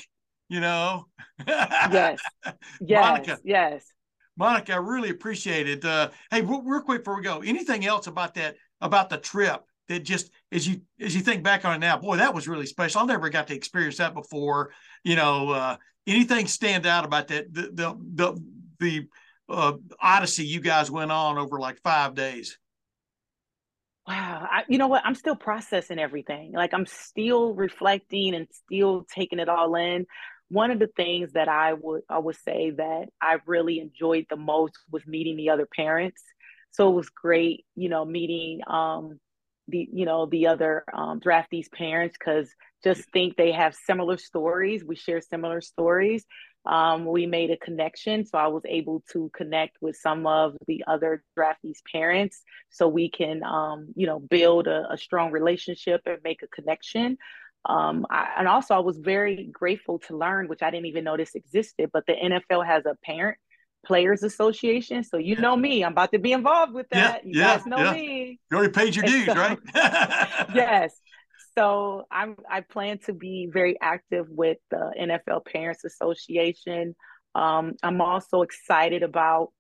you 0.50 0.60
know. 0.60 1.08
yes. 1.48 2.20
Yes. 2.82 3.04
Monica, 3.04 3.40
yes. 3.44 3.86
Monica, 4.38 4.74
I 4.74 4.78
really 4.78 5.10
appreciate 5.10 5.68
it. 5.68 5.84
Uh, 5.84 6.10
hey, 6.30 6.42
real, 6.42 6.62
real 6.62 6.82
quick 6.82 7.00
before 7.04 7.16
we 7.16 7.24
go, 7.24 7.40
anything 7.40 7.86
else 7.86 8.08
about 8.08 8.36
that 8.36 8.56
about 8.82 9.10
the 9.10 9.18
trip 9.18 9.64
that 9.88 10.04
just 10.04 10.30
as 10.52 10.68
you 10.68 10.82
as 11.00 11.16
you 11.16 11.22
think 11.22 11.42
back 11.44 11.66
on 11.66 11.76
it 11.76 11.80
now, 11.80 11.98
boy, 11.98 12.18
that 12.18 12.34
was 12.34 12.48
really 12.48 12.66
special. 12.66 13.02
I 13.02 13.06
never 13.06 13.30
got 13.30 13.48
to 13.48 13.56
experience 13.56 13.98
that 13.98 14.14
before. 14.14 14.72
You 15.04 15.16
know, 15.16 15.50
uh, 15.50 15.78
anything 16.08 16.48
stand 16.48 16.86
out 16.86 17.06
about 17.06 17.28
that 17.30 17.54
the 17.54 17.62
the 17.74 17.98
the, 18.14 18.44
the 18.80 19.08
uh, 19.50 19.74
odyssey 20.00 20.46
you 20.46 20.60
guys 20.60 20.90
went 20.90 21.12
on 21.12 21.38
over 21.38 21.60
like 21.60 21.80
five 21.82 22.16
days? 22.16 22.58
Wow, 24.08 24.48
I, 24.52 24.64
you 24.68 24.78
know 24.78 24.88
what? 24.88 25.04
I'm 25.04 25.16
still 25.16 25.36
processing 25.36 25.98
everything. 25.98 26.52
Like 26.52 26.74
I'm 26.74 26.86
still 26.86 27.54
reflecting 27.56 28.36
and 28.36 28.48
still 28.52 29.06
taking 29.12 29.40
it 29.40 29.50
all 29.50 29.76
in. 29.76 30.06
One 30.50 30.70
of 30.70 30.78
the 30.78 30.90
things 30.96 31.34
that 31.34 31.48
I 31.48 31.74
would 31.74 32.04
I 32.08 32.20
would 32.20 32.36
say 32.36 32.70
that 32.72 33.10
I 33.20 33.38
really 33.48 33.80
enjoyed 33.80 34.28
the 34.30 34.36
most 34.36 34.74
was 34.92 35.06
meeting 35.08 35.38
the 35.38 35.50
other 35.50 35.68
parents. 35.76 36.22
So 36.72 36.90
it 36.90 36.94
was 36.94 37.10
great, 37.10 37.66
you 37.76 37.90
know, 37.90 38.06
meeting 38.06 38.60
um, 38.68 39.20
the 39.68 39.88
you 39.92 40.06
know 40.06 40.26
the 40.26 40.48
other 40.48 40.84
um, 40.94 41.20
draftees 41.20 41.72
parents 41.72 42.16
because 42.18 42.54
just 42.84 43.10
think 43.12 43.36
they 43.36 43.52
have 43.52 43.74
similar 43.74 44.18
stories. 44.18 44.84
We 44.84 44.96
share 44.96 45.22
similar 45.22 45.62
stories. 45.62 46.26
Um, 46.66 47.06
we 47.06 47.28
made 47.28 47.52
a 47.52 47.58
connection 47.58 48.26
so 48.26 48.40
i 48.40 48.48
was 48.48 48.64
able 48.68 49.04
to 49.12 49.30
connect 49.36 49.78
with 49.82 49.98
some 49.98 50.26
of 50.26 50.56
the 50.66 50.84
other 50.88 51.24
draftees 51.38 51.78
parents 51.92 52.42
so 52.72 52.88
we 52.88 53.08
can 53.08 53.44
um, 53.44 53.90
you 53.96 54.08
know 54.08 54.20
build 54.20 54.66
a, 54.66 54.92
a, 54.92 54.98
strong 54.98 55.32
relationship 55.32 56.02
and 56.08 56.18
make 56.24 56.42
a 56.42 56.48
connection. 56.48 57.20
Um, 57.70 58.08
I, 58.10 58.30
and 58.40 58.48
also 58.48 58.74
i 58.74 58.80
was 58.80 58.98
very 58.98 59.48
grateful 59.52 60.00
to 60.08 60.18
learn 60.18 60.48
which 60.48 60.64
i 60.64 60.72
didn't 60.72 60.88
even 60.88 61.04
know 61.04 61.18
this 61.18 61.36
existed 61.36 61.92
but 61.94 62.06
the 62.08 62.14
nfl 62.14 62.66
has 62.66 62.88
a 62.88 62.96
parent 63.04 63.38
Players 63.86 64.24
Association. 64.24 65.04
So 65.04 65.18
you 65.18 65.36
know 65.38 65.56
me, 65.56 65.84
I'm 65.84 65.92
about 65.92 66.12
to 66.12 66.20
be 66.20 66.32
involved 66.32 66.74
with 66.74 66.90
that. 66.90 67.26
Yeah, 67.26 67.32
you 67.32 67.40
yeah, 67.40 67.58
guys 67.58 67.66
know 67.66 67.78
yeah. 67.78 67.94
me. 67.94 68.40
You 68.52 68.58
already 68.58 68.74
paid 68.74 68.96
your 68.96 69.06
dues, 69.06 69.26
so, 69.26 69.34
right? 69.34 69.60
yes. 70.54 71.00
So 71.58 72.06
I'm 72.12 72.36
I 72.50 72.62
plan 72.62 73.00
to 73.06 73.14
be 73.14 73.50
very 73.52 73.80
active 73.80 74.28
with 74.30 74.58
the 74.72 74.92
NFL 75.00 75.46
Parents 75.46 75.86
Association. 75.86 76.96
Um, 77.34 77.76
I'm 77.84 78.02
also 78.02 78.42
excited 78.42 79.04
about 79.04 79.52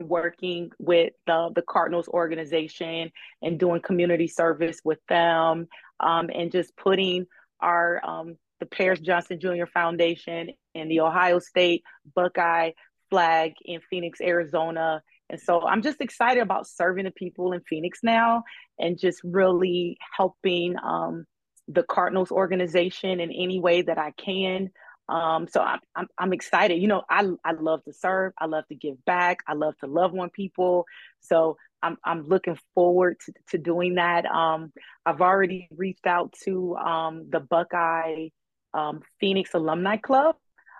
working 0.00 0.70
with 0.78 1.12
the, 1.26 1.50
the 1.54 1.62
Cardinals 1.62 2.08
organization 2.08 3.10
and 3.42 3.58
doing 3.58 3.80
community 3.80 4.28
service 4.28 4.80
with 4.84 4.98
them 5.08 5.68
um, 6.00 6.28
and 6.34 6.52
just 6.52 6.76
putting 6.76 7.26
our 7.60 8.00
um, 8.04 8.36
the 8.60 8.66
Paris 8.66 9.00
Johnson 9.00 9.40
Jr. 9.40 9.66
Foundation 9.72 10.50
and 10.74 10.90
the 10.90 11.00
Ohio 11.00 11.38
State 11.38 11.82
Buckeye 12.14 12.72
flag 13.10 13.52
in 13.64 13.80
Phoenix, 13.90 14.20
Arizona. 14.20 15.02
And 15.28 15.40
so 15.40 15.66
I'm 15.66 15.82
just 15.82 16.00
excited 16.00 16.42
about 16.42 16.68
serving 16.68 17.04
the 17.04 17.10
people 17.10 17.52
in 17.52 17.60
Phoenix 17.62 18.00
now 18.02 18.44
and 18.78 18.98
just 18.98 19.20
really 19.24 19.98
helping 20.16 20.76
um, 20.78 21.26
the 21.68 21.82
Cardinals 21.82 22.30
organization 22.30 23.20
in 23.20 23.30
any 23.32 23.58
way 23.58 23.82
that 23.82 23.98
I 23.98 24.12
can. 24.12 24.70
Um, 25.08 25.46
so 25.48 25.60
I'm, 25.60 25.80
I'm, 25.94 26.06
I'm 26.18 26.32
excited. 26.32 26.80
You 26.80 26.88
know, 26.88 27.02
I 27.08 27.28
I 27.44 27.52
love 27.52 27.84
to 27.84 27.92
serve. 27.92 28.32
I 28.38 28.46
love 28.46 28.66
to 28.68 28.74
give 28.74 29.04
back. 29.04 29.38
I 29.46 29.54
love 29.54 29.76
to 29.78 29.86
love 29.86 30.14
on 30.18 30.30
people. 30.30 30.84
So 31.20 31.56
I'm 31.82 31.96
I'm 32.04 32.26
looking 32.26 32.58
forward 32.74 33.18
to, 33.26 33.32
to 33.50 33.58
doing 33.58 33.96
that. 33.96 34.26
Um, 34.26 34.72
I've 35.04 35.20
already 35.20 35.68
reached 35.70 36.06
out 36.06 36.34
to 36.44 36.76
um, 36.76 37.26
the 37.30 37.40
Buckeye 37.40 38.28
um, 38.74 39.00
Phoenix 39.20 39.54
Alumni 39.54 39.96
Club 39.96 40.36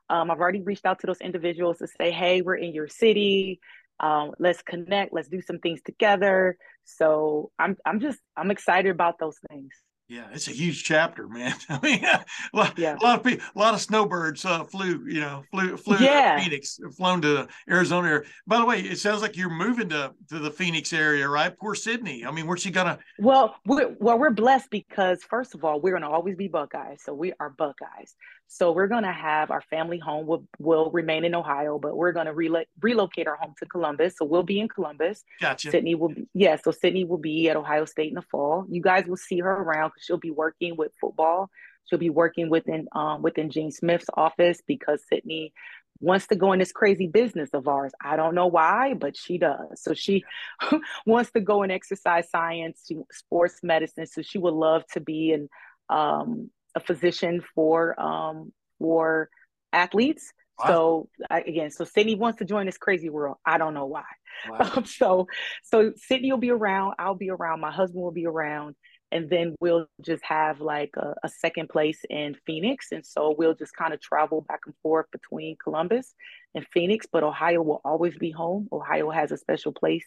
um, 0.08 0.30
I've 0.30 0.40
already 0.40 0.62
reached 0.62 0.86
out 0.86 1.00
to 1.00 1.06
those 1.06 1.20
individuals 1.20 1.78
to 1.78 1.88
say, 1.88 2.10
hey, 2.10 2.42
we're 2.42 2.56
in 2.56 2.72
your 2.74 2.88
city. 2.88 3.60
Um, 4.00 4.32
let's 4.38 4.62
connect. 4.62 5.12
Let's 5.12 5.28
do 5.28 5.40
some 5.40 5.58
things 5.58 5.80
together. 5.82 6.56
So 6.84 7.50
I'm 7.58 7.76
I'm 7.84 7.98
just 8.00 8.18
I'm 8.36 8.50
excited 8.50 8.90
about 8.90 9.18
those 9.18 9.36
things. 9.50 9.70
Yeah, 10.08 10.26
it's 10.32 10.46
a 10.46 10.52
huge 10.52 10.84
chapter, 10.84 11.26
man. 11.26 11.52
I 11.68 11.80
mean, 11.82 12.04
a 12.04 12.24
lot, 12.52 12.78
Yeah. 12.78 12.96
a 13.00 13.02
lot 13.02 13.18
of 13.18 13.24
people, 13.24 13.44
a 13.56 13.58
lot 13.58 13.74
of 13.74 13.80
snowbirds 13.80 14.44
uh, 14.44 14.62
flew, 14.62 15.04
you 15.08 15.20
know, 15.20 15.42
flew, 15.50 15.76
flew 15.76 15.96
Yeah. 15.98 16.36
to 16.36 16.44
Phoenix, 16.44 16.78
flown 16.96 17.20
to 17.22 17.48
Arizona. 17.68 18.06
area. 18.08 18.22
By 18.46 18.58
the 18.58 18.66
way, 18.66 18.80
it 18.82 18.98
sounds 19.00 19.20
like 19.20 19.36
you're 19.36 19.50
moving 19.50 19.88
to 19.88 20.12
to 20.28 20.38
the 20.38 20.50
Phoenix 20.50 20.92
area, 20.92 21.28
right? 21.28 21.56
Poor 21.58 21.74
Sydney. 21.74 22.24
I 22.24 22.30
mean, 22.30 22.46
where's 22.46 22.62
she 22.62 22.70
gonna? 22.70 23.00
Well, 23.18 23.56
we're 23.66 23.96
well, 23.98 24.16
we're 24.16 24.30
blessed 24.30 24.70
because 24.70 25.24
first 25.24 25.56
of 25.56 25.64
all, 25.64 25.80
we're 25.80 25.94
gonna 25.94 26.08
always 26.10 26.36
be 26.36 26.46
Buckeyes, 26.46 27.00
so 27.02 27.12
we 27.12 27.32
are 27.40 27.50
Buckeyes. 27.50 28.14
So 28.48 28.72
we're 28.72 28.86
gonna 28.86 29.12
have 29.12 29.50
our 29.50 29.60
family 29.62 29.98
home 29.98 30.26
will 30.26 30.46
will 30.58 30.90
remain 30.90 31.24
in 31.24 31.34
Ohio, 31.34 31.78
but 31.78 31.96
we're 31.96 32.12
gonna 32.12 32.32
relo- 32.32 32.66
relocate 32.80 33.26
our 33.26 33.36
home 33.36 33.54
to 33.58 33.66
Columbus. 33.66 34.16
So 34.16 34.24
we'll 34.24 34.42
be 34.42 34.60
in 34.60 34.68
Columbus. 34.68 35.24
Gotcha. 35.40 35.70
Sydney 35.70 35.94
will 35.94 36.10
be 36.10 36.28
yeah, 36.32 36.56
so 36.56 36.70
Sydney 36.70 37.04
will 37.04 37.18
be 37.18 37.48
at 37.48 37.56
Ohio 37.56 37.84
State 37.84 38.08
in 38.08 38.14
the 38.14 38.22
fall. 38.22 38.66
You 38.68 38.80
guys 38.80 39.06
will 39.06 39.16
see 39.16 39.40
her 39.40 39.50
around 39.50 39.90
because 39.90 40.04
she'll 40.04 40.18
be 40.18 40.30
working 40.30 40.76
with 40.76 40.92
football. 41.00 41.50
She'll 41.84 41.98
be 41.98 42.10
working 42.10 42.48
within 42.48 42.86
um 42.92 43.22
within 43.22 43.50
Gene 43.50 43.72
Smith's 43.72 44.06
office 44.14 44.60
because 44.66 45.02
Sydney 45.08 45.52
wants 46.00 46.26
to 46.28 46.36
go 46.36 46.52
in 46.52 46.58
this 46.58 46.72
crazy 46.72 47.06
business 47.06 47.50
of 47.52 47.68
ours. 47.68 47.92
I 48.02 48.16
don't 48.16 48.34
know 48.34 48.46
why, 48.46 48.94
but 48.94 49.16
she 49.16 49.38
does. 49.38 49.82
So 49.82 49.94
she 49.94 50.24
wants 51.06 51.32
to 51.32 51.40
go 51.40 51.62
in 51.62 51.70
exercise 51.70 52.28
science, 52.30 52.90
sports 53.10 53.60
medicine. 53.62 54.06
So 54.06 54.22
she 54.22 54.38
would 54.38 54.54
love 54.54 54.84
to 54.92 55.00
be 55.00 55.32
in 55.32 55.48
um 55.88 56.50
a 56.76 56.80
physician 56.80 57.42
for 57.54 57.98
um 58.00 58.52
for 58.78 59.28
athletes. 59.72 60.32
Wow. 60.58 60.66
So 60.66 61.08
I, 61.30 61.40
again, 61.40 61.70
so 61.70 61.84
Sydney 61.84 62.14
wants 62.14 62.38
to 62.38 62.44
join 62.44 62.66
this 62.66 62.78
crazy 62.78 63.10
world. 63.10 63.36
I 63.44 63.58
don't 63.58 63.74
know 63.74 63.86
why. 63.86 64.04
Wow. 64.48 64.70
Um, 64.76 64.84
so 64.84 65.26
so 65.64 65.92
Sydney 65.96 66.30
will 66.30 66.38
be 66.38 66.50
around, 66.50 66.94
I'll 66.98 67.14
be 67.14 67.30
around, 67.30 67.60
my 67.60 67.72
husband 67.72 68.02
will 68.02 68.12
be 68.12 68.26
around, 68.26 68.76
and 69.10 69.30
then 69.30 69.54
we'll 69.60 69.86
just 70.02 70.22
have 70.24 70.60
like 70.60 70.90
a, 70.96 71.14
a 71.22 71.28
second 71.28 71.68
place 71.68 72.00
in 72.10 72.36
Phoenix. 72.46 72.88
And 72.92 73.04
so 73.04 73.34
we'll 73.36 73.54
just 73.54 73.74
kind 73.74 73.94
of 73.94 74.00
travel 74.00 74.44
back 74.46 74.60
and 74.66 74.74
forth 74.82 75.06
between 75.10 75.56
Columbus 75.62 76.14
and 76.54 76.66
Phoenix, 76.72 77.06
but 77.10 77.22
Ohio 77.22 77.62
will 77.62 77.80
always 77.84 78.16
be 78.16 78.30
home. 78.30 78.68
Ohio 78.72 79.10
has 79.10 79.32
a 79.32 79.38
special 79.38 79.72
place 79.72 80.04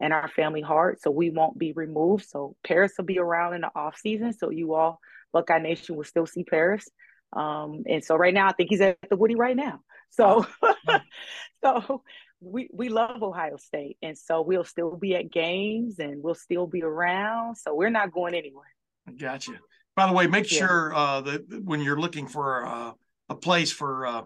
in 0.00 0.12
our 0.12 0.28
family 0.28 0.60
heart, 0.60 1.00
so 1.02 1.10
we 1.10 1.30
won't 1.30 1.58
be 1.58 1.72
removed. 1.72 2.26
So 2.26 2.54
Paris 2.64 2.92
will 2.96 3.06
be 3.06 3.18
around 3.18 3.54
in 3.54 3.62
the 3.62 3.70
off 3.74 3.98
season, 3.98 4.32
so 4.32 4.50
you 4.50 4.74
all 4.74 5.00
Buckeye 5.32 5.58
Nation 5.58 5.96
will 5.96 6.04
still 6.04 6.26
see 6.26 6.44
Paris. 6.44 6.88
Um, 7.32 7.82
and 7.88 8.04
so 8.04 8.16
right 8.16 8.32
now, 8.32 8.48
I 8.48 8.52
think 8.52 8.70
he's 8.70 8.80
at 8.80 8.98
the 9.10 9.16
Woody 9.16 9.34
right 9.34 9.56
now. 9.56 9.80
So, 10.10 10.46
so 11.64 12.02
we 12.40 12.68
we 12.72 12.88
love 12.88 13.22
Ohio 13.22 13.56
State, 13.56 13.98
and 14.02 14.16
so 14.16 14.42
we'll 14.42 14.64
still 14.64 14.96
be 14.96 15.14
at 15.14 15.30
games 15.30 15.98
and 15.98 16.22
we'll 16.22 16.34
still 16.34 16.66
be 16.66 16.82
around. 16.82 17.56
So 17.56 17.74
we're 17.74 17.90
not 17.90 18.12
going 18.12 18.34
anywhere. 18.34 18.72
Gotcha. 19.18 19.52
By 19.94 20.06
the 20.06 20.12
way, 20.12 20.26
make 20.26 20.50
Yeah. 20.52 20.58
sure 20.58 20.94
uh, 20.94 21.20
that 21.22 21.62
when 21.64 21.80
you're 21.80 22.00
looking 22.00 22.26
for 22.28 22.66
uh, 22.66 22.92
a 23.28 23.34
place 23.34 23.72
for 23.72 24.06
uh, 24.06 24.22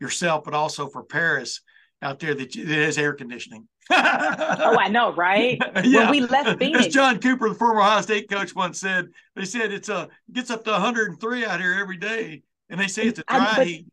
yourself, 0.00 0.44
but 0.44 0.54
also 0.54 0.88
for 0.88 1.04
Paris 1.04 1.60
out 2.02 2.18
there, 2.18 2.34
that 2.34 2.56
it 2.56 2.66
has 2.68 2.98
air 2.98 3.12
conditioning. 3.14 3.68
Oh, 3.90 4.76
I 4.78 4.88
know, 4.88 5.12
right? 5.14 5.58
yeah. 5.84 6.02
When 6.02 6.10
we 6.10 6.20
left 6.20 6.62
As 6.62 6.88
John 6.88 7.18
Cooper, 7.18 7.48
the 7.48 7.54
former 7.54 7.80
Ohio 7.80 8.00
State 8.00 8.30
coach, 8.30 8.54
once 8.54 8.78
said, 8.78 9.08
they 9.34 9.44
said 9.44 9.72
it's 9.72 9.88
uh 9.88 10.06
gets 10.32 10.50
up 10.50 10.64
to 10.64 10.70
103 10.72 11.44
out 11.44 11.60
here 11.60 11.76
every 11.80 11.96
day, 11.96 12.42
and 12.70 12.80
they 12.80 12.86
say 12.86 13.06
it's 13.06 13.18
a 13.18 13.24
dry 13.24 13.54
but 13.56 13.66
heat. 13.66 13.86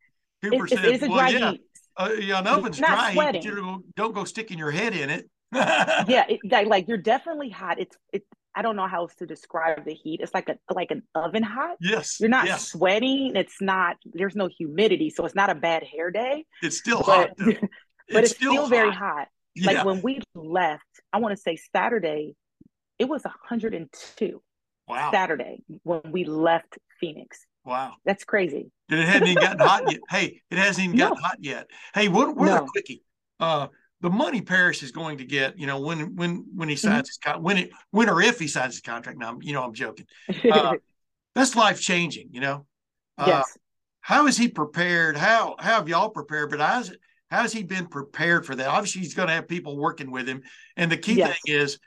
Cooper 0.44 0.64
it's, 0.66 0.74
it's, 0.74 0.82
said, 0.82 0.92
it's 0.92 1.04
a 1.04 1.08
"Well, 1.08 1.18
dry 1.18 1.30
yeah, 1.30 1.52
heat. 1.52 1.62
uh, 1.98 2.10
yeah, 2.20 2.40
an 2.40 2.48
oven's 2.48 2.78
dry 2.78 3.12
heat, 3.12 3.18
but 3.18 3.44
you 3.44 3.84
don't, 3.96 4.14
go 4.14 4.24
sticking 4.24 4.58
your 4.58 4.72
head 4.72 4.94
in 4.94 5.10
it." 5.10 5.30
Yeah, 5.56 6.26
it, 6.30 6.68
like, 6.68 6.88
you're 6.88 6.98
definitely 6.98 7.50
hot. 7.50 7.80
It's 7.80 7.98
it. 8.14 8.24
I 8.56 8.62
don't 8.62 8.76
know 8.76 8.88
how 8.88 9.02
else 9.02 9.16
to 9.16 9.26
describe 9.26 9.86
the 9.86 9.94
heat. 9.94 10.22
It's 10.22 10.34
like 10.34 10.50
a 10.50 10.58
like 10.74 10.92
an 10.92 11.04
oven 11.16 11.44
hot. 11.44 11.78
Yes, 11.80 12.20
You're 12.20 12.30
not 12.30 12.46
Yes, 12.46 12.70
sweating. 12.70 13.34
It's 13.36 13.62
not. 13.62 13.98
There's 14.06 14.36
no 14.36 14.48
humidity, 14.48 15.10
so 15.10 15.26
it's 15.26 15.36
not 15.36 15.50
a 15.50 15.56
bad 15.56 15.84
hair 15.84 16.12
day. 16.12 16.46
it's 16.62 16.78
still 16.78 17.00
But 17.00 17.06
hot. 17.06 17.30
Though. 17.38 17.46
but 18.12 18.24
it's, 18.24 18.36
still, 18.36 18.68
very 18.68 18.92
hot. 18.92 19.28
Yeah. 19.56 19.68
Like 19.78 19.86
when 19.86 20.02
we 20.02 20.20
left, 20.36 20.84
I 21.12 21.18
want 21.20 21.36
to 21.36 21.42
say 21.42 21.58
Saturday, 21.76 22.36
it 22.98 23.06
was 23.06 23.24
102 23.24 24.42
wow, 24.88 25.12
Saturday 25.12 25.64
when 25.84 26.02
we 26.12 26.24
left 26.26 26.78
Phoenix. 27.00 27.46
wow. 27.66 27.94
That's 28.06 28.24
crazy. 28.24 28.72
And 28.90 29.00
it 29.00 29.08
hadn't 29.08 29.28
even 29.28 29.40
gotten 29.40 29.60
hot 29.60 29.88
yet. 29.88 30.00
Hey, 30.10 30.42
it 30.50 30.58
hasn't 30.58 30.84
even 30.84 30.96
gotten 30.96 31.18
No. 31.18 31.22
hot 31.22 31.38
yet. 31.40 31.68
Hey, 31.94 32.08
what 32.08 32.36
what 32.36 32.48
a 32.52 32.56
No. 32.56 32.66
quickie. 32.66 33.04
Uh 33.40 33.68
the 34.02 34.10
money 34.10 34.42
Paris 34.42 34.82
is 34.82 34.92
going 34.92 35.18
to 35.18 35.26
get, 35.26 35.60
you 35.60 35.68
know, 35.68 35.82
when 35.82 36.16
when 36.16 36.46
when 36.56 36.70
he 36.70 36.76
Mm-hmm. 36.76 36.88
signs 36.90 37.10
his 37.10 37.18
con 37.18 37.44
when 37.44 37.58
it 37.58 37.72
when 37.92 38.10
or 38.10 38.22
if 38.22 38.40
he 38.40 38.48
signs 38.48 38.76
his 38.76 38.82
contract. 38.82 39.20
Now, 39.20 39.38
you 39.42 39.54
know, 39.54 39.64
I'm 39.64 39.74
joking. 39.74 40.06
Uh, 40.50 40.76
That's 41.36 41.56
life 41.56 41.80
changing, 41.82 42.30
you 42.32 42.42
know. 42.42 42.66
Uh, 43.18 43.28
yes. 43.28 43.58
How 44.02 44.28
is 44.28 44.38
he 44.38 44.48
prepared? 44.48 45.18
How 45.18 45.56
how 45.60 45.76
have 45.76 45.90
y'all 45.90 46.10
prepared? 46.10 46.50
But 46.50 46.62
how's 47.30 47.42
has 47.42 47.54
he 47.54 47.64
been 47.64 47.88
prepared 47.88 48.46
for 48.46 48.56
that? 48.56 48.68
Obviously, 48.68 49.02
he's 49.02 49.14
going 49.14 49.28
to 49.28 49.34
have 49.34 49.48
people 49.48 49.78
working 49.78 50.12
with 50.12 50.28
him, 50.28 50.42
and 50.76 50.92
the 50.92 50.98
key 50.98 51.14
Yes. 51.14 51.38
thing 51.46 51.56
is 51.56 51.80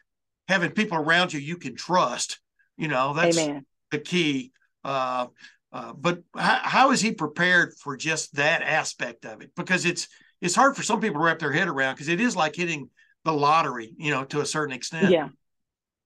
having 0.49 0.71
people 0.71 0.99
around 0.99 1.33
you 1.33 1.41
you 1.41 1.57
can 1.57 1.77
trust. 1.77 2.41
You 2.77 2.89
know, 2.89 3.15
that's 3.15 3.39
Amen. 3.39 3.67
the 3.91 3.99
key. 3.99 4.53
Uh, 4.85 5.27
uh, 5.73 5.93
but 5.93 6.23
how, 6.37 6.61
how 6.63 6.91
is 6.91 7.01
he 7.01 7.13
prepared 7.13 7.75
for 7.75 7.97
just 7.97 8.35
that 8.37 8.63
aspect 8.63 9.25
of 9.25 9.41
it? 9.41 9.51
Because 9.57 9.85
it's 9.85 10.09
it's 10.41 10.55
hard 10.55 10.77
for 10.77 10.83
some 10.83 11.01
people 11.01 11.21
to 11.21 11.25
wrap 11.25 11.39
their 11.39 11.53
head 11.53 11.69
around 11.69 11.95
because 11.95 12.09
it 12.09 12.21
is 12.21 12.35
like 12.35 12.57
hitting 12.57 12.91
the 13.25 13.33
lottery, 13.33 13.95
you 13.97 14.11
know, 14.11 14.25
to 14.25 14.41
a 14.41 14.47
certain 14.47 14.75
extent. 14.75 15.11
Yeah. 15.11 15.29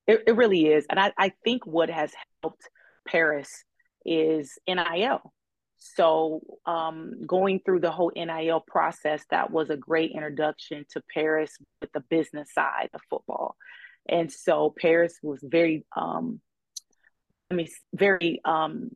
It, 0.07 0.23
it 0.27 0.37
really 0.37 0.67
is. 0.67 0.87
And 0.89 1.01
I, 1.01 1.13
I 1.19 1.33
think 1.43 1.67
what 1.67 1.91
has 1.91 2.13
helped 2.43 2.69
Paris 3.09 3.65
is 4.05 4.59
NIL. 4.69 5.33
So 5.79 6.41
um, 6.65 7.27
going 7.27 7.61
through 7.65 7.81
the 7.81 7.91
whole 7.91 8.13
NIL 8.15 8.61
process, 8.67 9.23
that 9.31 9.51
was 9.51 9.71
a 9.71 9.77
great 9.77 10.13
introduction 10.13 10.85
to 10.93 11.03
Paris 11.13 11.57
with 11.81 11.93
the 11.93 12.01
business 12.01 12.53
side 12.55 12.91
of 12.95 13.01
football. 13.11 13.57
And 14.09 14.31
so 14.33 14.75
Paris 14.77 15.19
was 15.23 15.41
very, 15.43 15.85
um, 15.97 16.41
I 17.51 17.55
mean, 17.55 17.69
very, 17.95 18.41
um, 18.45 18.91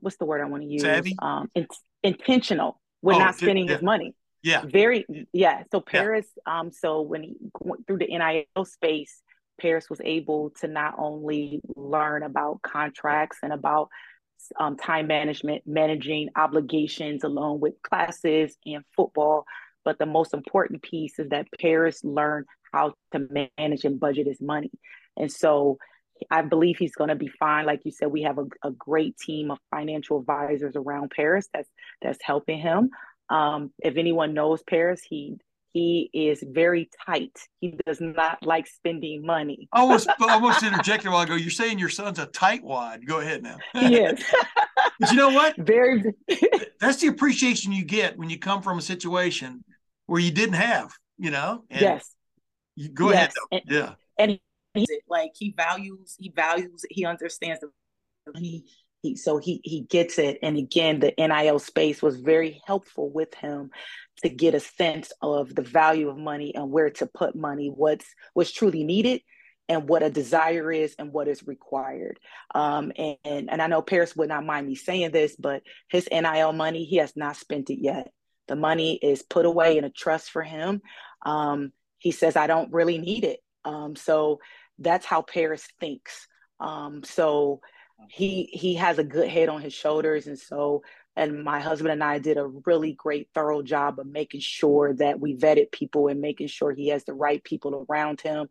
what's 0.00 0.16
the 0.16 0.24
word 0.24 0.40
I 0.40 0.46
want 0.46 0.62
to 0.62 0.68
use? 0.68 0.82
Savvy? 0.82 1.16
Um, 1.20 1.50
in, 1.54 1.66
intentional 2.02 2.80
with 3.02 3.16
Oh, 3.16 3.18
not 3.18 3.34
spending 3.36 3.66
yeah. 3.66 3.74
his 3.74 3.82
money 3.82 4.14
Yeah. 4.42 4.62
very 4.64 5.04
yeah 5.32 5.62
so 5.70 5.80
paris 5.80 6.26
um 6.46 6.70
so 6.72 7.02
when 7.02 7.22
he 7.22 7.36
went 7.60 7.86
through 7.86 7.98
the 7.98 8.06
nil 8.06 8.64
space 8.64 9.22
paris 9.60 9.88
was 9.90 10.00
able 10.04 10.50
to 10.60 10.66
not 10.68 10.94
only 10.98 11.60
learn 11.76 12.22
about 12.22 12.62
contracts 12.62 13.38
and 13.42 13.52
about 13.52 13.88
um, 14.58 14.76
time 14.76 15.06
management 15.06 15.62
managing 15.66 16.28
obligations 16.36 17.24
along 17.24 17.60
with 17.60 17.74
classes 17.82 18.56
and 18.66 18.84
football 18.96 19.44
but 19.84 19.98
the 19.98 20.06
most 20.06 20.34
important 20.34 20.82
piece 20.82 21.18
is 21.18 21.28
that 21.28 21.46
paris 21.58 22.02
learned 22.04 22.46
how 22.72 22.92
to 23.12 23.48
manage 23.58 23.84
and 23.84 24.00
budget 24.00 24.26
his 24.26 24.40
money 24.40 24.70
and 25.16 25.30
so 25.30 25.78
I 26.30 26.42
believe 26.42 26.76
he's 26.78 26.94
going 26.94 27.08
to 27.08 27.16
be 27.16 27.28
fine. 27.28 27.66
Like 27.66 27.80
you 27.84 27.90
said, 27.90 28.08
we 28.08 28.22
have 28.22 28.38
a, 28.38 28.44
a 28.62 28.70
great 28.70 29.16
team 29.16 29.50
of 29.50 29.58
financial 29.70 30.20
advisors 30.20 30.76
around 30.76 31.10
Paris 31.10 31.48
that's 31.52 31.68
that's 32.00 32.22
helping 32.22 32.58
him. 32.58 32.90
Um, 33.28 33.72
if 33.78 33.96
anyone 33.96 34.34
knows 34.34 34.62
Paris, 34.62 35.00
he 35.02 35.36
he 35.72 36.10
is 36.12 36.42
very 36.46 36.90
tight. 37.06 37.36
He 37.60 37.78
does 37.86 38.00
not 38.00 38.44
like 38.44 38.66
spending 38.66 39.24
money. 39.24 39.68
I 39.72 39.80
almost 39.80 40.08
I 40.20 40.34
almost 40.34 40.62
interjected 40.62 41.08
a 41.08 41.10
while 41.12 41.22
ago. 41.22 41.34
You're 41.34 41.50
saying 41.50 41.78
your 41.78 41.88
son's 41.88 42.18
a 42.18 42.26
tightwad. 42.26 43.06
Go 43.06 43.20
ahead 43.20 43.42
now. 43.42 43.56
He 43.74 43.96
is 43.96 44.22
but 45.00 45.10
you 45.10 45.16
know 45.16 45.30
what? 45.30 45.56
very. 45.56 46.02
That's 46.80 47.00
the 47.00 47.08
appreciation 47.08 47.72
you 47.72 47.84
get 47.84 48.18
when 48.18 48.30
you 48.30 48.38
come 48.38 48.62
from 48.62 48.78
a 48.78 48.82
situation 48.82 49.64
where 50.06 50.20
you 50.20 50.30
didn't 50.30 50.54
have, 50.56 50.92
you 51.18 51.30
know? 51.30 51.64
And 51.70 51.80
yes, 51.80 52.14
You, 52.76 52.88
go 52.90 53.10
ahead. 53.10 53.32
Yes. 53.50 53.62
though. 53.68 53.74
Yeah. 53.74 53.94
and 54.18 54.30
he 54.32 54.40
it 54.88 55.02
like 55.08 55.32
he 55.34 55.54
values 55.56 56.16
he 56.18 56.32
values 56.34 56.84
he 56.90 57.04
understands 57.04 57.60
the 57.60 57.70
money 58.32 58.64
he 59.02 59.16
so 59.16 59.38
he 59.38 59.60
he 59.64 59.80
gets 59.82 60.18
it. 60.18 60.38
And 60.42 60.56
again 60.56 61.00
the 61.00 61.12
nil 61.18 61.58
space 61.58 62.00
was 62.00 62.16
very 62.16 62.62
helpful 62.66 63.10
with 63.10 63.34
him 63.34 63.70
to 64.22 64.28
get 64.28 64.54
a 64.54 64.60
sense 64.60 65.12
of 65.20 65.54
the 65.54 65.62
value 65.62 66.08
of 66.08 66.16
money 66.16 66.54
and 66.54 66.70
where 66.70 66.90
to 66.90 67.06
put 67.06 67.34
money 67.34 67.68
what's 67.68 68.06
what's 68.34 68.52
truly 68.52 68.84
needed 68.84 69.20
and 69.68 69.88
what 69.88 70.02
a 70.02 70.10
desire 70.10 70.70
is 70.72 70.94
and 70.98 71.12
what 71.12 71.28
is 71.28 71.46
required. 71.46 72.18
Um 72.54 72.92
and 72.96 73.50
and 73.50 73.60
i 73.62 73.66
know 73.66 73.82
paris 73.82 74.16
would 74.16 74.28
not 74.28 74.46
mind 74.46 74.66
me 74.66 74.74
saying 74.74 75.10
this 75.10 75.36
but 75.36 75.62
his 75.88 76.08
nil 76.10 76.52
money 76.52 76.84
he 76.84 76.96
has 76.96 77.12
not 77.16 77.36
spent 77.36 77.70
it 77.70 77.82
yet. 77.82 78.12
The 78.48 78.56
money 78.56 78.94
is 78.94 79.22
put 79.22 79.46
away 79.46 79.78
in 79.78 79.84
a 79.84 79.90
trust 79.90 80.30
for 80.30 80.42
him. 80.42 80.80
Um 81.26 81.72
he 81.98 82.12
says 82.12 82.36
i 82.36 82.46
don't 82.46 82.72
really 82.72 82.98
need 82.98 83.24
it. 83.24 83.40
Um 83.64 83.96
so 83.96 84.38
that's 84.78 85.06
how 85.06 85.22
Paris 85.22 85.66
thinks. 85.80 86.26
Um, 86.60 87.02
so 87.04 87.60
he 88.08 88.48
he 88.52 88.74
has 88.74 88.98
a 88.98 89.04
good 89.04 89.28
head 89.28 89.48
on 89.48 89.60
his 89.60 89.72
shoulders, 89.72 90.26
and 90.26 90.38
so 90.38 90.82
and 91.16 91.44
my 91.44 91.60
husband 91.60 91.92
and 91.92 92.02
I 92.02 92.18
did 92.18 92.38
a 92.38 92.46
really 92.46 92.92
great, 92.92 93.28
thorough 93.34 93.62
job 93.62 93.98
of 93.98 94.06
making 94.06 94.40
sure 94.40 94.94
that 94.94 95.20
we 95.20 95.36
vetted 95.36 95.70
people 95.70 96.08
and 96.08 96.20
making 96.20 96.46
sure 96.46 96.72
he 96.72 96.88
has 96.88 97.04
the 97.04 97.12
right 97.12 97.42
people 97.44 97.86
around 97.88 98.20
him 98.22 98.48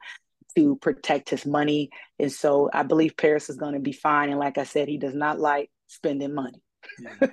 to 0.56 0.76
protect 0.76 1.30
his 1.30 1.46
money. 1.46 1.90
And 2.20 2.32
so 2.32 2.70
I 2.72 2.84
believe 2.84 3.18
Paris 3.18 3.50
is 3.50 3.56
going 3.56 3.74
to 3.74 3.80
be 3.80 3.94
fine. 3.94 4.30
And 4.30 4.40
like 4.40 4.58
I 4.58 4.64
said, 4.64 4.88
he 4.88 4.98
does 4.98 5.16
not 5.16 5.40
like 5.40 5.72
spending 5.88 6.36
money. 6.36 6.62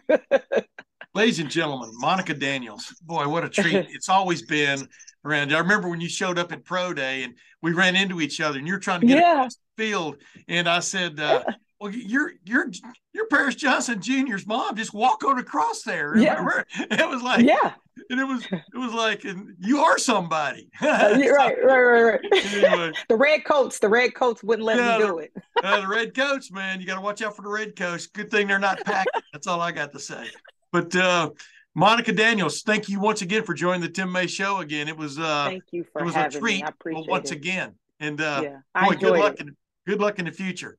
Yeah. 0.08 0.18
Ladies 1.14 1.40
and 1.40 1.50
gentlemen, 1.50 1.90
Monica 1.94 2.32
Daniels. 2.32 2.94
Boy, 3.02 3.28
what 3.28 3.44
a 3.44 3.48
treat. 3.48 3.86
it's 3.90 4.08
always 4.08 4.42
been 4.42 4.88
around. 5.24 5.52
I 5.54 5.58
remember 5.58 5.88
when 5.88 6.00
you 6.00 6.08
showed 6.08 6.38
up 6.38 6.52
at 6.52 6.64
Pro 6.64 6.94
Day 6.94 7.24
and 7.24 7.34
we 7.60 7.72
ran 7.72 7.96
into 7.96 8.20
each 8.20 8.40
other 8.40 8.58
and 8.58 8.66
you're 8.66 8.78
trying 8.78 9.00
to 9.00 9.06
get 9.06 9.18
Yeah. 9.18 9.32
across 9.32 9.56
the 9.56 9.84
field. 9.84 10.16
And 10.46 10.68
I 10.68 10.78
said, 10.80 11.18
uh, 11.18 11.44
well, 11.80 11.92
you're 11.92 12.32
you're 12.44 12.70
you're 13.12 13.26
Paris 13.26 13.54
Johnson 13.54 14.00
Jr.'s 14.00 14.46
mom. 14.46 14.76
Just 14.76 14.92
walk 14.92 15.24
on 15.24 15.38
across 15.38 15.82
there. 15.82 16.16
Yeah. 16.16 16.62
It 16.90 17.08
was 17.08 17.22
like, 17.22 17.44
yeah. 17.44 17.74
and 18.10 18.18
it 18.20 18.24
was 18.24 18.44
it 18.50 18.76
was 18.78 18.92
like, 18.92 19.24
and 19.24 19.54
you 19.60 19.78
are 19.80 19.98
somebody. 19.98 20.68
Uh, 20.80 21.16
right, 21.18 21.56
right, 21.64 21.80
right, 21.80 22.02
right. 22.02 22.54
Anyway. 22.54 22.92
the 23.08 23.16
red 23.16 23.44
coats, 23.44 23.78
the 23.78 23.88
red 23.88 24.14
coats 24.14 24.42
wouldn't 24.42 24.64
let 24.66 24.76
Yeah, 24.78 24.98
me 24.98 25.04
do 25.06 25.18
it. 25.18 25.32
uh, 25.62 25.80
the 25.80 25.88
red 25.88 26.14
coats, 26.14 26.50
man. 26.50 26.80
You 26.80 26.86
got 26.86 26.96
to 26.96 27.00
watch 27.00 27.22
out 27.22 27.36
for 27.36 27.42
the 27.42 27.48
red 27.48 27.76
coats. 27.76 28.06
Good 28.06 28.30
thing 28.30 28.46
they're 28.48 28.58
not 28.58 28.84
packing. 28.84 29.22
That's 29.32 29.46
all 29.46 29.60
I 29.60 29.72
got 29.72 29.92
to 29.92 29.98
say. 30.00 30.26
But 30.72 30.94
uh, 30.96 31.30
Monica 31.74 32.12
Daniels, 32.12 32.62
thank 32.62 32.88
you 32.88 33.00
once 33.00 33.22
again 33.22 33.44
for 33.44 33.54
joining 33.54 33.80
the 33.82 33.88
Tim 33.88 34.10
May 34.10 34.26
Show 34.26 34.58
again. 34.58 34.88
It 34.88 34.96
was 34.96 35.18
uh, 35.18 35.46
Thank 35.48 35.64
you 35.72 35.84
for 35.92 36.02
it 36.02 36.04
was 36.04 36.16
a 36.16 36.28
treat 36.28 36.58
me. 36.58 36.62
I 36.64 36.68
appreciate 36.68 37.08
once 37.08 37.30
it. 37.30 37.36
again. 37.36 37.74
And 38.00 38.20
uh, 38.20 38.40
yeah, 38.44 38.56
I 38.74 38.88
boy, 38.88 38.94
good 38.96 39.18
luck 39.18 39.34
it. 39.34 39.40
in 39.40 39.56
good 39.86 40.00
luck 40.00 40.18
in 40.18 40.24
the 40.24 40.32
future. 40.32 40.76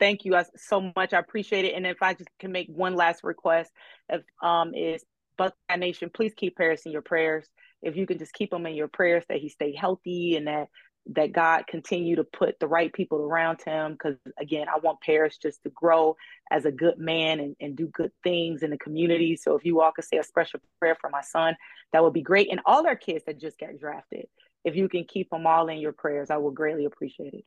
Thank 0.00 0.24
you 0.24 0.32
guys 0.32 0.46
so 0.56 0.92
much. 0.96 1.12
I 1.12 1.18
appreciate 1.18 1.66
it. 1.66 1.74
And 1.74 1.86
if 1.86 2.02
I 2.02 2.14
just 2.14 2.30
can 2.38 2.50
make 2.50 2.68
one 2.68 2.96
last 2.96 3.22
request, 3.22 3.70
if 4.08 4.22
um 4.42 4.74
is 4.74 5.04
Buckeye 5.36 5.76
Nation, 5.76 6.10
please 6.12 6.32
keep 6.34 6.56
Paris 6.56 6.86
in 6.86 6.92
your 6.92 7.02
prayers. 7.02 7.46
If 7.82 7.96
you 7.96 8.06
can 8.06 8.18
just 8.18 8.32
keep 8.32 8.52
him 8.52 8.66
in 8.66 8.74
your 8.74 8.88
prayers 8.88 9.24
that 9.28 9.38
he 9.38 9.48
stay 9.48 9.74
healthy 9.74 10.36
and 10.36 10.46
that 10.46 10.68
that 11.14 11.32
God 11.32 11.66
continue 11.66 12.16
to 12.16 12.24
put 12.24 12.58
the 12.60 12.68
right 12.68 12.92
people 12.92 13.22
around 13.22 13.60
him. 13.62 13.92
Because 13.92 14.16
again, 14.38 14.66
I 14.68 14.78
want 14.78 15.00
Paris 15.00 15.38
just 15.38 15.62
to 15.62 15.70
grow 15.70 16.16
as 16.50 16.66
a 16.66 16.72
good 16.72 16.98
man 16.98 17.40
and, 17.40 17.56
and 17.60 17.76
do 17.76 17.86
good 17.86 18.12
things 18.22 18.62
in 18.62 18.70
the 18.70 18.78
community. 18.78 19.36
So 19.36 19.56
if 19.56 19.64
you 19.64 19.80
all 19.80 19.92
could 19.92 20.04
say 20.04 20.18
a 20.18 20.24
special 20.24 20.60
prayer 20.78 20.96
for 21.00 21.10
my 21.10 21.22
son, 21.22 21.56
that 21.92 22.02
would 22.02 22.12
be 22.12 22.22
great. 22.22 22.50
And 22.50 22.60
all 22.66 22.86
our 22.86 22.96
kids 22.96 23.24
that 23.26 23.40
just 23.40 23.58
got 23.58 23.78
drafted, 23.78 24.26
if 24.64 24.76
you 24.76 24.88
can 24.88 25.04
keep 25.04 25.30
them 25.30 25.46
all 25.46 25.68
in 25.68 25.78
your 25.78 25.92
prayers, 25.92 26.30
I 26.30 26.36
will 26.36 26.50
greatly 26.50 26.84
appreciate 26.84 27.34
it. 27.34 27.44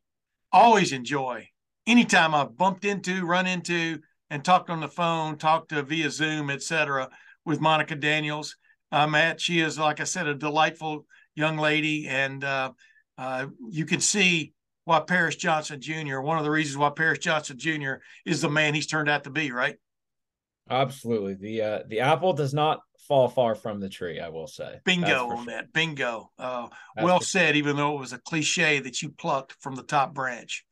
Always 0.52 0.92
enjoy. 0.92 1.48
Anytime 1.86 2.34
I've 2.34 2.56
bumped 2.56 2.84
into, 2.84 3.26
run 3.26 3.46
into, 3.46 4.00
and 4.30 4.44
talked 4.44 4.70
on 4.70 4.80
the 4.80 4.88
phone, 4.88 5.36
talked 5.36 5.68
to 5.70 5.82
via 5.82 6.10
Zoom, 6.10 6.50
etc., 6.50 7.08
with 7.44 7.60
Monica 7.60 7.94
Daniels. 7.94 8.56
Uh, 8.90 9.06
Matt, 9.06 9.40
she 9.40 9.60
is, 9.60 9.78
like 9.78 10.00
I 10.00 10.04
said, 10.04 10.26
a 10.26 10.34
delightful 10.34 11.06
young 11.34 11.58
lady, 11.58 12.08
and 12.08 12.42
uh, 12.42 12.72
uh, 13.18 13.46
you 13.70 13.84
can 13.84 14.00
see 14.00 14.54
why 14.84 15.00
Paris 15.00 15.36
Johnson 15.36 15.80
Jr. 15.80 16.20
One 16.20 16.38
of 16.38 16.44
the 16.44 16.50
reasons 16.50 16.76
why 16.76 16.90
Paris 16.90 17.18
Johnson 17.18 17.58
Jr. 17.58 17.94
is 18.24 18.40
the 18.40 18.50
man 18.50 18.74
he's 18.74 18.86
turned 18.86 19.08
out 19.08 19.24
to 19.24 19.30
be, 19.30 19.50
right? 19.50 19.76
Absolutely. 20.70 21.34
The 21.34 21.62
uh 21.62 21.78
the 21.88 22.00
apple 22.00 22.32
does 22.32 22.54
not 22.54 22.80
fall 23.06 23.28
far 23.28 23.54
from 23.54 23.80
the 23.80 23.88
tree, 23.88 24.20
I 24.20 24.30
will 24.30 24.46
say. 24.46 24.80
Bingo 24.84 25.28
on 25.28 25.44
sure. 25.44 25.54
that. 25.54 25.72
Bingo. 25.72 26.30
Uh, 26.38 26.68
well 26.96 27.18
for 27.18 27.24
sure. 27.24 27.40
said, 27.40 27.56
even 27.56 27.76
though 27.76 27.96
it 27.96 28.00
was 28.00 28.14
a 28.14 28.18
cliche 28.18 28.78
that 28.80 29.02
you 29.02 29.10
plucked 29.10 29.56
from 29.60 29.74
the 29.74 29.82
top 29.82 30.14
branch. 30.14 30.64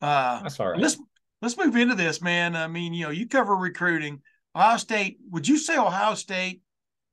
Uh, 0.00 0.42
That's 0.42 0.60
all 0.60 0.70
right. 0.70 0.80
let's 0.80 0.98
let's 1.42 1.56
move 1.56 1.76
into 1.76 1.94
this, 1.94 2.20
man. 2.20 2.56
I 2.56 2.66
mean, 2.66 2.92
you 2.92 3.04
know, 3.04 3.10
you 3.10 3.26
cover 3.26 3.54
recruiting. 3.56 4.20
Ohio 4.54 4.76
State. 4.78 5.18
Would 5.30 5.46
you 5.46 5.58
say 5.58 5.76
Ohio 5.76 6.14
State 6.14 6.62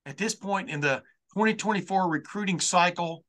at 0.05 0.17
this 0.17 0.36
point 0.36 0.69
in 0.69 0.79
the 0.79 1.03
2024 1.34 2.09
recruiting 2.09 2.59
cycle 2.59 3.23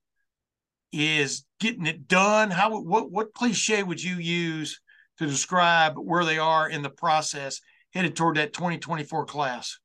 is 0.93 1.45
getting 1.61 1.87
it 1.87 2.07
done? 2.09 2.51
How 2.51 2.81
what 2.81 3.11
what 3.11 3.35
cliche 3.35 3.83
would 3.83 4.03
you 4.03 4.17
use 4.17 4.81
to 5.19 5.27
describe 5.27 5.95
where 5.97 6.25
they 6.25 6.39
are 6.39 6.69
in 6.69 6.83
the 6.83 6.91
process 6.91 7.61
headed 7.93 8.17
toward 8.17 8.37
that 8.37 8.53
2024 8.53 9.27
class? 9.27 9.79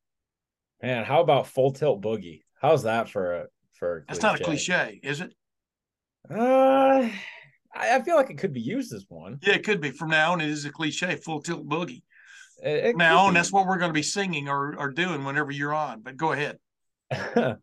Man, 0.82 1.04
how 1.04 1.22
about 1.22 1.48
full 1.48 1.72
tilt 1.72 2.02
boogie? 2.02 2.42
How's 2.62 2.84
that 2.84 3.10
for 3.10 3.36
a 3.36 3.46
for 3.74 3.98
a 3.98 4.02
That's 4.08 4.22
not 4.22 4.40
a 4.40 4.44
cliche, 4.44 5.00
is 5.04 5.22
it? 5.22 5.34
Uh 6.30 7.10
I, 7.74 7.96
I 7.96 8.02
feel 8.02 8.16
like 8.16 8.30
it 8.30 8.38
could 8.38 8.54
be 8.54 8.62
used 8.62 8.94
as 8.94 9.06
one. 9.10 9.40
Yeah, 9.42 9.54
it 9.54 9.64
could 9.64 9.82
be. 9.82 9.92
From 9.92 10.10
now 10.10 10.34
on, 10.34 10.42
it 10.42 10.50
is 10.50 10.66
a 10.66 10.72
cliche, 10.72 11.16
full 11.16 11.42
tilt 11.42 11.68
boogie. 11.68 12.04
It, 12.64 12.86
it 12.86 12.98
now 12.98 13.26
on, 13.26 13.34
that's 13.34 13.52
what 13.52 13.66
we're 13.66 13.78
going 13.78 13.90
to 13.90 13.94
be 13.94 14.04
singing 14.04 14.50
or, 14.50 14.76
or 14.78 14.92
doing 14.92 15.24
whenever 15.24 15.52
you're 15.52 15.74
on. 15.74 16.02
But 16.02 16.18
go 16.18 16.32
ahead. 16.32 16.58
uh 17.12 17.56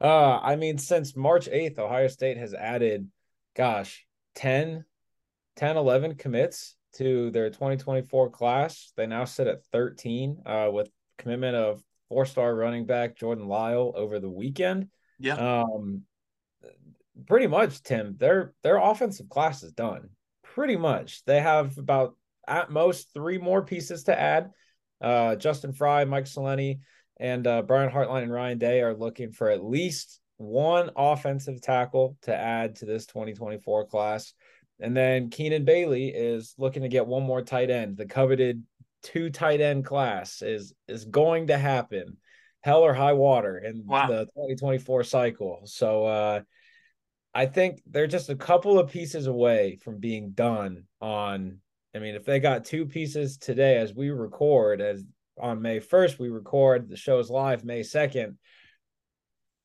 I 0.00 0.56
mean 0.56 0.78
since 0.78 1.16
March 1.16 1.46
8th 1.46 1.78
Ohio 1.78 2.06
State 2.06 2.36
has 2.36 2.54
added 2.54 3.08
gosh 3.56 4.06
10 4.36 4.84
10 5.56 5.76
11 5.76 6.14
commits 6.14 6.76
to 6.96 7.30
their 7.30 7.50
2024 7.50 8.30
class. 8.30 8.92
They 8.96 9.06
now 9.06 9.24
sit 9.24 9.48
at 9.48 9.64
13 9.72 10.42
uh 10.46 10.68
with 10.72 10.88
commitment 11.18 11.56
of 11.56 11.82
four-star 12.08 12.54
running 12.54 12.86
back 12.86 13.16
Jordan 13.16 13.48
Lyle 13.48 13.92
over 13.96 14.20
the 14.20 14.30
weekend. 14.30 14.88
Yeah. 15.18 15.62
Um 15.62 16.02
pretty 17.26 17.46
much 17.46 17.82
Tim 17.82 18.16
their 18.18 18.54
their 18.62 18.76
offensive 18.76 19.28
class 19.28 19.62
is 19.62 19.72
done. 19.72 20.10
Pretty 20.42 20.76
much. 20.76 21.24
They 21.24 21.40
have 21.40 21.78
about 21.78 22.16
at 22.46 22.70
most 22.70 23.12
3 23.14 23.38
more 23.38 23.62
pieces 23.62 24.04
to 24.04 24.18
add. 24.18 24.50
Uh 25.00 25.36
Justin 25.36 25.72
Frye, 25.72 26.04
Mike 26.04 26.24
Soleni, 26.26 26.80
and 27.18 27.46
uh, 27.46 27.62
Brian 27.62 27.90
Hartline 27.90 28.22
and 28.24 28.32
Ryan 28.32 28.58
Day 28.58 28.82
are 28.82 28.94
looking 28.94 29.32
for 29.32 29.50
at 29.50 29.64
least 29.64 30.20
one 30.38 30.90
offensive 30.96 31.60
tackle 31.60 32.16
to 32.22 32.34
add 32.34 32.76
to 32.76 32.84
this 32.86 33.06
2024 33.06 33.86
class. 33.86 34.32
And 34.80 34.96
then 34.96 35.30
Keenan 35.30 35.64
Bailey 35.64 36.08
is 36.08 36.54
looking 36.58 36.82
to 36.82 36.88
get 36.88 37.06
one 37.06 37.22
more 37.22 37.42
tight 37.42 37.70
end. 37.70 37.96
The 37.96 38.06
coveted 38.06 38.62
two 39.04 39.30
tight 39.30 39.60
end 39.60 39.84
class 39.84 40.42
is 40.42 40.72
is 40.88 41.04
going 41.04 41.48
to 41.48 41.58
happen, 41.58 42.16
hell 42.62 42.82
or 42.82 42.94
high 42.94 43.12
water 43.12 43.58
in 43.58 43.84
Wow. 43.86 44.06
the 44.08 44.24
2024 44.34 45.04
cycle. 45.04 45.60
So 45.64 46.04
uh, 46.06 46.40
I 47.34 47.46
think 47.46 47.80
they're 47.86 48.06
just 48.06 48.28
a 48.28 48.36
couple 48.36 48.78
of 48.78 48.90
pieces 48.90 49.26
away 49.26 49.78
from 49.82 49.98
being 49.98 50.30
done 50.32 50.84
on. 51.00 51.58
I 51.94 51.98
mean, 51.98 52.14
if 52.14 52.24
they 52.24 52.40
got 52.40 52.64
two 52.64 52.86
pieces 52.86 53.36
today 53.38 53.76
as 53.76 53.94
we 53.94 54.10
record, 54.10 54.80
as 54.80 55.04
on 55.40 55.62
May 55.62 55.80
1st, 55.80 56.18
we 56.18 56.28
record 56.28 56.88
the 56.88 56.96
show's 56.96 57.30
live 57.30 57.64
May 57.64 57.80
2nd. 57.80 58.36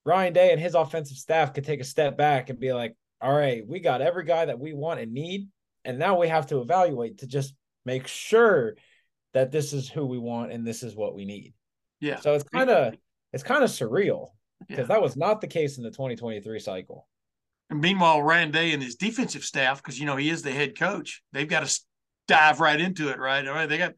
Ryan 0.05 0.33
Day 0.33 0.51
and 0.51 0.59
his 0.61 0.75
offensive 0.75 1.17
staff 1.17 1.53
could 1.53 1.65
take 1.65 1.81
a 1.81 1.85
step 1.85 2.17
back 2.17 2.49
and 2.49 2.59
be 2.59 2.71
like, 2.71 2.95
all 3.21 3.33
right, 3.33 3.67
we 3.67 3.79
got 3.79 4.01
every 4.01 4.23
guy 4.23 4.45
that 4.45 4.59
we 4.59 4.73
want 4.73 4.99
and 4.99 5.11
need. 5.13 5.49
And 5.83 5.99
now 5.99 6.17
we 6.19 6.27
have 6.27 6.47
to 6.47 6.61
evaluate 6.61 7.19
to 7.19 7.27
just 7.27 7.53
make 7.85 8.07
sure 8.07 8.75
that 9.33 9.51
this 9.51 9.73
is 9.73 9.89
who 9.89 10.05
we 10.05 10.17
want 10.17 10.51
and 10.51 10.65
this 10.65 10.83
is 10.83 10.95
what 10.95 11.15
we 11.15 11.25
need. 11.25 11.53
Yeah. 11.99 12.19
So 12.19 12.33
it's 12.33 12.43
kind 12.43 12.69
of 12.69 12.95
it's 13.33 13.43
kind 13.43 13.63
of 13.63 13.69
surreal 13.69 14.29
because 14.67 14.83
Yeah. 14.83 14.95
that 14.95 15.01
was 15.01 15.17
not 15.17 15.41
the 15.41 15.47
case 15.47 15.77
in 15.77 15.83
the 15.83 15.91
2023 15.91 16.59
cycle. 16.59 17.07
And 17.69 17.81
meanwhile, 17.81 18.21
Ryan 18.21 18.51
Day 18.51 18.71
and 18.71 18.81
his 18.81 18.95
defensive 18.95 19.43
staff, 19.43 19.81
because 19.81 19.99
you 19.99 20.05
know 20.05 20.15
he 20.15 20.29
is 20.29 20.41
the 20.41 20.51
head 20.51 20.77
coach, 20.77 21.21
they've 21.33 21.47
got 21.47 21.65
to 21.65 21.79
dive 22.27 22.59
right 22.59 22.79
into 22.79 23.09
it, 23.09 23.19
right? 23.19 23.47
All 23.47 23.53
right, 23.53 23.67
they 23.67 23.77
got 23.77 23.93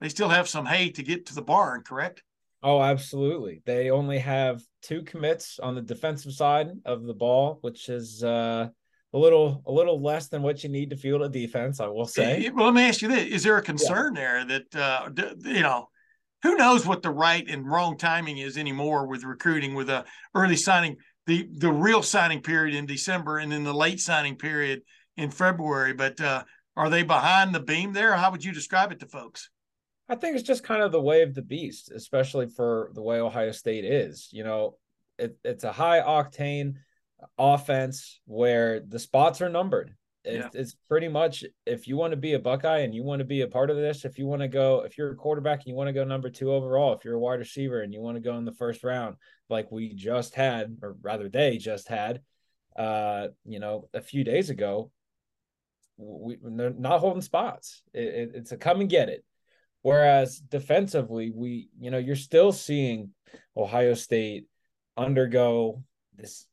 they 0.00 0.08
still 0.08 0.28
have 0.28 0.48
some 0.48 0.66
hay 0.66 0.90
to 0.90 1.02
get 1.02 1.26
to 1.26 1.34
the 1.34 1.42
barn, 1.42 1.82
correct? 1.82 2.22
Oh, 2.62 2.82
absolutely. 2.82 3.62
They 3.64 3.90
only 3.90 4.18
have 4.18 4.60
two 4.82 5.02
commits 5.02 5.58
on 5.58 5.74
the 5.74 5.82
defensive 5.82 6.32
side 6.32 6.68
of 6.84 7.04
the 7.04 7.14
ball, 7.14 7.58
which 7.60 7.88
is 7.88 8.24
uh, 8.24 8.68
a 9.12 9.18
little 9.18 9.62
a 9.66 9.72
little 9.72 10.02
less 10.02 10.28
than 10.28 10.42
what 10.42 10.62
you 10.62 10.68
need 10.68 10.90
to 10.90 10.96
field 10.96 11.22
a 11.22 11.28
defense, 11.28 11.80
I 11.80 11.86
will 11.86 12.06
say. 12.06 12.50
Well, 12.54 12.66
let 12.66 12.74
me 12.74 12.88
ask 12.88 13.02
you 13.02 13.08
this: 13.08 13.28
Is 13.28 13.42
there 13.42 13.56
a 13.56 13.62
concern 13.62 14.14
there 14.14 14.44
that 14.44 14.74
uh, 14.74 15.10
you 15.44 15.62
know? 15.62 15.88
Who 16.42 16.54
knows 16.54 16.86
what 16.86 17.02
the 17.02 17.10
right 17.10 17.44
and 17.48 17.66
wrong 17.66 17.96
timing 17.96 18.38
is 18.38 18.56
anymore 18.56 19.06
with 19.06 19.24
recruiting, 19.24 19.74
with 19.74 19.88
a 19.88 20.04
early 20.34 20.54
signing, 20.54 20.96
the 21.26 21.48
the 21.56 21.72
real 21.72 22.02
signing 22.02 22.40
period 22.40 22.74
in 22.74 22.86
December, 22.86 23.38
and 23.38 23.50
then 23.52 23.64
the 23.64 23.74
late 23.74 24.00
signing 24.00 24.36
period 24.36 24.82
in 25.16 25.30
February. 25.30 25.92
But 25.92 26.20
uh, 26.20 26.44
are 26.76 26.90
they 26.90 27.02
behind 27.02 27.54
the 27.54 27.60
beam 27.60 27.92
there? 27.92 28.14
How 28.14 28.30
would 28.30 28.44
you 28.44 28.52
describe 28.52 28.92
it 28.92 29.00
to 29.00 29.06
folks? 29.06 29.50
I 30.08 30.14
think 30.14 30.36
it's 30.36 30.46
just 30.46 30.62
kind 30.62 30.82
of 30.82 30.92
the 30.92 31.02
way 31.02 31.22
of 31.22 31.34
the 31.34 31.42
beast, 31.42 31.90
especially 31.90 32.46
for 32.46 32.90
the 32.94 33.02
way 33.02 33.18
Ohio 33.18 33.50
State 33.50 33.84
is. 33.84 34.28
You 34.32 34.44
know, 34.44 34.76
it, 35.18 35.36
it's 35.42 35.64
a 35.64 35.72
high 35.72 36.00
octane 36.00 36.74
offense 37.38 38.20
where 38.24 38.80
the 38.80 38.98
spots 38.98 39.40
are 39.40 39.48
numbered. 39.48 39.94
It's, 40.26 40.54
Yeah. 40.54 40.60
it's 40.60 40.74
pretty 40.88 41.08
much 41.08 41.44
if 41.64 41.86
you 41.86 41.96
want 41.96 42.10
to 42.10 42.16
be 42.16 42.34
a 42.34 42.38
Buckeye 42.38 42.80
and 42.80 42.92
you 42.94 43.04
want 43.04 43.20
to 43.20 43.24
be 43.24 43.42
a 43.42 43.46
part 43.48 43.70
of 43.70 43.76
this, 43.76 44.04
if 44.04 44.18
you 44.18 44.26
want 44.26 44.42
to 44.42 44.48
go, 44.48 44.84
if 44.84 44.98
you're 44.98 45.12
a 45.12 45.16
quarterback 45.16 45.60
and 45.60 45.68
you 45.68 45.74
want 45.76 45.88
to 45.88 45.92
go 45.92 46.04
number 46.04 46.28
two 46.28 46.52
overall, 46.52 46.92
if 46.94 47.04
you're 47.04 47.14
a 47.14 47.18
wide 47.20 47.38
receiver 47.38 47.80
and 47.82 47.94
you 47.94 48.00
want 48.00 48.16
to 48.16 48.20
go 48.20 48.36
in 48.36 48.44
the 48.44 48.52
first 48.52 48.82
round, 48.82 49.16
like 49.48 49.70
we 49.70 49.94
just 49.94 50.34
had, 50.34 50.76
or 50.82 50.96
rather 51.00 51.28
they 51.28 51.58
just 51.58 51.86
had, 51.88 52.20
uh, 52.76 53.28
you 53.44 53.60
know, 53.60 53.88
a 53.94 54.00
few 54.00 54.24
days 54.24 54.50
ago, 54.50 54.90
we 55.96 56.36
they're 56.42 56.70
not 56.70 57.00
holding 57.00 57.22
spots. 57.22 57.82
It, 57.94 58.04
it, 58.04 58.30
it's 58.34 58.52
a 58.52 58.56
come 58.56 58.80
and 58.80 58.90
get 58.90 59.08
it. 59.08 59.24
Whereas 59.82 60.38
defensively, 60.40 61.30
we, 61.32 61.68
you 61.78 61.92
know, 61.92 61.98
you're 61.98 62.16
still 62.16 62.50
seeing 62.50 63.10
Ohio 63.56 63.94
State 63.94 64.46
undergo 64.96 65.84
this 66.16 66.46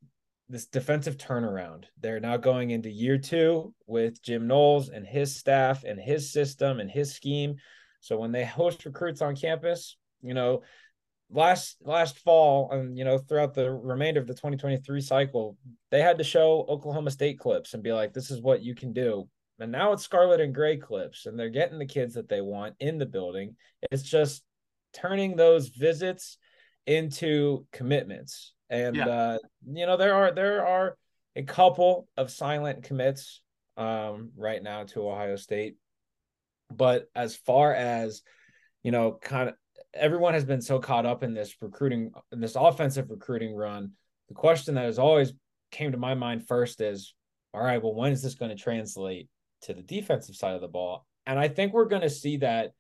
this 0.54 0.68
defensive 0.68 1.18
turnaround. 1.18 1.86
They're 1.99 2.20
now 2.20 2.38
going 2.38 2.70
into 2.70 2.89
year 2.89 3.18
two 3.18 3.74
with 3.88 4.22
Jim 4.22 4.47
Knowles 4.47 4.89
and 4.89 5.06
his 5.06 5.36
staff 5.36 5.84
and 5.84 5.99
his 5.99 6.32
system 6.32 6.80
and 6.80 6.89
his 6.89 7.14
scheme. 7.14 7.56
So 8.01 8.18
when 8.18 8.32
they 8.32 8.45
host 8.45 8.86
recruits 8.86 9.22
on 9.22 9.36
campus, 9.36 9.97
you 10.22 10.36
know, 10.36 10.62
last 11.32 11.78
last 11.82 12.20
fall 12.20 12.70
and 12.72 12.95
you 12.95 13.04
know 13.04 13.18
throughout 13.18 13.56
the 13.56 13.72
remainder 13.72 14.20
of 14.20 14.28
the 14.28 14.34
2023 14.34 15.01
cycle, 15.01 15.58
they 15.89 16.01
had 16.01 16.20
to 16.20 16.24
show 16.24 16.66
Oklahoma 16.70 17.10
State 17.10 17.39
clips 17.39 17.74
and 17.74 17.82
be 17.82 17.91
like, 17.91 18.14
this 18.14 18.30
is 18.30 18.39
what 18.39 18.62
you 18.62 18.76
can 18.76 18.93
do. 18.93 19.28
And 19.60 19.72
now 19.72 19.93
it's 19.93 20.04
Scarlet 20.04 20.41
and 20.41 20.54
Gray 20.54 20.78
clips, 20.78 21.26
and 21.26 21.38
they're 21.38 21.49
getting 21.49 21.80
the 21.80 21.86
kids 21.86 22.14
that 22.14 22.30
they 22.30 22.41
want 22.41 22.76
in 22.80 22.99
the 22.99 23.06
building. 23.06 23.56
It's 23.91 24.04
just 24.04 24.43
turning 24.93 25.36
those 25.36 25.70
visits 25.70 26.38
into 26.86 27.66
commitments. 27.72 28.54
And 28.74 28.95
yeah. 28.95 29.07
uh, 29.07 29.38
you 29.71 29.86
know, 29.86 29.97
there 29.97 30.15
are 30.15 30.34
there 30.34 30.65
are 30.65 30.97
a 31.36 31.43
couple 31.43 32.07
of 32.17 32.32
silent 32.32 32.84
commits 32.84 33.41
um, 33.78 34.32
right 34.36 34.61
now 34.61 34.84
to 34.86 35.07
Ohio 35.07 35.36
State. 35.36 35.78
But 36.71 37.07
as 37.15 37.36
far 37.36 37.74
as 37.74 38.24
you 38.82 38.91
know, 38.91 39.17
kind 39.21 39.49
of 39.49 39.55
everyone 39.93 40.34
has 40.34 40.43
been 40.45 40.61
so 40.61 40.80
caught 40.80 41.05
up 41.05 41.24
in 41.24 41.34
this 41.34 41.55
recruiting, 41.61 42.11
in 42.32 42.39
this 42.39 42.55
offensive 42.55 43.09
recruiting 43.09 43.55
run. 43.55 43.91
The 44.30 44.36
question 44.36 44.76
that 44.76 44.86
has 44.86 44.99
always 44.99 45.34
came 45.71 45.91
to 45.91 45.97
my 45.97 46.15
mind 46.15 46.47
first 46.47 46.82
is, 46.82 47.13
all 47.53 47.61
right, 47.61 47.82
well, 47.82 47.93
when 47.93 48.11
is 48.11 48.24
this 48.24 48.36
going 48.36 48.55
to 48.55 48.61
translate 48.61 49.30
to 49.63 49.74
the 49.74 49.82
defensive 49.82 50.36
side 50.36 50.55
of 50.55 50.61
the 50.61 50.67
ball? 50.67 51.05
And 51.26 51.39
I 51.39 51.47
think 51.47 51.74
we're 51.74 51.86
going 51.86 52.01
to 52.01 52.09
see 52.09 52.38
that 52.38 52.71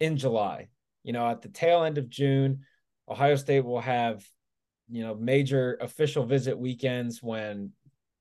in 0.00 0.16
July. 0.16 0.68
You 1.04 1.12
know, 1.12 1.28
at 1.28 1.42
the 1.42 1.48
tail 1.48 1.84
end 1.84 1.98
of 1.98 2.08
June, 2.08 2.64
Ohio 3.08 3.36
State 3.36 3.64
will 3.64 3.80
have, 3.80 4.24
you 4.92 5.02
know, 5.02 5.14
major 5.14 5.78
official 5.80 6.24
visit 6.24 6.56
weekends 6.56 7.22
when, 7.22 7.70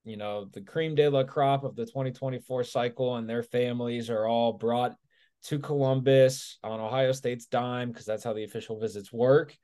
you 0.06 0.16
know, 0.16 0.46
the 0.46 0.62
cream 0.62 0.96
de 0.96 1.10
la 1.10 1.24
crop 1.24 1.66
of 1.66 1.76
the 1.76 1.86
2024 1.86 2.64
cycle 2.64 3.18
and 3.18 3.30
their 3.30 3.44
families 3.44 4.10
are 4.10 4.26
all 4.26 4.54
brought 4.54 4.96
to 5.44 5.60
Columbus 5.60 6.58
on 6.64 6.80
Ohio 6.80 7.12
State's 7.12 7.46
dime 7.46 7.92
because 7.92 8.06
that's 8.06 8.24
how 8.24 8.32
the 8.32 8.46
official 8.46 8.80
visits 8.80 9.12
work. 9.12 9.56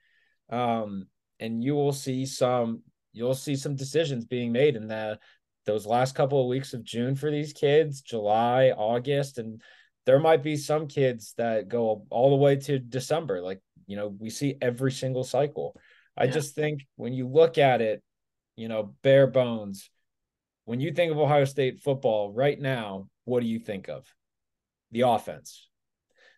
Um, 0.49 1.07
and 1.39 1.63
you 1.63 1.75
will 1.75 1.93
see 1.93 2.25
some 2.25 2.81
you'll 3.13 3.33
see 3.33 3.55
some 3.55 3.75
decisions 3.75 4.25
being 4.25 4.51
made 4.51 4.75
in 4.75 4.87
the 4.87 5.17
those 5.65 5.85
last 5.85 6.13
couple 6.13 6.41
of 6.41 6.47
weeks 6.47 6.73
of 6.73 6.83
June 6.83 7.15
for 7.15 7.31
these 7.31 7.53
kids, 7.53 8.01
July, 8.01 8.71
August, 8.75 9.37
and 9.37 9.61
there 10.05 10.19
might 10.19 10.41
be 10.41 10.55
some 10.55 10.87
kids 10.87 11.33
that 11.37 11.67
go 11.67 12.05
all 12.09 12.29
the 12.29 12.37
way 12.37 12.55
to 12.55 12.79
December. 12.79 13.41
Like, 13.41 13.61
you 13.85 13.97
know, 13.97 14.07
we 14.19 14.29
see 14.29 14.55
every 14.61 14.91
single 14.91 15.25
cycle. 15.25 15.79
I 16.17 16.25
yeah. 16.25 16.31
just 16.31 16.55
think 16.55 16.85
when 16.95 17.13
you 17.13 17.27
look 17.27 17.57
at 17.57 17.81
it, 17.81 18.01
you 18.55 18.67
know, 18.67 18.95
bare 19.03 19.27
bones, 19.27 19.89
when 20.65 20.79
you 20.79 20.91
think 20.91 21.11
of 21.11 21.19
Ohio 21.19 21.45
State 21.45 21.79
football 21.79 22.33
right 22.33 22.59
now, 22.59 23.07
what 23.25 23.41
do 23.41 23.47
you 23.47 23.59
think 23.59 23.87
of? 23.87 24.05
The 24.91 25.01
offense. 25.01 25.69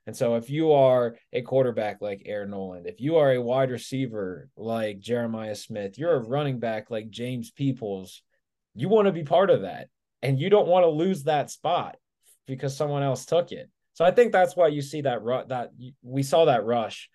And 0.05 0.15
so 0.15 0.35
if 0.35 0.49
you 0.49 0.71
are 0.71 1.15
a 1.31 1.41
quarterback 1.41 2.01
like 2.01 2.23
Air 2.25 2.45
Noland, 2.45 2.87
if 2.87 2.99
you 2.99 3.17
are 3.17 3.31
a 3.31 3.41
wide 3.41 3.69
receiver 3.69 4.49
like 4.57 4.99
Jeremiah 4.99 5.55
Smith, 5.55 5.97
you're 5.97 6.15
a 6.15 6.27
running 6.27 6.59
back 6.59 6.89
like 6.89 7.09
James 7.09 7.51
Peoples, 7.51 8.23
you 8.75 8.89
want 8.89 9.05
to 9.05 9.11
be 9.11 9.23
part 9.23 9.49
of 9.49 9.61
that. 9.61 9.87
And 10.21 10.39
you 10.39 10.49
don't 10.49 10.67
want 10.67 10.83
to 10.83 10.89
lose 10.89 11.23
that 11.23 11.49
spot 11.49 11.97
because 12.47 12.75
someone 12.75 13.03
else 13.03 13.25
took 13.25 13.51
it. 13.51 13.69
So 13.93 14.03
I 14.03 14.11
think 14.11 14.31
that's 14.31 14.55
why 14.55 14.67
you 14.69 14.81
see 14.81 15.01
that 15.01 15.21
ru- 15.21 15.45
that 15.47 15.71
we 16.01 16.23
saw 16.23 16.45
that 16.45 16.65
rush 16.65 17.09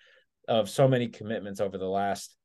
of 0.47 0.71
so 0.71 0.87
many 0.87 1.09
commitments 1.09 1.61
over 1.61 1.79
the 1.79 1.89
last 1.89 2.37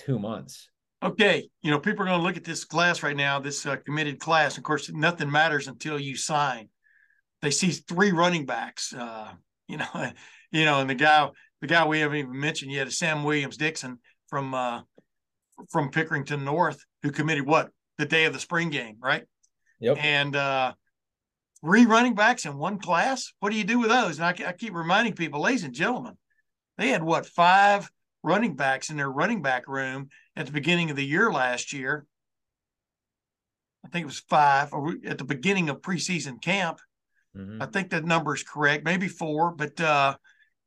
two 0.00 0.18
months. 0.18 0.68
Okay, 1.02 1.48
you 1.62 1.70
know 1.70 1.78
people 1.78 2.02
are 2.02 2.06
going 2.06 2.20
to 2.20 2.26
look 2.26 2.36
at 2.36 2.44
this 2.44 2.64
class 2.64 3.02
right 3.02 3.16
now, 3.16 3.38
this 3.38 3.64
uh, 3.64 3.76
committed 3.76 4.18
class. 4.18 4.58
Of 4.58 4.64
course, 4.64 4.90
nothing 4.90 5.30
matters 5.30 5.66
until 5.66 5.98
you 5.98 6.16
sign. 6.16 6.68
They 7.42 7.50
see 7.50 7.70
three 7.70 8.12
running 8.12 8.44
backs, 8.44 8.92
uh, 8.92 9.32
you 9.66 9.78
know, 9.78 9.86
you 10.52 10.64
know, 10.64 10.80
and 10.80 10.90
the 10.90 10.94
guy, 10.94 11.28
the 11.60 11.66
guy 11.66 11.86
we 11.86 12.00
haven't 12.00 12.18
even 12.18 12.38
mentioned 12.38 12.72
yet 12.72 12.86
is 12.86 12.98
Sam 12.98 13.24
Williams 13.24 13.56
Dixon 13.56 13.98
from 14.28 14.54
uh, 14.54 14.82
from 15.70 15.90
Pickerington 15.90 16.44
North, 16.44 16.84
who 17.02 17.10
committed 17.10 17.46
what 17.46 17.70
the 17.98 18.06
day 18.06 18.24
of 18.24 18.32
the 18.32 18.40
spring 18.40 18.70
game, 18.70 18.96
right? 19.00 19.24
Yep. 19.80 19.96
And 20.00 20.36
uh, 20.36 20.74
three 21.62 21.86
running 21.86 22.14
backs 22.14 22.44
in 22.44 22.56
one 22.56 22.78
class. 22.78 23.32
What 23.40 23.52
do 23.52 23.58
you 23.58 23.64
do 23.64 23.78
with 23.78 23.88
those? 23.88 24.18
And 24.18 24.26
I, 24.26 24.48
I 24.48 24.52
keep 24.52 24.74
reminding 24.74 25.14
people, 25.14 25.40
ladies 25.40 25.64
and 25.64 25.74
gentlemen, 25.74 26.16
they 26.78 26.88
had 26.88 27.02
what 27.02 27.26
five 27.26 27.90
running 28.22 28.54
backs 28.54 28.90
in 28.90 28.96
their 28.96 29.10
running 29.10 29.42
back 29.42 29.66
room 29.66 30.08
at 30.36 30.46
the 30.46 30.52
beginning 30.52 30.90
of 30.90 30.96
the 30.96 31.04
year 31.04 31.32
last 31.32 31.72
year. 31.72 32.06
I 33.84 33.88
think 33.88 34.02
it 34.04 34.06
was 34.06 34.20
five 34.20 34.72
or 34.72 34.94
at 35.06 35.18
the 35.18 35.24
beginning 35.24 35.70
of 35.70 35.80
preseason 35.80 36.40
camp. 36.40 36.80
Mm-hmm. 37.36 37.62
I 37.62 37.66
think 37.66 37.90
that 37.90 38.04
number 38.04 38.34
is 38.34 38.42
correct, 38.42 38.84
maybe 38.84 39.08
four, 39.08 39.52
but 39.52 39.80
uh, 39.80 40.16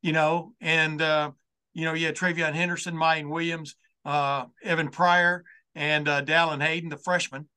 you 0.02 0.14
know, 0.14 0.54
and 0.62 1.02
uh, 1.02 1.32
you 1.74 1.86
know, 1.86 1.94
yeah, 1.94 2.12
TreVeyon 2.12 2.54
Henderson, 2.54 2.96
Miyan 2.96 3.30
Williams, 3.30 3.76
uh, 4.06 4.46
Evan 4.64 4.90
Pryor, 4.90 5.44
and 5.76 6.08
uh, 6.08 6.24
Dallan 6.24 6.62
Hayden, 6.62 6.90
the 6.90 6.98
freshman. 6.98 7.48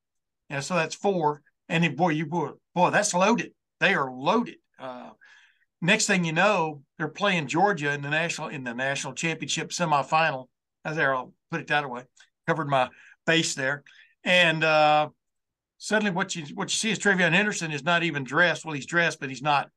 And 0.50 0.62
so 0.62 0.74
that's 0.74 0.94
four. 0.94 1.42
And 1.68 1.84
then, 1.84 1.96
boy, 1.96 2.10
you 2.10 2.26
boy, 2.26 2.50
boy, 2.74 2.90
that's 2.90 3.14
loaded. 3.14 3.52
They 3.80 3.94
are 3.94 4.10
loaded. 4.10 4.56
Uh, 4.78 5.10
next 5.80 6.06
thing 6.06 6.24
you 6.24 6.32
know, 6.32 6.82
they're 6.98 7.08
playing 7.08 7.48
Georgia 7.48 7.92
in 7.92 8.02
the 8.02 8.10
national 8.10 8.48
in 8.48 8.64
the 8.64 8.74
national 8.74 9.14
championship 9.14 9.70
semifinal. 9.70 10.46
As 10.84 10.96
there, 10.96 11.14
I'll 11.14 11.32
put 11.50 11.60
it 11.60 11.66
that 11.68 11.88
way. 11.88 12.02
Covered 12.46 12.68
my 12.68 12.88
base 13.26 13.54
there, 13.54 13.82
and 14.24 14.62
uh, 14.62 15.08
suddenly 15.78 16.12
what 16.12 16.36
you 16.36 16.44
what 16.54 16.70
you 16.72 16.76
see 16.76 16.90
is 16.90 16.98
TreVeyon 16.98 17.32
Henderson 17.32 17.72
is 17.72 17.84
not 17.84 18.02
even 18.02 18.24
dressed. 18.24 18.64
Well, 18.64 18.74
he's 18.74 18.86
dressed, 18.86 19.20
but 19.20 19.28
he's 19.28 19.42
not. 19.42 19.70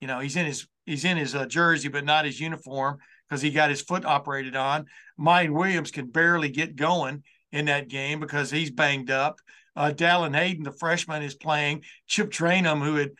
You 0.00 0.08
know, 0.08 0.18
he's 0.18 0.36
in 0.36 0.46
his 0.46 0.66
he's 0.86 1.04
in 1.04 1.16
his 1.16 1.34
uh, 1.34 1.46
jersey, 1.46 1.88
but 1.88 2.04
not 2.04 2.24
his 2.24 2.40
uniform 2.40 2.98
because 3.28 3.42
he 3.42 3.50
got 3.50 3.70
his 3.70 3.82
foot 3.82 4.04
operated 4.04 4.56
on. 4.56 4.86
Miyan 5.18 5.50
Williams 5.50 5.90
can 5.90 6.06
barely 6.06 6.48
get 6.48 6.74
going 6.74 7.22
in 7.52 7.66
that 7.66 7.88
game 7.88 8.18
because 8.18 8.50
he's 8.50 8.70
banged 8.70 9.10
up. 9.10 9.36
Uh, 9.76 9.92
Dallan 9.94 10.34
Hayden, 10.34 10.64
the 10.64 10.72
freshman, 10.72 11.22
is 11.22 11.34
playing. 11.34 11.84
Chip 12.06 12.30
Trayanum, 12.30 12.82
who 12.84 12.96
had 12.96 13.10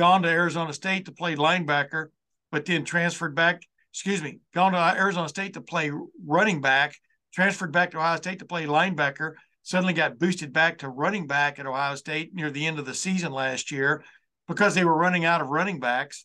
gone 0.00 0.22
to 0.22 0.28
Arizona 0.30 0.72
State 0.72 1.04
to 1.04 1.12
play 1.12 1.36
linebacker, 1.36 2.06
but 2.50 2.64
then 2.64 2.86
transferred 2.86 3.34
back, 3.34 3.60
excuse 3.92 4.22
me, 4.22 4.38
gone 4.54 4.72
to 4.72 4.78
Arizona 4.78 5.28
State 5.28 5.52
to 5.52 5.60
play 5.60 5.92
running 6.24 6.62
back, 6.62 6.96
transferred 7.34 7.70
back 7.70 7.90
to 7.90 7.98
Ohio 7.98 8.16
State 8.16 8.38
to 8.38 8.46
play 8.46 8.64
linebacker, 8.64 9.34
suddenly 9.62 9.92
got 9.92 10.18
boosted 10.18 10.54
back 10.54 10.78
to 10.78 10.88
running 10.88 11.26
back 11.26 11.58
at 11.58 11.66
Ohio 11.66 11.96
State 11.96 12.34
near 12.34 12.50
the 12.50 12.66
end 12.66 12.78
of 12.78 12.86
the 12.86 12.94
season 12.94 13.30
last 13.30 13.70
year 13.70 14.02
because 14.48 14.74
they 14.74 14.86
were 14.86 14.96
running 14.96 15.26
out 15.26 15.42
of 15.42 15.48
running 15.48 15.80
backs. 15.80 16.24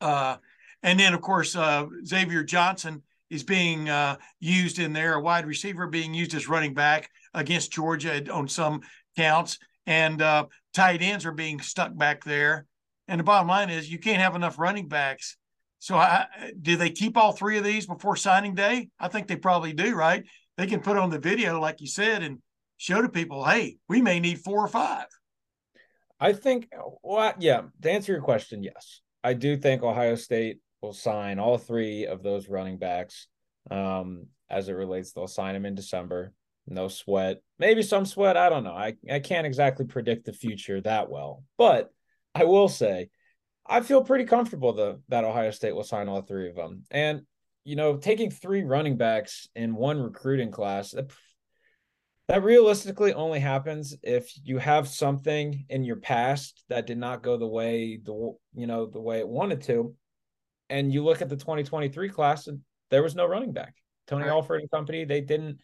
Uh, 0.00 0.38
and 0.82 0.98
then, 0.98 1.14
of 1.14 1.20
course, 1.20 1.54
uh, 1.54 1.86
Xavier 2.04 2.42
Johnson 2.42 3.04
is 3.30 3.44
being 3.44 3.88
uh, 3.88 4.16
used 4.40 4.80
in 4.80 4.92
there, 4.92 5.14
a 5.14 5.20
wide 5.20 5.46
receiver 5.46 5.86
being 5.86 6.14
used 6.14 6.34
as 6.34 6.48
running 6.48 6.74
back 6.74 7.10
against 7.32 7.72
Georgia 7.72 8.28
on 8.32 8.48
some 8.48 8.80
counts, 9.16 9.60
and 9.86 10.20
uh, 10.20 10.46
tight 10.74 11.02
ends 11.02 11.24
are 11.24 11.32
being 11.32 11.60
stuck 11.60 11.96
back 11.96 12.24
there. 12.24 12.66
And 13.08 13.20
the 13.20 13.24
bottom 13.24 13.48
line 13.48 13.70
is, 13.70 13.90
you 13.90 13.98
can't 13.98 14.20
have 14.20 14.34
enough 14.34 14.58
running 14.58 14.88
backs. 14.88 15.36
So, 15.78 15.96
I, 15.96 16.26
do 16.60 16.76
they 16.76 16.90
keep 16.90 17.16
all 17.16 17.32
three 17.32 17.58
of 17.58 17.64
these 17.64 17.86
before 17.86 18.16
signing 18.16 18.54
day? 18.54 18.88
I 18.98 19.08
think 19.08 19.28
they 19.28 19.36
probably 19.36 19.72
do, 19.72 19.94
right? 19.94 20.24
They 20.56 20.66
can 20.66 20.80
put 20.80 20.96
on 20.96 21.10
the 21.10 21.18
video, 21.18 21.60
like 21.60 21.80
you 21.80 21.86
said, 21.86 22.22
and 22.22 22.38
show 22.78 23.00
to 23.00 23.08
people, 23.08 23.44
hey, 23.44 23.76
we 23.88 24.02
may 24.02 24.18
need 24.18 24.40
four 24.40 24.64
or 24.64 24.68
five. 24.68 25.06
I 26.18 26.32
think, 26.32 26.68
well, 27.02 27.34
yeah, 27.38 27.62
to 27.82 27.90
answer 27.90 28.12
your 28.12 28.22
question, 28.22 28.62
yes. 28.62 29.02
I 29.22 29.34
do 29.34 29.56
think 29.56 29.82
Ohio 29.82 30.14
State 30.14 30.60
will 30.80 30.94
sign 30.94 31.38
all 31.38 31.58
three 31.58 32.06
of 32.06 32.22
those 32.22 32.48
running 32.48 32.78
backs. 32.78 33.28
Um, 33.70 34.26
as 34.48 34.68
it 34.68 34.72
relates, 34.72 35.12
they'll 35.12 35.26
sign 35.26 35.54
them 35.54 35.66
in 35.66 35.74
December. 35.74 36.32
No 36.66 36.88
sweat. 36.88 37.42
Maybe 37.58 37.82
some 37.82 38.06
sweat. 38.06 38.36
I 38.36 38.48
don't 38.48 38.64
know. 38.64 38.74
I, 38.74 38.96
I 39.10 39.20
can't 39.20 39.46
exactly 39.46 39.86
predict 39.86 40.26
the 40.26 40.32
future 40.32 40.80
that 40.80 41.08
well. 41.08 41.44
But 41.56 41.90
I 42.34 42.44
will 42.44 42.68
say, 42.68 43.10
I 43.66 43.80
feel 43.80 44.04
pretty 44.04 44.24
comfortable 44.24 44.72
the, 44.72 45.00
that 45.08 45.24
Ohio 45.24 45.50
State 45.50 45.74
will 45.74 45.84
sign 45.84 46.08
all 46.08 46.22
three 46.22 46.48
of 46.48 46.56
them. 46.56 46.84
And, 46.90 47.22
you 47.64 47.76
know, 47.76 47.96
taking 47.96 48.30
three 48.30 48.62
running 48.62 48.96
backs 48.96 49.48
in 49.54 49.74
one 49.74 50.00
recruiting 50.00 50.50
class, 50.50 50.92
that, 50.92 51.10
that 52.28 52.42
realistically 52.42 53.12
only 53.14 53.40
happens 53.40 53.96
if 54.02 54.32
you 54.44 54.58
have 54.58 54.88
something 54.88 55.64
in 55.68 55.84
your 55.84 55.96
past 55.96 56.64
that 56.68 56.86
did 56.86 56.98
not 56.98 57.22
go 57.22 57.36
the 57.36 57.46
way 57.46 58.00
the 58.02 58.34
you 58.54 58.66
know 58.66 58.86
the 58.86 59.00
way 59.00 59.20
it 59.20 59.28
wanted 59.28 59.62
to 59.62 59.94
and 60.68 60.92
you 60.92 61.04
look 61.04 61.22
at 61.22 61.28
the 61.28 61.36
2023 61.36 62.08
class, 62.08 62.46
and 62.46 62.60
there 62.90 63.02
was 63.02 63.14
no 63.14 63.26
running 63.26 63.52
back. 63.52 63.74
Tony 64.06 64.24
right. 64.24 64.30
Alford 64.30 64.60
and 64.60 64.70
company, 64.70 65.04
they 65.04 65.20
didn't 65.20 65.60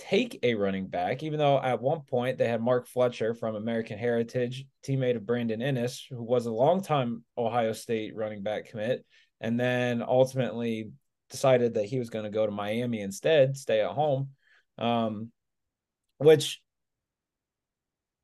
take 0.00 0.38
a 0.42 0.54
running 0.54 0.86
back, 0.86 1.22
even 1.22 1.38
though 1.38 1.60
at 1.60 1.80
one 1.80 2.00
point 2.00 2.38
they 2.38 2.48
had 2.48 2.62
Mark 2.62 2.86
Fletcher 2.86 3.34
from 3.34 3.54
American 3.54 3.98
Heritage, 3.98 4.64
teammate 4.86 5.16
of 5.16 5.26
Brandon 5.26 5.60
Inniss, 5.60 6.02
who 6.08 6.22
was 6.22 6.46
a 6.46 6.52
longtime 6.52 7.22
Ohio 7.36 7.72
State 7.72 8.16
running 8.16 8.42
back 8.42 8.70
commit, 8.70 9.04
and 9.40 9.60
then 9.60 10.02
ultimately 10.02 10.90
decided 11.28 11.74
that 11.74 11.84
he 11.84 11.98
was 11.98 12.10
going 12.10 12.24
to 12.24 12.30
go 12.30 12.46
to 12.46 12.52
Miami 12.52 13.00
instead, 13.00 13.56
stay 13.56 13.80
at 13.80 13.90
home. 13.90 14.30
Um, 14.78 15.30
which 16.16 16.60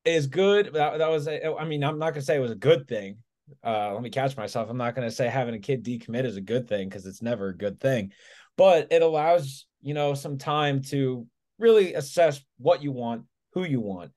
is 0.05 0.27
good. 0.27 0.73
That, 0.75 0.99
that 0.99 1.11
was, 1.11 1.27
a, 1.29 1.55
I 1.55 1.65
mean, 1.65 1.85
I'm 1.85 1.99
not 1.99 2.11
going 2.11 2.21
to 2.21 2.27
say 2.27 2.37
it 2.37 2.41
was 2.41 2.51
a 2.51 2.57
good 2.57 2.89
thing. 2.89 3.19
Uh, 3.65 3.93
let 3.93 4.03
me 4.03 4.11
catch 4.11 4.37
myself. 4.37 4.69
I'm 4.69 4.77
not 4.77 4.95
going 4.95 5.09
to 5.09 5.15
say 5.15 5.29
having 5.29 5.55
a 5.55 5.59
kid 5.59 5.85
decommit 5.85 6.25
is 6.25 6.37
a 6.37 6.43
good 6.43 6.69
thing 6.69 6.89
because 6.89 7.07
it's 7.07 7.23
never 7.23 7.49
a 7.49 7.57
good 7.57 7.81
thing, 7.81 8.13
but 8.57 8.89
it 8.91 9.03
allows, 9.03 9.67
you 9.83 9.95
know, 9.95 10.15
some 10.15 10.37
time 10.37 10.83
to 10.85 11.27
really 11.59 11.95
assess 11.95 12.41
what 12.59 12.83
you 12.83 12.93
want, 12.93 13.25
who 13.53 13.65
you 13.65 13.81
want. 13.81 14.13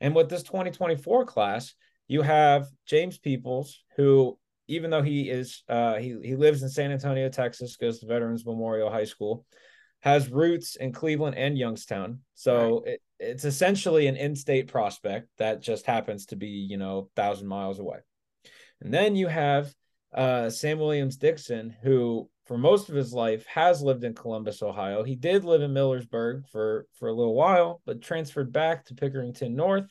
And 0.00 0.14
with 0.14 0.28
this 0.28 0.42
2024 0.42 1.24
class, 1.26 1.74
you 2.08 2.22
have 2.22 2.66
James 2.86 3.18
Peoples, 3.18 3.82
who, 3.96 4.38
even 4.68 4.90
though 4.90 5.02
he 5.02 5.30
is, 5.30 5.62
uh, 5.68 5.94
he, 5.96 6.16
he 6.22 6.36
lives 6.36 6.62
in 6.62 6.68
San 6.68 6.92
Antonio, 6.92 7.28
Texas, 7.28 7.76
goes 7.76 8.00
to 8.00 8.06
Veterans 8.06 8.44
Memorial 8.44 8.90
High 8.90 9.04
School, 9.04 9.46
has 10.00 10.28
roots 10.28 10.76
in 10.76 10.92
Cleveland 10.92 11.36
and 11.36 11.56
Youngstown. 11.56 12.20
So 12.34 12.82
right. 12.84 12.94
it, 12.94 13.02
it's 13.18 13.44
essentially 13.44 14.06
an 14.06 14.16
in-state 14.16 14.68
prospect 14.68 15.28
that 15.38 15.62
just 15.62 15.86
happens 15.86 16.26
to 16.26 16.36
be, 16.36 16.48
you 16.48 16.76
know, 16.76 17.08
thousand 17.16 17.48
miles 17.48 17.78
away. 17.78 17.98
And 18.82 18.92
then 18.92 19.16
you 19.16 19.28
have 19.28 19.72
uh, 20.12 20.50
Sam 20.50 20.78
Williams 20.78 21.16
Dixon, 21.16 21.74
who 21.82 22.28
for 22.46 22.58
most 22.58 22.88
of 22.88 22.94
his 22.94 23.12
life 23.12 23.46
has 23.46 23.82
lived 23.82 24.04
in 24.04 24.14
Columbus, 24.14 24.62
Ohio. 24.62 25.02
He 25.02 25.16
did 25.16 25.44
live 25.44 25.62
in 25.62 25.72
Millersburg 25.72 26.48
for 26.48 26.86
for 26.98 27.08
a 27.08 27.12
little 27.12 27.34
while, 27.34 27.80
but 27.86 28.02
transferred 28.02 28.52
back 28.52 28.84
to 28.86 28.94
Pickerington 28.94 29.54
North, 29.54 29.90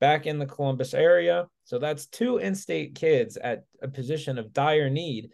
back 0.00 0.26
in 0.26 0.38
the 0.38 0.46
Columbus 0.46 0.94
area. 0.94 1.46
So 1.64 1.78
that's 1.78 2.06
two 2.06 2.38
in-state 2.38 2.94
kids 2.94 3.36
at 3.36 3.64
a 3.82 3.88
position 3.88 4.38
of 4.38 4.52
dire 4.52 4.90
need. 4.90 5.30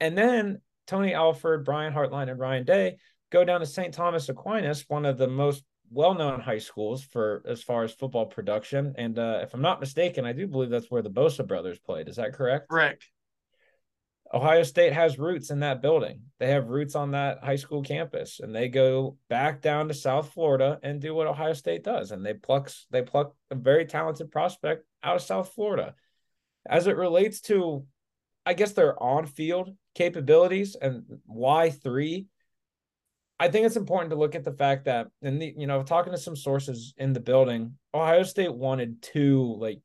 And 0.00 0.16
then 0.16 0.60
Tony 0.86 1.14
Alford, 1.14 1.64
Brian 1.64 1.92
Hartline, 1.92 2.30
and 2.30 2.38
Ryan 2.38 2.64
Day 2.64 2.96
go 3.30 3.44
down 3.44 3.60
to 3.60 3.66
St. 3.66 3.94
Thomas 3.94 4.28
Aquinas, 4.28 4.84
one 4.88 5.04
of 5.04 5.18
the 5.18 5.28
most 5.28 5.64
well-known 5.90 6.40
high 6.40 6.58
schools 6.58 7.04
for 7.04 7.42
as 7.46 7.62
far 7.62 7.84
as 7.84 7.92
football 7.92 8.26
production. 8.26 8.94
And 8.96 9.18
uh, 9.18 9.40
if 9.42 9.54
I'm 9.54 9.60
not 9.60 9.80
mistaken, 9.80 10.24
I 10.24 10.32
do 10.32 10.46
believe 10.46 10.70
that's 10.70 10.90
where 10.90 11.02
the 11.02 11.10
Bosa 11.10 11.46
brothers 11.46 11.78
played. 11.78 12.08
Is 12.08 12.16
that 12.16 12.32
correct? 12.32 12.68
Correct. 12.68 13.06
Ohio 14.34 14.62
State 14.62 14.94
has 14.94 15.18
roots 15.18 15.50
in 15.50 15.60
that 15.60 15.82
building. 15.82 16.22
They 16.38 16.50
have 16.50 16.68
roots 16.68 16.94
on 16.94 17.10
that 17.10 17.44
high 17.44 17.56
school 17.56 17.82
campus, 17.82 18.40
and 18.40 18.54
they 18.54 18.68
go 18.68 19.18
back 19.28 19.60
down 19.60 19.88
to 19.88 19.94
South 19.94 20.32
Florida 20.32 20.78
and 20.82 21.00
do 21.00 21.14
what 21.14 21.26
Ohio 21.26 21.52
State 21.52 21.84
does, 21.84 22.12
and 22.12 22.24
they 22.24 22.34
pluck 22.34 22.70
they 22.90 23.02
pluck 23.02 23.34
a 23.50 23.54
very 23.54 23.84
talented 23.84 24.30
prospect 24.30 24.84
out 25.02 25.16
of 25.16 25.22
South 25.22 25.52
Florida. 25.52 25.94
As 26.66 26.86
it 26.86 26.96
relates 26.96 27.40
to, 27.42 27.84
I 28.46 28.54
guess 28.54 28.72
their 28.72 29.00
on-field 29.02 29.76
capabilities 29.94 30.76
and 30.80 31.02
why 31.26 31.70
three 31.70 32.26
I 33.42 33.48
think 33.48 33.66
it's 33.66 33.74
important 33.74 34.10
to 34.10 34.16
look 34.16 34.36
at 34.36 34.44
the 34.44 34.52
fact 34.52 34.84
that, 34.84 35.08
and 35.20 35.42
you 35.42 35.66
know, 35.66 35.82
talking 35.82 36.12
to 36.12 36.18
some 36.18 36.36
sources 36.36 36.94
in 36.96 37.12
the 37.12 37.18
building, 37.18 37.76
Ohio 37.92 38.22
State 38.22 38.54
wanted 38.54 39.02
two 39.02 39.56
like 39.58 39.80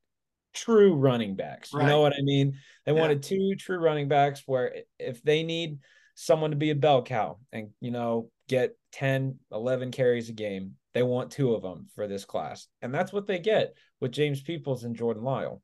true 0.58 0.96
running 0.96 1.36
backs. 1.36 1.74
Right. 1.74 1.84
You 1.84 1.90
know 1.90 2.02
what 2.02 2.14
I 2.14 2.22
mean? 2.22 2.58
They 2.86 2.94
yeah. 2.94 3.00
wanted 3.00 3.24
two 3.24 3.56
true 3.56 3.78
running 3.78 4.08
backs 4.08 4.44
where 4.46 4.76
if 5.00 5.22
they 5.24 5.44
need 5.44 5.80
someone 6.16 6.52
to 6.52 6.58
be 6.58 6.72
a 6.72 6.76
bell 6.76 7.04
cow 7.04 7.38
and, 7.52 7.70
you 7.80 7.92
know, 7.92 8.30
get 8.50 8.76
10, 8.94 9.38
11 9.52 9.92
carries 9.92 10.30
a 10.30 10.34
game, 10.34 10.74
they 10.94 11.04
want 11.04 11.32
two 11.32 11.54
of 11.54 11.62
them 11.62 11.88
for 11.94 12.08
this 12.08 12.26
class. 12.26 12.68
And 12.82 12.94
that's 12.94 13.14
what 13.14 13.28
they 13.28 13.40
get 13.40 13.76
with 14.02 14.12
James 14.12 14.42
Peoples 14.42 14.84
and 14.84 14.96
Jordan 14.96 15.24
Lyle. 15.24 15.62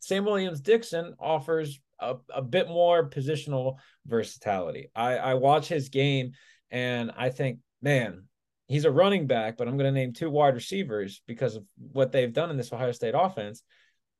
Sam 0.00 0.24
Williams 0.24 0.60
Dixon 0.60 1.14
offers 1.18 1.80
a, 1.98 2.16
a 2.34 2.42
bit 2.42 2.68
more 2.68 3.08
positional 3.08 3.76
versatility. 4.06 4.90
I, 4.94 5.16
I 5.16 5.34
watch 5.34 5.68
his 5.68 5.88
game 5.88 6.32
and 6.70 7.10
I 7.16 7.30
think, 7.30 7.60
man, 7.80 8.24
he's 8.66 8.84
a 8.84 8.90
running 8.90 9.26
back, 9.26 9.56
but 9.56 9.68
I'm 9.68 9.76
going 9.76 9.92
to 9.92 9.98
name 9.98 10.12
two 10.12 10.30
wide 10.30 10.54
receivers 10.54 11.22
because 11.26 11.56
of 11.56 11.64
what 11.92 12.12
they've 12.12 12.32
done 12.32 12.50
in 12.50 12.56
this 12.56 12.72
Ohio 12.72 12.92
State 12.92 13.14
offense. 13.16 13.62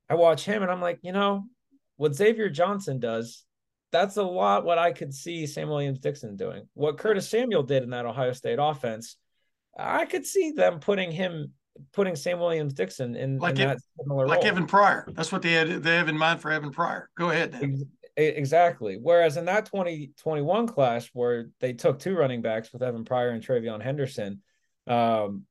I 0.09 0.15
watch 0.15 0.45
him 0.45 0.63
and 0.63 0.71
I'm 0.71 0.81
like, 0.81 1.01
you 1.03 1.13
know, 1.13 1.45
what 1.97 2.15
Xavier 2.15 2.49
Johnson 2.49 3.01
does, 3.01 3.45
that's 3.93 4.17
a 4.17 4.23
lot 4.23 4.65
what 4.65 4.79
I 4.79 4.93
could 4.93 5.15
see 5.15 5.47
Sam 5.47 5.69
Williams 5.69 5.99
Dixon 5.99 6.37
doing. 6.37 6.69
What 6.75 6.99
Curtis 6.99 7.29
Samuel 7.29 7.63
did 7.63 7.83
in 7.83 7.91
that 7.91 8.07
Ohio 8.07 8.33
State 8.33 8.59
offense, 8.61 9.17
I 9.79 10.05
could 10.05 10.27
see 10.27 10.53
them 10.53 10.81
putting 10.81 11.11
him 11.11 11.53
putting 11.93 12.17
Sam 12.17 12.39
Williams 12.39 12.73
Dixon 12.73 13.17
in, 13.17 13.39
like 13.39 13.59
in 13.59 13.69
that 13.69 13.79
similar 13.99 14.27
like 14.27 14.39
role. 14.39 14.47
Evan 14.47 14.67
Pryor. 14.67 15.09
That's 15.13 15.31
what 15.31 15.43
they 15.43 15.53
had 15.53 15.83
they 15.83 15.97
have 15.97 16.09
in 16.09 16.17
mind 16.17 16.41
for 16.41 16.51
Evan 16.51 16.71
Pryor. 16.71 17.11
Go 17.17 17.31
ahead. 17.31 17.53
Dan. 17.53 17.87
Exactly. 18.19 18.99
Whereas 19.01 19.37
in 19.37 19.45
that 19.45 19.67
2021 19.67 20.69
class 20.69 21.11
where 21.13 21.51
they 21.61 21.75
took 21.75 21.99
two 21.99 22.17
running 22.17 22.41
backs 22.41 22.73
with 22.73 22.83
Evan 22.83 23.05
Pryor 23.05 23.31
and 23.31 23.47
TreVeyon 23.47 23.83
Henderson, 23.83 24.41
um, 24.87 25.45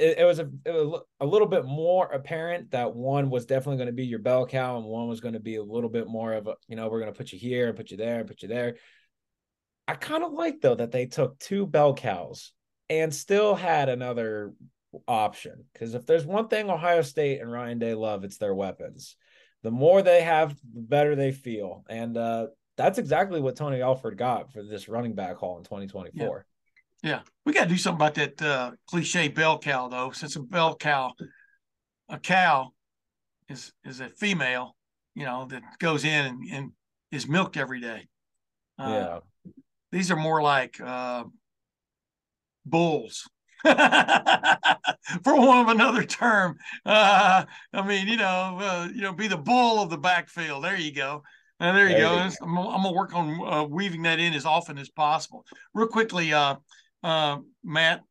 it, 0.00 0.18
it, 0.18 0.24
was 0.24 0.38
a, 0.38 0.50
it 0.64 0.72
was 0.72 1.02
a 1.20 1.26
little 1.26 1.46
bit 1.46 1.64
more 1.64 2.06
apparent 2.06 2.70
that 2.70 2.94
one 2.94 3.30
was 3.30 3.46
definitely 3.46 3.76
going 3.76 3.86
to 3.86 3.92
be 3.92 4.06
your 4.06 4.18
bell 4.18 4.46
cow 4.46 4.76
and 4.76 4.86
one 4.86 5.08
was 5.08 5.20
going 5.20 5.34
to 5.34 5.40
be 5.40 5.56
a 5.56 5.62
little 5.62 5.90
bit 5.90 6.08
more 6.08 6.32
of 6.32 6.46
a, 6.46 6.54
you 6.66 6.76
know, 6.76 6.88
we're 6.88 7.00
going 7.00 7.12
to 7.12 7.16
put 7.16 7.32
you 7.32 7.38
here 7.38 7.68
and 7.68 7.76
put 7.76 7.90
you 7.90 7.96
there 7.96 8.20
and 8.20 8.28
put 8.28 8.42
you 8.42 8.48
there. 8.48 8.76
I 9.86 9.94
kind 9.94 10.24
of 10.24 10.32
like 10.32 10.60
though 10.60 10.74
that 10.74 10.92
they 10.92 11.06
took 11.06 11.38
two 11.38 11.66
bell 11.66 11.94
cows 11.94 12.52
and 12.88 13.14
still 13.14 13.54
had 13.54 13.88
another 13.88 14.52
option 15.06 15.64
because 15.72 15.94
if 15.94 16.06
there's 16.06 16.26
one 16.26 16.48
thing 16.48 16.70
Ohio 16.70 17.02
State 17.02 17.40
and 17.40 17.50
Ryan 17.50 17.78
Day 17.78 17.94
love, 17.94 18.24
it's 18.24 18.38
their 18.38 18.54
weapons 18.54 19.16
the 19.62 19.70
more 19.70 20.02
they 20.02 20.22
have, 20.22 20.56
the 20.74 20.80
better 20.80 21.14
they 21.14 21.32
feel. 21.32 21.84
And 21.88 22.16
uh, 22.16 22.48
that's 22.76 22.98
exactly 22.98 23.40
what 23.40 23.56
Tony 23.56 23.82
Alford 23.82 24.16
got 24.16 24.52
for 24.52 24.62
this 24.62 24.88
running 24.88 25.14
back 25.14 25.36
haul 25.36 25.58
in 25.58 25.64
2024. 25.64 26.12
Yeah, 26.14 26.42
yeah. 27.02 27.20
we 27.44 27.52
got 27.52 27.64
to 27.64 27.68
do 27.68 27.76
something 27.76 27.96
about 27.96 28.14
that 28.14 28.42
uh, 28.42 28.72
cliche 28.88 29.28
bell 29.28 29.58
cow, 29.58 29.88
though. 29.88 30.10
Since 30.10 30.36
a 30.36 30.40
bell 30.40 30.76
cow, 30.76 31.12
a 32.08 32.18
cow 32.18 32.72
is 33.48 33.72
is 33.84 34.00
a 34.00 34.08
female, 34.08 34.76
you 35.14 35.24
know, 35.24 35.46
that 35.46 35.62
goes 35.78 36.04
in 36.04 36.26
and, 36.26 36.42
and 36.50 36.72
is 37.10 37.28
milked 37.28 37.56
every 37.56 37.80
day. 37.80 38.08
Uh, 38.78 38.88
yeah, 38.88 39.52
these 39.92 40.10
are 40.10 40.16
more 40.16 40.42
like 40.42 40.80
uh, 40.80 41.24
bulls 42.64 43.28
for 43.62 43.76
one 45.36 45.58
of 45.58 45.68
another 45.68 46.04
term. 46.04 46.56
Uh, 46.86 47.44
I 47.72 47.86
mean, 47.86 48.08
you 48.08 48.16
know, 48.16 48.58
uh, 48.60 48.88
you 48.92 49.02
know, 49.02 49.12
be 49.12 49.28
the 49.28 49.36
bull 49.36 49.82
of 49.82 49.90
the 49.90 49.98
backfield. 49.98 50.64
There 50.64 50.76
you 50.76 50.92
go. 50.92 51.22
Uh, 51.60 51.72
there 51.72 51.88
you 51.88 51.96
there 51.96 52.00
go. 52.00 52.14
You 52.24 52.30
I'm, 52.42 52.58
I'm, 52.58 52.82
gonna 52.82 52.92
work 52.92 53.14
on 53.14 53.40
uh, 53.46 53.64
weaving 53.64 54.02
that 54.02 54.18
in 54.18 54.32
as 54.32 54.46
often 54.46 54.78
as 54.78 54.88
possible. 54.88 55.44
Real 55.74 55.88
quickly, 55.88 56.32
uh, 56.32 56.56
uh, 57.02 57.38
Matt. 57.64 58.02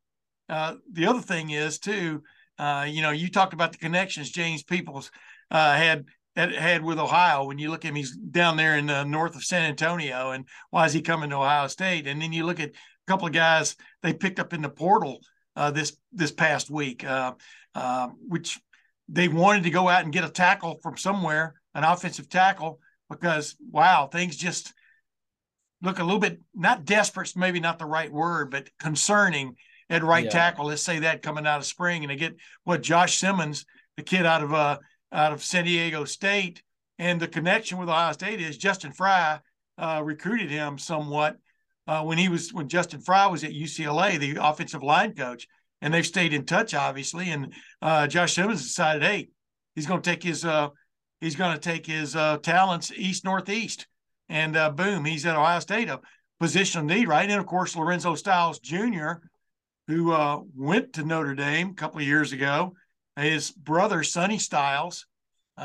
the 0.48 1.06
other 1.06 1.20
thing 1.20 1.50
is 1.50 1.78
too, 1.78 2.22
you 2.58 3.02
know, 3.02 3.10
you 3.10 3.30
talked 3.30 3.54
about 3.54 3.72
the 3.72 3.78
connections 3.78 4.30
James 4.30 4.62
Peoples 4.62 5.10
had 5.50 6.06
had, 6.36 6.54
had 6.54 6.84
with 6.84 6.98
Ohio. 6.98 7.44
When 7.44 7.58
you 7.58 7.70
look 7.70 7.84
at 7.84 7.88
him, 7.88 7.96
he's 7.96 8.16
down 8.16 8.56
there 8.56 8.76
in 8.76 8.86
the 8.86 9.04
north 9.04 9.34
of 9.36 9.44
San 9.44 9.64
Antonio, 9.64 10.30
and 10.30 10.46
why 10.70 10.86
is 10.86 10.92
he 10.92 11.02
coming 11.02 11.30
to 11.30 11.36
Ohio 11.36 11.66
State? 11.66 12.06
And 12.06 12.20
then 12.20 12.32
you 12.32 12.46
look 12.46 12.60
at 12.60 12.70
a 12.70 12.72
couple 13.06 13.26
of 13.26 13.32
guys 13.32 13.76
they 14.02 14.12
picked 14.12 14.40
up 14.40 14.52
in 14.52 14.62
the 14.62 14.68
portal 14.68 15.20
uh, 15.56 15.70
this 15.70 15.96
this 16.12 16.32
past 16.32 16.70
week, 16.70 17.04
uh, 17.04 17.34
uh, 17.74 18.08
which 18.26 18.60
they 19.08 19.28
wanted 19.28 19.64
to 19.64 19.70
go 19.70 19.88
out 19.88 20.04
and 20.04 20.12
get 20.12 20.24
a 20.24 20.30
tackle 20.30 20.78
from 20.82 20.96
somewhere, 20.96 21.54
an 21.74 21.84
offensive 21.84 22.28
tackle, 22.28 22.80
because 23.08 23.56
wow, 23.70 24.08
things 24.10 24.36
just 24.36 24.72
look 25.82 25.98
a 25.98 26.04
little 26.04 26.20
bit 26.20 26.40
not 26.54 26.84
desperate, 26.84 27.32
maybe 27.36 27.60
not 27.60 27.78
the 27.78 27.86
right 27.86 28.10
word, 28.10 28.50
but 28.50 28.68
concerning 28.78 29.56
at 29.88 30.02
right 30.02 30.24
yeah. 30.24 30.30
tackle. 30.30 30.66
Let's 30.66 30.82
say 30.82 31.00
that 31.00 31.22
coming 31.22 31.46
out 31.46 31.58
of 31.58 31.66
spring, 31.66 32.02
and 32.02 32.10
they 32.10 32.16
get 32.16 32.36
what 32.64 32.82
Josh 32.82 33.18
Simmons, 33.18 33.66
the 33.96 34.02
kid 34.02 34.26
out 34.26 34.42
of 34.42 34.52
uh 34.52 34.78
out 35.12 35.32
of 35.32 35.42
San 35.42 35.64
Diego 35.64 36.04
State, 36.04 36.62
and 36.98 37.20
the 37.20 37.28
connection 37.28 37.78
with 37.78 37.88
Ohio 37.88 38.12
State 38.12 38.40
is 38.40 38.58
Justin 38.58 38.92
Frye 38.92 39.40
uh, 39.78 40.02
recruited 40.04 40.50
him 40.50 40.78
somewhat 40.78 41.36
uh, 41.86 42.02
when 42.02 42.18
he 42.18 42.28
was 42.28 42.52
when 42.52 42.68
Justin 42.68 43.00
Frye 43.00 43.26
was 43.26 43.42
at 43.42 43.52
UCLA, 43.52 44.18
the 44.18 44.36
offensive 44.40 44.82
line 44.82 45.14
coach, 45.14 45.48
and 45.80 45.92
they've 45.92 46.06
stayed 46.06 46.34
in 46.34 46.44
touch, 46.44 46.74
obviously. 46.74 47.30
And 47.30 47.52
uh, 47.82 48.06
Josh 48.06 48.34
Simmons 48.34 48.62
decided, 48.62 49.02
hey, 49.02 49.30
he's 49.74 49.86
going 49.86 50.02
to 50.02 50.10
take 50.10 50.22
his 50.22 50.44
uh, 50.44 50.68
he's 51.20 51.36
going 51.36 51.54
to 51.54 51.60
take 51.60 51.86
his 51.86 52.14
uh, 52.14 52.38
talents 52.38 52.92
east 52.94 53.24
northeast, 53.24 53.86
and 54.30 54.56
uh, 54.56 54.70
boom, 54.70 55.04
he's 55.04 55.26
at 55.26 55.36
Ohio 55.36 55.60
State, 55.60 55.90
a 55.90 56.00
position 56.38 56.80
of 56.80 56.86
need, 56.86 57.08
right? 57.08 57.28
And 57.28 57.38
of 57.38 57.46
course, 57.46 57.76
Lorenzo 57.76 58.14
Styles 58.14 58.58
Jr., 58.60 59.12
who 59.86 60.12
uh, 60.12 60.40
went 60.56 60.94
to 60.94 61.04
Notre 61.04 61.34
Dame 61.34 61.70
a 61.70 61.74
couple 61.74 62.00
of 62.00 62.06
years 62.06 62.32
ago, 62.32 62.74
his 63.16 63.50
brother 63.50 64.02
Sonny 64.02 64.38
Styles, 64.38 65.04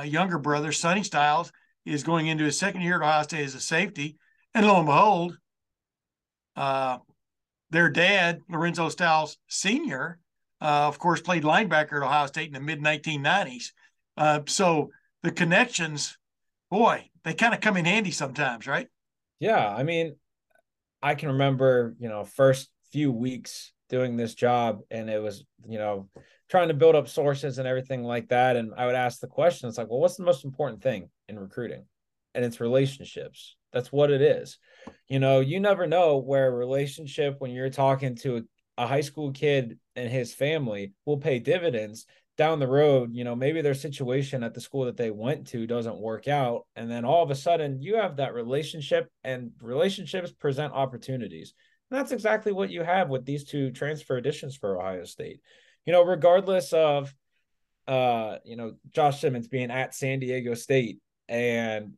younger 0.04 0.38
brother 0.38 0.74
Sonny 0.74 1.04
Styles, 1.04 1.54
is 1.86 2.04
going 2.04 2.28
into 2.28 2.44
his 2.44 2.60
second 2.60 2.82
year 2.82 2.96
at 2.96 3.02
Ohio 3.02 3.24
State 3.24 3.46
as 3.46 3.56
a 3.56 3.62
safety, 3.62 4.18
and 4.54 4.68
lo 4.68 4.78
and 4.78 4.86
behold 4.86 5.38
uh, 6.56 6.98
their 7.70 7.90
dad, 7.90 8.42
Lorenzo 8.50 8.90
Styles 8.90 9.38
Sr., 9.48 10.20
uh, 10.62 10.88
of 10.88 10.98
course, 10.98 11.22
played 11.22 11.44
linebacker 11.44 11.98
at 11.98 12.04
Ohio 12.04 12.26
State 12.28 12.48
in 12.48 12.54
the 12.54 12.60
mid 12.60 12.82
1990s. 12.82 13.72
Uh, 14.18 14.40
so 14.48 14.90
the 15.22 15.32
connections, 15.32 16.18
boy, 16.70 17.10
they 17.24 17.34
kind 17.34 17.54
of 17.54 17.62
come 17.62 17.78
in 17.78 17.86
handy 17.86 18.12
sometimes, 18.12 18.68
right? 18.68 18.88
Yeah. 19.40 19.68
I 19.68 19.84
mean, 19.84 20.16
I 21.02 21.16
can 21.16 21.30
remember, 21.30 21.96
you 22.00 22.10
know, 22.10 22.24
first 22.24 22.70
few 22.92 23.12
weeks 23.12 23.74
doing 23.90 24.18
this 24.18 24.34
job 24.34 24.80
and 24.90 25.10
it 25.10 25.22
was, 25.22 25.44
you 25.68 25.78
know, 25.78 26.10
trying 26.50 26.68
to 26.68 26.74
build 26.74 26.96
up 26.96 27.08
sources 27.08 27.58
and 27.58 27.68
everything 27.68 28.04
like 28.04 28.30
that. 28.30 28.56
And 28.56 28.74
I 28.78 28.86
would 28.86 28.96
ask 28.96 29.20
the 29.20 29.28
question, 29.28 29.68
it's 29.68 29.78
like, 29.78 29.90
well, 29.90 30.00
what's 30.00 30.16
the 30.16 30.24
most 30.24 30.46
important 30.46 30.82
thing 30.82 31.10
in 31.28 31.40
recruiting? 31.40 31.86
And 32.34 32.44
it's 32.44 32.60
relationships. 32.60 33.56
That's 33.74 33.92
what 33.92 34.12
it 34.12 34.22
is. 34.22 34.58
You 35.08 35.20
know, 35.20 35.40
you 35.40 35.60
never 35.60 35.88
know 35.88 36.18
where 36.18 36.48
a 36.48 36.52
relationship 36.52 37.36
when 37.40 37.52
you're 37.52 37.70
talking 37.70 38.16
to 38.18 38.38
a, 38.38 38.84
a 38.84 38.88
high 38.88 39.02
school 39.02 39.32
kid 39.32 39.78
and 39.96 40.10
his 40.10 40.34
family 40.34 40.94
will 41.06 41.18
pay 41.18 41.40
dividends 41.40 42.06
down 42.38 42.60
the 42.60 42.68
road, 42.68 43.12
you 43.14 43.24
know, 43.24 43.36
maybe 43.36 43.62
their 43.62 43.74
situation 43.74 44.44
at 44.44 44.54
the 44.54 44.62
school 44.62 44.86
that 44.86 44.98
they 44.98 45.12
went 45.12 45.48
to 45.48 45.66
doesn't 45.66 45.98
work 45.98 46.28
out. 46.28 46.66
And 46.76 46.92
then 46.92 47.06
all 47.06 47.24
of 47.24 47.32
a 47.32 47.36
sudden 47.36 47.82
you 47.82 47.96
have 47.96 48.18
that 48.18 48.34
relationship 48.34 49.10
and 49.24 49.52
relationships 49.62 50.32
present 50.32 50.74
opportunities. 50.74 51.54
And 51.90 52.00
that's 52.00 52.12
exactly 52.12 52.52
what 52.52 52.70
you 52.70 52.84
have 52.84 53.10
with 53.10 53.26
these 53.26 53.46
two 53.46 53.72
transfer 53.72 54.18
additions 54.18 54.56
for 54.56 54.78
Ohio 54.78 55.06
State. 55.06 55.40
You 55.86 55.94
know, 55.94 56.04
regardless 56.04 56.74
of 56.74 57.14
uh, 57.88 58.38
you 58.44 58.56
know, 58.56 58.74
Josh 58.92 59.22
Simmons 59.22 59.48
being 59.48 59.70
at 59.70 59.94
San 59.94 60.20
Diego 60.20 60.56
State 60.56 61.00
and 61.30 61.94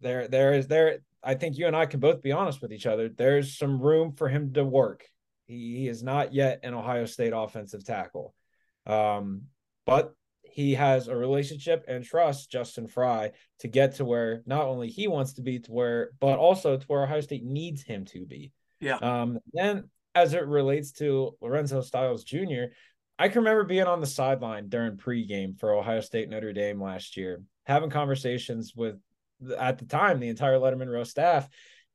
there 0.00 0.28
there 0.28 0.52
is 0.52 0.68
there 0.68 0.98
I 1.22 1.34
think 1.34 1.58
you 1.58 1.66
and 1.66 1.76
I 1.76 1.86
can 1.86 2.00
both 2.00 2.22
be 2.22 2.32
honest 2.32 2.60
with 2.62 2.72
each 2.72 2.86
other. 2.86 3.08
There's 3.08 3.56
some 3.56 3.80
room 3.80 4.12
for 4.12 4.28
him 4.28 4.52
to 4.54 4.64
work. 4.64 5.04
He, 5.46 5.76
he 5.76 5.88
is 5.88 6.02
not 6.02 6.32
yet 6.32 6.60
an 6.62 6.74
Ohio 6.74 7.06
State 7.06 7.32
offensive 7.34 7.84
tackle. 7.84 8.34
Um, 8.88 9.42
but 9.86 10.14
he 10.42 10.74
has 10.74 11.06
a 11.08 11.14
relationship 11.14 11.84
and 11.86 12.04
trust 12.04 12.50
Justin 12.50 12.88
Frye 12.88 13.32
to 13.60 13.68
get 13.68 13.96
to 13.96 14.04
where 14.04 14.42
not 14.44 14.64
only 14.64 14.88
he 14.88 15.06
wants 15.06 15.34
to 15.34 15.42
be 15.42 15.60
to 15.60 15.70
where, 15.70 16.10
but 16.18 16.38
also 16.38 16.76
to 16.76 16.86
where 16.86 17.04
Ohio 17.04 17.20
State 17.20 17.44
needs 17.44 17.82
him 17.82 18.04
to 18.06 18.26
be. 18.26 18.52
Yeah. 18.80 18.96
Um, 18.96 19.38
then 19.52 19.88
as 20.14 20.32
it 20.32 20.46
relates 20.46 20.92
to 20.92 21.36
Lorenzo 21.40 21.80
Styles 21.80 22.24
Jr., 22.24 22.72
I 23.18 23.28
can 23.28 23.38
remember 23.38 23.64
being 23.64 23.86
on 23.86 24.00
the 24.00 24.06
sideline 24.06 24.68
during 24.68 24.96
pregame 24.96 25.58
for 25.58 25.72
Ohio 25.72 26.00
State 26.00 26.28
Notre 26.28 26.52
Dame 26.52 26.82
last 26.82 27.16
year, 27.16 27.42
having 27.66 27.90
conversations 27.90 28.74
with 28.74 28.96
at 29.56 29.78
the 29.78 29.86
time 29.86 30.18
the 30.18 30.28
entire 30.28 30.58
Lettermen 30.58 30.90
Row 30.90 31.04
staff, 31.04 31.48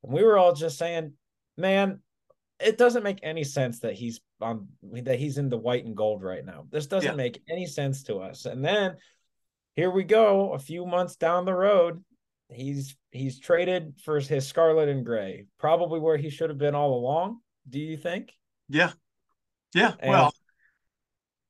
and 0.03 0.13
we 0.13 0.23
were 0.23 0.37
all 0.37 0.53
just 0.53 0.77
saying, 0.77 1.13
"Man, 1.57 2.01
it 2.59 2.77
doesn't 2.77 3.03
make 3.03 3.19
any 3.23 3.43
sense 3.43 3.79
that 3.79 3.93
he's 3.93 4.21
on 4.43 4.67
that 4.91 5.19
he's 5.19 5.37
in 5.37 5.49
the 5.49 5.57
white 5.57 5.85
and 5.85 5.95
gold 5.95 6.21
right 6.21 6.45
now. 6.45 6.65
This 6.69 6.87
doesn't 6.87 7.11
yeah. 7.11 7.15
make 7.15 7.41
any 7.49 7.65
sense 7.65 8.03
to 8.03 8.17
us." 8.17 8.45
And 8.45 8.63
then 8.63 8.97
here 9.75 9.89
we 9.89 10.03
go, 10.03 10.53
a 10.53 10.59
few 10.59 10.85
months 10.85 11.15
down 11.15 11.45
the 11.45 11.53
road, 11.53 12.03
he's 12.51 12.95
he's 13.11 13.39
traded 13.39 13.93
for 14.03 14.19
his 14.19 14.47
scarlet 14.47 14.89
and 14.89 15.05
gray, 15.05 15.45
probably 15.59 15.99
where 15.99 16.17
he 16.17 16.29
should 16.29 16.49
have 16.49 16.59
been 16.59 16.75
all 16.75 16.93
along. 16.93 17.39
Do 17.67 17.79
you 17.79 17.97
think? 17.97 18.31
Yeah, 18.69 18.91
yeah. 19.73 19.93
And, 19.99 20.11
well, 20.11 20.33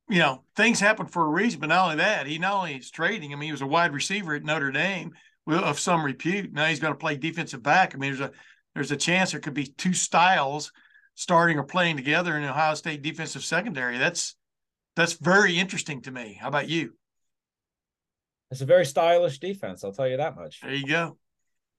you 0.09 0.19
know, 0.19 0.43
things 0.55 0.79
happen 0.79 1.07
for 1.07 1.23
a 1.23 1.29
reason, 1.29 1.59
but 1.59 1.69
not 1.69 1.83
only 1.85 1.97
that, 1.97 2.27
he 2.27 2.37
not 2.37 2.53
only 2.53 2.75
is 2.75 2.91
trading. 2.91 3.33
I 3.33 3.35
mean, 3.35 3.47
he 3.47 3.51
was 3.51 3.61
a 3.61 3.67
wide 3.67 3.93
receiver 3.93 4.35
at 4.35 4.43
Notre 4.43 4.71
Dame 4.71 5.13
of 5.47 5.79
some 5.79 6.03
repute. 6.03 6.53
Now 6.53 6.65
he's 6.67 6.79
going 6.79 6.93
to 6.93 6.99
play 6.99 7.17
defensive 7.17 7.63
back. 7.63 7.93
I 7.93 7.97
mean, 7.97 8.11
there's 8.11 8.29
a 8.29 8.31
there's 8.73 8.91
a 8.91 8.97
chance 8.97 9.31
there 9.31 9.39
could 9.39 9.53
be 9.53 9.67
two 9.67 9.93
styles 9.93 10.71
starting 11.15 11.57
or 11.57 11.63
playing 11.63 11.97
together 11.97 12.37
in 12.37 12.43
Ohio 12.43 12.73
State 12.75 13.01
defensive 13.01 13.43
secondary. 13.43 13.97
That's 13.97 14.35
that's 14.95 15.13
very 15.13 15.57
interesting 15.57 16.01
to 16.01 16.11
me. 16.11 16.37
How 16.39 16.47
about 16.47 16.69
you? 16.69 16.93
It's 18.51 18.61
a 18.61 18.65
very 18.65 18.85
stylish 18.85 19.39
defense. 19.39 19.83
I'll 19.83 19.93
tell 19.93 20.07
you 20.07 20.17
that 20.17 20.35
much. 20.35 20.61
There 20.61 20.73
you 20.73 20.87
go. 20.87 21.17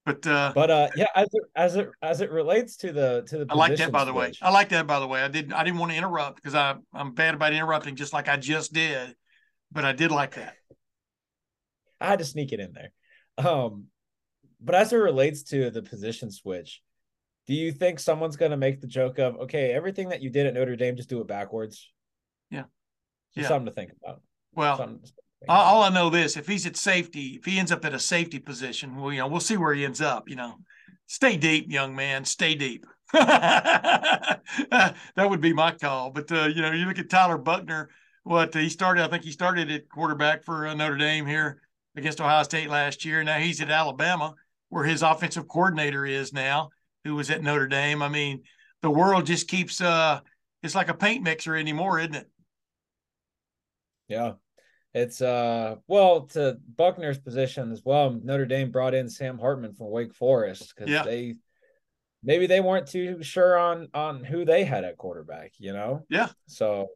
But 0.05 0.27
uh, 0.27 0.51
but 0.53 0.69
uh, 0.69 0.89
yeah, 0.95 1.07
as 1.15 1.27
it 1.33 1.43
as 1.55 1.75
it 1.75 1.89
as 2.01 2.21
it 2.21 2.31
relates 2.31 2.77
to 2.77 2.91
the 2.91 3.23
to 3.27 3.39
the 3.39 3.45
I 3.49 3.55
like 3.55 3.75
that 3.77 3.91
by 3.91 4.05
the 4.05 4.13
way. 4.13 4.33
I 4.39 4.51
like 4.51 4.69
that 4.69 4.85
by 4.85 4.99
the 4.99 5.07
way. 5.07 5.21
I 5.21 5.29
didn't 5.29 5.53
I 5.53 5.63
didn't 5.63 5.79
want 5.79 5.93
to 5.93 5.97
interrupt 5.97 6.35
because 6.35 6.53
I 6.53 6.75
I'm 6.93 7.13
bad 7.13 7.33
about 7.33 7.53
interrupting, 7.53 7.95
just 7.95 8.13
like 8.13 8.27
I 8.27 8.37
just 8.37 8.71
did. 8.71 9.15
But 9.71 9.83
I 9.83 9.93
did 9.93 10.11
like 10.11 10.35
that. 10.35 10.53
I 11.99 12.07
had 12.07 12.19
to 12.19 12.25
sneak 12.25 12.51
it 12.51 12.59
in 12.59 12.73
there. 12.73 12.91
Um, 13.37 13.85
but 14.61 14.75
as 14.75 14.93
it 14.93 14.97
relates 14.97 15.43
to 15.43 15.71
the 15.71 15.81
position 15.81 16.29
switch, 16.29 16.81
do 17.47 17.53
you 17.53 17.71
think 17.71 17.99
someone's 17.99 18.37
going 18.37 18.51
to 18.51 18.57
make 18.57 18.81
the 18.81 18.87
joke 18.87 19.19
of 19.19 19.35
okay, 19.41 19.71
everything 19.71 20.09
that 20.09 20.21
you 20.21 20.29
did 20.29 20.47
at 20.47 20.53
Notre 20.53 20.75
Dame, 20.75 20.95
just 20.95 21.09
do 21.09 21.21
it 21.21 21.27
backwards? 21.27 21.91
Yeah, 22.49 22.63
yeah. 23.35 23.47
Something 23.47 23.67
to 23.67 23.71
think 23.71 23.91
about. 24.01 24.21
Well, 24.53 24.99
all 25.47 25.83
I 25.83 25.89
know 25.89 26.09
this: 26.09 26.37
if 26.37 26.47
he's 26.47 26.65
at 26.65 26.77
safety, 26.77 27.37
if 27.39 27.45
he 27.45 27.59
ends 27.59 27.71
up 27.71 27.85
at 27.85 27.93
a 27.93 27.99
safety 27.99 28.39
position, 28.39 28.95
well, 28.95 29.11
you 29.11 29.19
know, 29.19 29.27
we'll 29.27 29.39
see 29.39 29.57
where 29.57 29.73
he 29.73 29.85
ends 29.85 30.01
up. 30.01 30.29
You 30.29 30.37
know, 30.37 30.55
stay 31.07 31.37
deep, 31.37 31.71
young 31.71 31.95
man, 31.95 32.25
stay 32.25 32.55
deep. 32.55 32.85
that 33.13 34.95
would 35.17 35.41
be 35.41 35.53
my 35.53 35.71
call. 35.71 36.09
But 36.09 36.31
uh, 36.31 36.47
you 36.47 36.61
know, 36.61 36.71
you 36.71 36.85
look 36.85 36.99
at 36.99 37.09
Tyler 37.09 37.37
Buchner. 37.37 37.89
What 38.23 38.55
he 38.55 38.69
started, 38.69 39.03
I 39.03 39.07
think 39.07 39.23
he 39.23 39.31
started 39.31 39.69
at 39.69 39.87
quarterback 39.87 40.43
for 40.43 40.65
uh, 40.65 40.73
Notre 40.73 40.97
Dame 40.97 41.27
here 41.27 41.61
against 41.95 42.19
Ohio 42.19 42.41
State 42.41 42.69
last 42.69 43.05
year. 43.05 43.23
Now 43.23 43.37
he's 43.37 43.61
at 43.61 43.69
Alabama, 43.69 44.33
where 44.69 44.83
his 44.83 45.03
offensive 45.03 45.47
coordinator 45.47 46.07
is 46.07 46.33
now, 46.33 46.69
who 47.05 47.15
was 47.15 47.29
at 47.29 47.41
Notre 47.41 47.67
Dame. 47.67 48.01
I 48.01 48.09
mean, 48.09 48.41
the 48.81 48.89
world 48.89 49.25
just 49.25 49.47
keeps 49.47 49.79
uh 49.79 50.19
it's 50.61 50.75
like 50.75 50.89
a 50.89 50.93
paint 50.93 51.23
mixer 51.23 51.55
anymore, 51.55 51.99
isn't 51.99 52.15
it? 52.15 52.29
Yeah. 54.09 54.33
It's 54.93 55.21
uh 55.21 55.75
well 55.87 56.21
to 56.27 56.57
Buchner's 56.75 57.19
position 57.19 57.71
as 57.71 57.83
well. 57.85 58.11
Notre 58.11 58.45
Dame 58.45 58.71
brought 58.71 58.93
in 58.93 59.07
Sam 59.07 59.37
Hartman 59.37 59.73
from 59.73 59.91
Wake 59.91 60.13
Forest 60.13 60.73
because 60.75 60.91
yeah. 60.91 61.03
they 61.03 61.35
maybe 62.23 62.47
they 62.47 62.59
weren't 62.59 62.87
too 62.87 63.21
sure 63.23 63.57
on 63.57 63.87
on 63.93 64.23
who 64.23 64.43
they 64.43 64.65
had 64.65 64.83
at 64.83 64.97
quarterback, 64.97 65.53
you 65.59 65.71
know? 65.71 66.05
Yeah. 66.09 66.29
So 66.47 66.87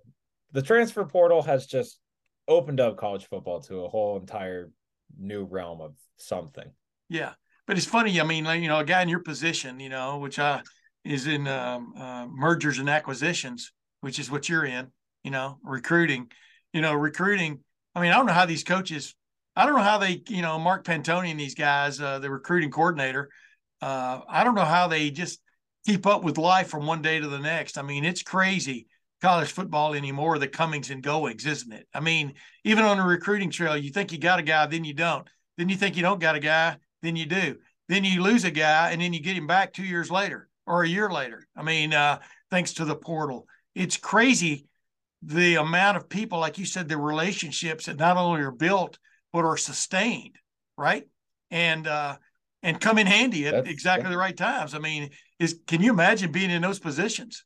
the 0.51 0.63
transfer 0.63 1.05
portal 1.05 1.43
has 1.43 1.67
just 1.67 1.99
opened 2.47 2.79
up 2.79 2.97
college 2.97 3.27
football 3.27 3.61
to 3.61 3.85
a 3.85 3.89
whole 3.89 4.17
entire 4.17 4.71
new 5.17 5.43
realm 5.43 5.81
of 5.81 5.93
something. 6.17 6.69
Yeah. 7.09 7.33
But 7.69 7.77
it's 7.77 7.85
funny, 7.85 8.19
I 8.19 8.23
mean, 8.23 8.45
like, 8.45 8.63
you 8.63 8.67
know, 8.67 8.79
a 8.79 8.83
guy 8.83 9.03
in 9.03 9.09
your 9.09 9.19
position, 9.19 9.79
you 9.79 9.89
know, 9.89 10.17
which 10.17 10.39
uh 10.39 10.63
is 11.05 11.27
in 11.27 11.47
um, 11.47 11.93
uh, 11.95 12.25
mergers 12.25 12.79
and 12.79 12.89
acquisitions, 12.89 13.71
which 14.01 14.17
is 14.17 14.31
what 14.31 14.49
you're 14.49 14.65
in, 14.65 14.87
you 15.23 15.29
know, 15.29 15.59
recruiting. 15.61 16.31
You 16.73 16.81
know, 16.81 16.95
recruiting 16.95 17.59
I 17.93 18.01
mean, 18.01 18.11
I 18.11 18.15
don't 18.15 18.25
know 18.25 18.33
how 18.33 18.47
these 18.47 18.63
coaches, 18.63 19.13
I 19.55 19.67
don't 19.67 19.75
know 19.75 19.83
how 19.83 19.99
they, 19.99 20.23
you 20.29 20.41
know, 20.41 20.57
Mark 20.57 20.83
Pantoni 20.83 21.29
and 21.29 21.39
these 21.39 21.53
guys, 21.53 22.01
uh, 22.01 22.17
the 22.17 22.31
recruiting 22.31 22.71
coordinator, 22.71 23.29
uh, 23.83 24.21
I 24.27 24.43
don't 24.43 24.55
know 24.55 24.65
how 24.65 24.87
they 24.87 25.11
just 25.11 25.39
keep 25.85 26.07
up 26.07 26.23
with 26.23 26.39
life 26.39 26.69
from 26.69 26.87
one 26.87 27.03
day 27.03 27.19
to 27.19 27.27
the 27.27 27.37
next. 27.37 27.77
I 27.77 27.83
mean, 27.83 28.03
it's 28.03 28.23
crazy 28.23 28.87
college 29.21 29.51
football 29.51 29.93
anymore, 29.93 30.39
the 30.39 30.47
comings 30.47 30.89
and 30.89 31.03
goings, 31.03 31.45
isn't 31.45 31.71
it? 31.71 31.87
I 31.93 31.99
mean, 31.99 32.33
even 32.63 32.83
on 32.83 32.97
a 32.97 33.05
recruiting 33.05 33.51
trail, 33.51 33.77
you 33.77 33.91
think 33.91 34.11
you 34.11 34.17
got 34.17 34.39
a 34.39 34.43
guy, 34.43 34.65
then 34.65 34.85
you 34.85 34.95
don't. 34.95 35.27
Then 35.59 35.69
you 35.69 35.75
think 35.75 35.97
you 35.97 36.01
don't 36.01 36.19
got 36.19 36.35
a 36.35 36.39
guy, 36.39 36.77
then 37.01 37.15
you 37.15 37.25
do. 37.25 37.57
Then 37.87 38.03
you 38.03 38.21
lose 38.21 38.43
a 38.43 38.51
guy, 38.51 38.91
and 38.91 39.01
then 39.01 39.13
you 39.13 39.21
get 39.21 39.37
him 39.37 39.47
back 39.47 39.73
two 39.73 39.83
years 39.83 40.11
later 40.11 40.47
or 40.67 40.83
a 40.83 40.87
year 40.87 41.09
later. 41.09 41.47
I 41.55 41.63
mean, 41.63 41.93
uh, 41.93 42.19
thanks 42.51 42.73
to 42.73 42.85
the 42.85 42.95
portal. 42.95 43.47
It's 43.73 43.97
crazy 43.97 44.67
the 45.21 45.55
amount 45.55 45.97
of 45.97 46.07
people, 46.07 46.39
like 46.39 46.57
you 46.57 46.65
said, 46.65 46.87
the 46.87 46.97
relationships 46.97 47.85
that 47.85 47.97
not 47.97 48.17
only 48.17 48.41
are 48.41 48.51
built 48.51 48.97
but 49.33 49.45
are 49.45 49.57
sustained, 49.57 50.35
right? 50.77 51.07
And 51.51 51.87
uh, 51.87 52.17
and 52.63 52.79
come 52.79 52.97
in 52.97 53.07
handy 53.07 53.47
at 53.47 53.53
That's, 53.53 53.69
exactly 53.69 54.09
the 54.09 54.17
right 54.17 54.35
times. 54.35 54.73
I 54.73 54.79
mean, 54.79 55.09
is 55.39 55.59
can 55.67 55.81
you 55.81 55.91
imagine 55.91 56.31
being 56.31 56.51
in 56.51 56.61
those 56.61 56.79
positions? 56.79 57.43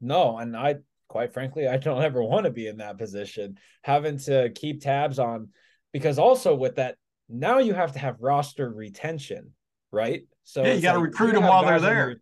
No, 0.00 0.38
and 0.38 0.56
I 0.56 0.76
quite 1.08 1.32
frankly, 1.32 1.66
I 1.66 1.76
don't 1.76 2.02
ever 2.02 2.22
want 2.22 2.44
to 2.44 2.50
be 2.50 2.66
in 2.66 2.78
that 2.78 2.98
position, 2.98 3.58
having 3.82 4.18
to 4.20 4.50
keep 4.50 4.80
tabs 4.80 5.18
on 5.18 5.48
because 5.92 6.18
also 6.18 6.54
with 6.54 6.76
that, 6.76 6.96
now 7.30 7.58
you 7.58 7.74
have 7.74 7.92
to 7.92 7.98
have 7.98 8.16
roster 8.20 8.68
retention, 8.70 9.52
right? 9.92 10.22
So 10.44 10.64
yeah, 10.64 10.74
you 10.74 10.82
got 10.82 10.92
to 10.94 10.98
like, 10.98 11.08
recruit 11.08 11.32
them 11.32 11.44
while 11.44 11.64
they're 11.64 11.80
there. 11.80 12.16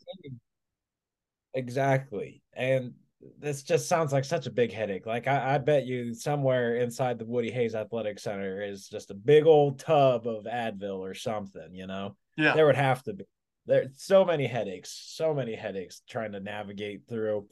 Exactly. 1.54 2.42
And 2.54 2.92
this 3.38 3.62
just 3.62 3.88
sounds 3.88 4.12
like 4.12 4.24
such 4.24 4.46
a 4.46 4.50
big 4.50 4.72
headache. 4.72 5.06
Like 5.06 5.26
I, 5.26 5.54
I, 5.54 5.58
bet 5.58 5.86
you 5.86 6.14
somewhere 6.14 6.76
inside 6.76 7.18
the 7.18 7.24
Woody 7.24 7.50
Hayes 7.50 7.74
Athletic 7.74 8.18
Center 8.18 8.62
is 8.62 8.88
just 8.88 9.10
a 9.10 9.14
big 9.14 9.46
old 9.46 9.80
tub 9.80 10.26
of 10.26 10.44
Advil 10.44 10.98
or 10.98 11.14
something, 11.14 11.74
you 11.74 11.86
know? 11.86 12.16
Yeah. 12.36 12.54
There 12.54 12.66
would 12.66 12.76
have 12.76 13.02
to 13.04 13.14
be. 13.14 13.24
There's 13.66 13.88
so 13.96 14.24
many 14.24 14.46
headaches, 14.46 14.90
so 15.16 15.34
many 15.34 15.54
headaches 15.54 16.02
trying 16.08 16.32
to 16.32 16.40
navigate 16.40 17.02
through 17.08 17.48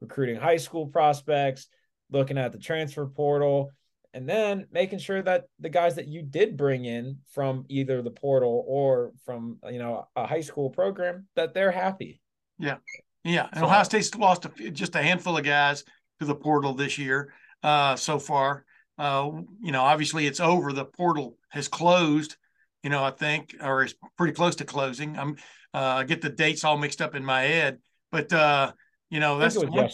recruiting 0.00 0.36
high 0.36 0.58
school 0.58 0.88
prospects, 0.88 1.68
looking 2.10 2.36
at 2.36 2.52
the 2.52 2.58
transfer 2.58 3.06
portal, 3.06 3.70
and 4.14 4.26
then 4.28 4.66
making 4.70 5.00
sure 5.00 5.20
that 5.22 5.44
the 5.60 5.68
guys 5.68 5.96
that 5.96 6.08
you 6.08 6.22
did 6.22 6.56
bring 6.56 6.86
in 6.86 7.18
from 7.32 7.66
either 7.68 8.00
the 8.00 8.10
portal 8.10 8.64
or 8.66 9.12
from 9.26 9.58
you 9.70 9.78
know 9.78 10.08
a 10.16 10.26
high 10.26 10.40
school 10.40 10.70
program 10.70 11.26
that 11.36 11.52
they're 11.52 11.72
happy. 11.72 12.20
Yeah. 12.58 12.76
Yeah, 13.24 13.48
and 13.52 13.60
so, 13.60 13.64
Ohio 13.64 13.82
State's 13.84 14.14
lost 14.14 14.44
a, 14.44 14.70
just 14.70 14.94
a 14.94 15.02
handful 15.02 15.38
of 15.38 15.44
guys 15.44 15.82
to 16.20 16.26
the 16.26 16.34
portal 16.34 16.74
this 16.74 16.98
year 16.98 17.32
uh, 17.62 17.96
so 17.96 18.18
far. 18.18 18.66
Uh, 18.98 19.30
you 19.62 19.72
know, 19.72 19.82
obviously 19.82 20.26
it's 20.26 20.40
over. 20.40 20.72
The 20.72 20.84
portal 20.84 21.38
has 21.48 21.66
closed. 21.66 22.36
You 22.82 22.90
know, 22.90 23.02
I 23.02 23.10
think, 23.10 23.56
or 23.62 23.84
is 23.84 23.94
pretty 24.18 24.34
close 24.34 24.56
to 24.56 24.66
closing. 24.66 25.18
I'm 25.18 25.36
uh, 25.72 25.78
I 25.78 26.04
get 26.04 26.20
the 26.20 26.28
dates 26.28 26.64
all 26.64 26.76
mixed 26.76 27.00
up 27.00 27.14
in 27.14 27.24
my 27.24 27.42
head, 27.42 27.78
But 28.12 28.30
uh, 28.30 28.72
you 29.08 29.20
know, 29.20 29.38
that's 29.38 29.56
one, 29.56 29.88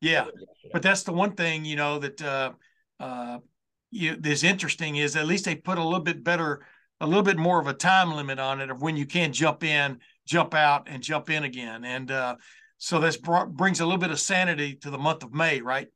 yeah. 0.00 0.24
But 0.72 0.80
that's 0.80 1.02
the 1.02 1.12
one 1.12 1.32
thing 1.32 1.66
you 1.66 1.76
know 1.76 1.98
that 1.98 2.22
uh, 2.22 2.52
uh, 3.00 3.38
you, 3.90 4.16
interesting 4.42 4.96
is 4.96 5.16
at 5.16 5.26
least 5.26 5.44
they 5.44 5.54
put 5.54 5.78
a 5.78 5.84
little 5.84 6.00
bit 6.00 6.24
better, 6.24 6.64
a 7.00 7.06
little 7.06 7.22
bit 7.22 7.36
more 7.36 7.60
of 7.60 7.66
a 7.66 7.74
time 7.74 8.12
limit 8.12 8.38
on 8.38 8.60
it 8.60 8.70
of 8.70 8.82
when 8.82 8.96
you 8.96 9.06
can 9.06 9.32
jump 9.32 9.62
in, 9.62 10.00
jump 10.26 10.54
out, 10.54 10.88
and 10.88 11.02
jump 11.02 11.30
in 11.30 11.44
again. 11.44 11.84
And 11.84 12.10
uh, 12.10 12.36
so 12.78 12.98
this 12.98 13.16
br- 13.16 13.44
brings 13.44 13.80
a 13.80 13.84
little 13.84 13.98
bit 13.98 14.10
of 14.10 14.20
sanity 14.20 14.74
to 14.76 14.90
the 14.90 14.98
month 14.98 15.22
of 15.22 15.32
May, 15.32 15.60
right? 15.60 15.88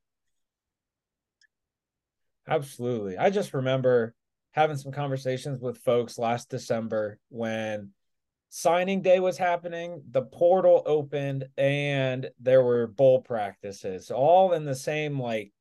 Absolutely. 2.49 3.19
I 3.19 3.31
just 3.31 3.53
remember 3.53 4.15
having 4.53 4.77
some 4.77 4.93
conversations 4.93 5.61
with 5.61 5.79
folks 5.79 6.19
last 6.19 6.49
December 6.49 7.19
when 7.29 7.91
signing 8.49 9.03
day 9.03 9.21
was 9.21 9.37
happening, 9.37 10.03
the 10.11 10.23
portal 10.23 10.83
opened, 10.87 11.47
and 11.59 12.31
there 12.41 12.63
were 12.63 12.87
bowl 12.87 13.21
practices 13.21 14.11
all 14.11 14.53
in 14.53 14.65
the 14.65 14.75
same 14.75 15.21
like 15.21 15.53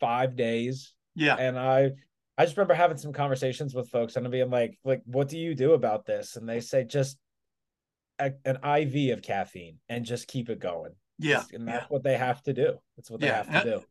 five 0.00 0.36
days. 0.36 0.92
Yeah. 1.14 1.36
And 1.36 1.58
I 1.58 1.92
I 2.36 2.44
just 2.44 2.56
remember 2.56 2.74
having 2.74 2.96
some 2.96 3.12
conversations 3.12 3.74
with 3.74 3.88
folks 3.90 4.16
and 4.16 4.28
being 4.30 4.50
like, 4.50 4.78
like, 4.84 5.02
what 5.04 5.28
do 5.28 5.38
you 5.38 5.54
do 5.54 5.72
about 5.72 6.04
this? 6.04 6.36
And 6.36 6.48
they 6.48 6.60
say 6.60 6.84
just 6.84 7.16
a, 8.18 8.32
an 8.44 8.56
IV 8.64 9.16
of 9.16 9.22
caffeine 9.22 9.78
and 9.88 10.04
just 10.04 10.26
keep 10.26 10.48
it 10.48 10.58
going. 10.58 10.92
Yeah. 11.18 11.44
And 11.52 11.68
that's 11.68 11.82
yeah. 11.82 11.86
what 11.88 12.02
they 12.02 12.16
have 12.16 12.42
to 12.42 12.52
do. 12.52 12.74
That's 12.96 13.10
what 13.10 13.20
they 13.20 13.28
have 13.28 13.50
to 13.50 13.62
do. 13.64 13.82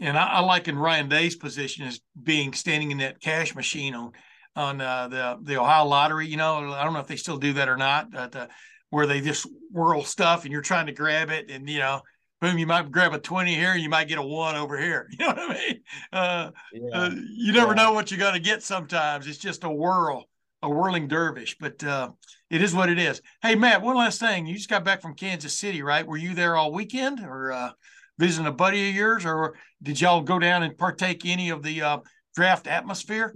And 0.00 0.18
I, 0.18 0.26
I 0.26 0.40
like 0.40 0.66
in 0.66 0.78
Ryan 0.78 1.08
Day's 1.08 1.36
position 1.36 1.86
as 1.86 2.00
being 2.20 2.52
standing 2.52 2.90
in 2.90 2.98
that 2.98 3.20
cash 3.20 3.54
machine 3.54 3.94
on 3.94 4.12
on 4.56 4.80
uh, 4.80 5.08
the 5.08 5.38
the 5.42 5.60
Ohio 5.60 5.84
Lottery. 5.84 6.26
You 6.26 6.38
know, 6.38 6.72
I 6.72 6.82
don't 6.82 6.94
know 6.94 7.00
if 7.00 7.06
they 7.06 7.16
still 7.16 7.36
do 7.36 7.52
that 7.52 7.68
or 7.68 7.76
not, 7.76 8.10
but 8.10 8.34
uh, 8.34 8.46
where 8.88 9.06
they 9.06 9.20
just 9.20 9.46
whirl 9.70 10.02
stuff 10.02 10.44
and 10.44 10.52
you're 10.52 10.62
trying 10.62 10.86
to 10.86 10.92
grab 10.92 11.30
it, 11.30 11.50
and 11.50 11.68
you 11.68 11.78
know, 11.78 12.00
boom, 12.40 12.58
you 12.58 12.66
might 12.66 12.90
grab 12.90 13.12
a 13.12 13.18
twenty 13.18 13.54
here, 13.54 13.72
and 13.72 13.82
you 13.82 13.88
might 13.88 14.08
get 14.08 14.18
a 14.18 14.22
one 14.22 14.56
over 14.56 14.78
here. 14.78 15.08
You 15.18 15.26
know 15.26 15.34
what 15.34 15.38
I 15.38 15.54
mean? 15.54 15.80
Uh, 16.12 16.50
yeah. 16.72 16.90
uh, 16.92 17.10
you 17.10 17.52
never 17.52 17.74
yeah. 17.74 17.82
know 17.82 17.92
what 17.92 18.10
you're 18.10 18.20
going 18.20 18.34
to 18.34 18.40
get. 18.40 18.62
Sometimes 18.62 19.26
it's 19.26 19.38
just 19.38 19.64
a 19.64 19.70
whirl, 19.70 20.24
a 20.62 20.68
whirling 20.68 21.08
dervish. 21.08 21.56
But 21.58 21.82
uh, 21.84 22.10
it 22.48 22.62
is 22.62 22.74
what 22.74 22.88
it 22.88 22.98
is. 22.98 23.20
Hey, 23.42 23.54
Matt, 23.54 23.82
one 23.82 23.96
last 23.96 24.20
thing. 24.20 24.46
You 24.46 24.54
just 24.54 24.70
got 24.70 24.84
back 24.84 25.02
from 25.02 25.14
Kansas 25.14 25.58
City, 25.58 25.82
right? 25.82 26.06
Were 26.06 26.16
you 26.16 26.34
there 26.34 26.56
all 26.56 26.72
weekend, 26.72 27.20
or 27.20 27.52
uh, 27.52 27.70
visiting 28.18 28.46
a 28.46 28.52
buddy 28.52 28.88
of 28.88 28.94
yours, 28.94 29.24
or 29.24 29.54
did 29.82 30.00
y'all 30.00 30.22
go 30.22 30.38
down 30.38 30.62
and 30.62 30.78
partake 30.78 31.26
any 31.26 31.50
of 31.50 31.62
the 31.62 31.82
uh, 31.82 31.98
draft 32.34 32.66
atmosphere? 32.66 33.34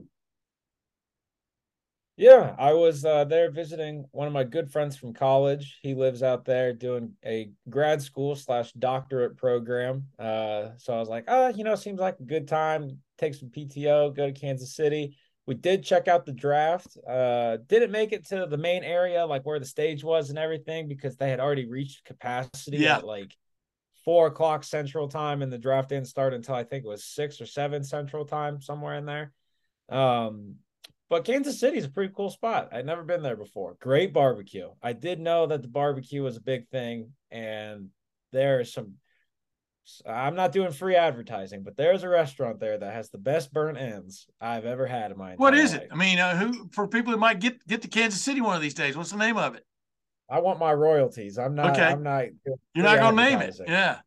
Yeah, 2.16 2.54
I 2.58 2.74
was 2.74 3.04
uh, 3.04 3.24
there 3.24 3.50
visiting 3.50 4.04
one 4.12 4.28
of 4.28 4.32
my 4.32 4.44
good 4.44 4.70
friends 4.70 4.96
from 4.96 5.14
college. 5.14 5.78
He 5.82 5.94
lives 5.94 6.22
out 6.22 6.44
there 6.44 6.72
doing 6.72 7.14
a 7.24 7.50
grad 7.68 8.02
school 8.02 8.36
slash 8.36 8.72
doctorate 8.72 9.36
program. 9.36 10.04
Uh, 10.16 10.68
so 10.76 10.94
I 10.94 11.00
was 11.00 11.08
like, 11.08 11.24
oh, 11.26 11.48
you 11.48 11.64
know, 11.64 11.74
seems 11.74 11.98
like 11.98 12.20
a 12.20 12.24
good 12.24 12.46
time. 12.46 12.98
Take 13.18 13.34
some 13.34 13.48
PTO, 13.48 14.14
go 14.14 14.26
to 14.26 14.32
Kansas 14.32 14.76
City. 14.76 15.16
We 15.46 15.56
did 15.56 15.82
check 15.82 16.06
out 16.06 16.24
the 16.24 16.32
draft. 16.32 16.96
Uh, 17.06 17.58
didn't 17.66 17.90
make 17.90 18.12
it 18.12 18.28
to 18.28 18.46
the 18.46 18.56
main 18.56 18.84
area, 18.84 19.26
like 19.26 19.44
where 19.44 19.58
the 19.58 19.66
stage 19.66 20.04
was 20.04 20.30
and 20.30 20.38
everything, 20.38 20.86
because 20.86 21.16
they 21.16 21.28
had 21.28 21.40
already 21.40 21.66
reached 21.66 22.04
capacity 22.04 22.78
yeah. 22.78 22.98
at 22.98 23.06
like 23.06 23.36
four 24.04 24.28
o'clock 24.28 24.62
central 24.62 25.08
time, 25.08 25.42
and 25.42 25.52
the 25.52 25.58
draft 25.58 25.88
didn't 25.88 26.06
start 26.06 26.32
until 26.32 26.54
I 26.54 26.62
think 26.62 26.84
it 26.84 26.88
was 26.88 27.04
six 27.04 27.40
or 27.40 27.46
seven 27.46 27.82
central 27.82 28.24
time, 28.24 28.62
somewhere 28.62 28.94
in 28.94 29.04
there. 29.04 29.32
Um, 29.88 30.56
but 31.14 31.24
Kansas 31.24 31.60
City 31.60 31.78
is 31.78 31.84
a 31.84 31.90
pretty 31.90 32.12
cool 32.12 32.28
spot. 32.28 32.70
I'd 32.72 32.86
never 32.86 33.04
been 33.04 33.22
there 33.22 33.36
before. 33.36 33.76
Great 33.78 34.12
barbecue. 34.12 34.70
I 34.82 34.94
did 34.94 35.20
know 35.20 35.46
that 35.46 35.62
the 35.62 35.68
barbecue 35.68 36.24
was 36.24 36.36
a 36.36 36.40
big 36.40 36.66
thing, 36.70 37.12
and 37.30 37.90
there's 38.32 38.72
some. 38.72 38.94
I'm 40.04 40.34
not 40.34 40.50
doing 40.50 40.72
free 40.72 40.96
advertising, 40.96 41.62
but 41.62 41.76
there's 41.76 42.02
a 42.02 42.08
restaurant 42.08 42.58
there 42.58 42.76
that 42.76 42.92
has 42.92 43.10
the 43.10 43.18
best 43.18 43.52
burnt 43.52 43.78
ends 43.78 44.26
I've 44.40 44.64
ever 44.64 44.88
had 44.88 45.12
in 45.12 45.16
my. 45.16 45.34
What 45.36 45.54
is 45.54 45.70
life. 45.70 45.82
it? 45.82 45.88
I 45.92 45.94
mean, 45.94 46.18
uh, 46.18 46.36
who 46.36 46.68
for 46.72 46.88
people 46.88 47.12
that 47.12 47.18
might 47.18 47.38
get 47.38 47.64
get 47.64 47.82
to 47.82 47.88
Kansas 47.88 48.20
City 48.20 48.40
one 48.40 48.56
of 48.56 48.62
these 48.62 48.74
days? 48.74 48.96
What's 48.96 49.12
the 49.12 49.16
name 49.16 49.36
of 49.36 49.54
it? 49.54 49.64
I 50.28 50.40
want 50.40 50.58
my 50.58 50.72
royalties. 50.72 51.38
I'm 51.38 51.54
not. 51.54 51.76
Okay. 51.76 51.84
I'm 51.84 52.02
not. 52.02 52.24
You're 52.74 52.84
not 52.84 52.98
gonna 52.98 53.22
name 53.22 53.40
it. 53.40 53.56
Yeah. 53.68 53.98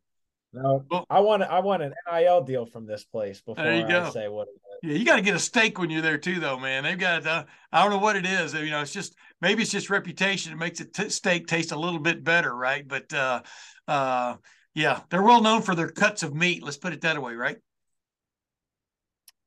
No, 0.52 0.84
well, 0.92 1.06
I 1.10 1.22
want 1.22 1.44
I 1.44 1.60
want 1.60 1.84
an 1.84 1.94
NIL 2.12 2.44
deal 2.44 2.66
from 2.66 2.86
this 2.86 3.06
place 3.06 3.40
before 3.40 3.64
I 3.64 4.10
say 4.10 4.28
what. 4.28 4.50
Yeah, 4.84 4.94
you 4.94 5.06
got 5.06 5.16
to 5.16 5.22
get 5.22 5.36
a 5.36 5.40
steak 5.40 5.80
when 5.80 5.90
you're 5.90 6.02
there 6.02 6.18
too, 6.18 6.40
though, 6.40 6.60
man. 6.60 6.84
They've 6.84 6.98
got 6.98 7.26
uh, 7.26 7.46
I 7.72 7.82
don't 7.82 7.92
know 7.92 7.98
what 7.98 8.16
it 8.16 8.26
is. 8.26 8.54
You 8.54 8.70
know, 8.70 8.82
it's 8.82 8.94
just 8.94 9.16
maybe 9.42 9.64
it's 9.64 9.72
just 9.72 9.90
reputation. 9.90 10.54
It 10.54 10.58
makes 10.58 10.80
a 10.80 10.86
t- 10.86 11.10
steak 11.10 11.48
taste 11.48 11.72
a 11.72 11.80
little 11.80 12.00
bit 12.00 12.24
better, 12.24 12.56
right? 12.56 12.88
But 12.88 13.12
uh, 13.14 13.42
uh, 13.88 14.36
yeah, 14.76 15.02
they're 15.10 15.24
well 15.24 15.42
known 15.42 15.64
for 15.64 15.74
their 15.74 15.90
cuts 15.90 16.24
of 16.24 16.36
meat. 16.36 16.64
Let's 16.64 16.78
put 16.78 16.94
it 16.94 17.02
that 17.02 17.22
way, 17.22 17.34
right? 17.34 17.58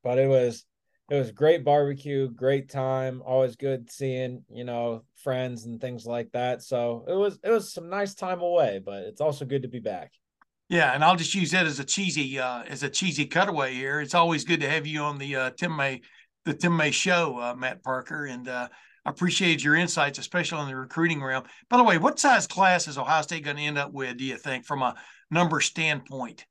But 0.03 0.19
it 0.19 0.29
was 0.29 0.65
it 1.11 1.17
was 1.17 1.33
great 1.33 1.65
barbecue, 1.65 2.29
great 2.31 2.69
time. 2.69 3.23
Always 3.25 3.57
good 3.57 3.91
seeing 3.91 4.45
you 4.49 4.65
know 4.65 5.05
friends 5.23 5.65
and 5.65 5.81
things 5.81 6.07
like 6.07 6.33
that. 6.33 6.63
So 6.63 7.05
it 7.07 7.15
was 7.15 7.39
it 7.45 7.51
was 7.51 7.73
some 7.73 7.89
nice 7.89 8.15
time 8.15 8.41
away, 8.41 8.81
but 8.85 9.05
it's 9.05 9.21
also 9.21 9.45
good 9.45 9.63
to 9.63 9.69
be 9.69 9.81
back. 9.81 10.13
Yeah, 10.71 10.95
and 10.95 11.05
I'll 11.05 11.17
just 11.17 11.35
use 11.35 11.51
that 11.51 11.67
as 11.67 11.81
a 11.81 11.85
cheesy 11.85 12.39
uh, 12.39 12.63
as 12.63 12.85
a 12.85 12.89
cheesy 12.89 13.27
cutaway 13.27 13.75
here. 13.75 14.01
It's 14.01 14.15
always 14.15 14.45
good 14.45 14.61
to 14.61 14.71
have 14.71 14.87
you 14.87 15.01
on 15.01 15.19
the 15.19 15.35
uh, 15.35 15.51
Tim 15.59 15.77
May 15.77 16.01
the 16.45 16.55
Tim 16.55 16.77
May 16.77 16.93
show, 16.93 17.39
uh, 17.41 17.55
Matt 17.57 17.83
Parker, 17.83 18.27
and 18.27 18.49
uh, 18.49 18.69
I 19.05 19.13
your 19.19 19.75
insights, 19.75 20.21
especially 20.21 20.59
on 20.59 20.69
the 20.69 20.77
recruiting 20.77 21.21
realm. 21.21 21.43
By 21.69 21.77
the 21.77 21.83
way, 21.83 21.99
what 21.99 22.21
size 22.21 22.47
class 22.47 22.87
is 22.87 22.99
Ohio 22.99 23.23
State 23.23 23.45
going 23.45 23.57
to 23.57 23.63
end 23.63 23.79
up 23.79 23.93
with? 23.93 24.17
Do 24.17 24.25
you 24.25 24.37
think, 24.37 24.65
from 24.65 24.83
a 24.83 24.95
number 25.29 25.61
standpoint? 25.61 26.47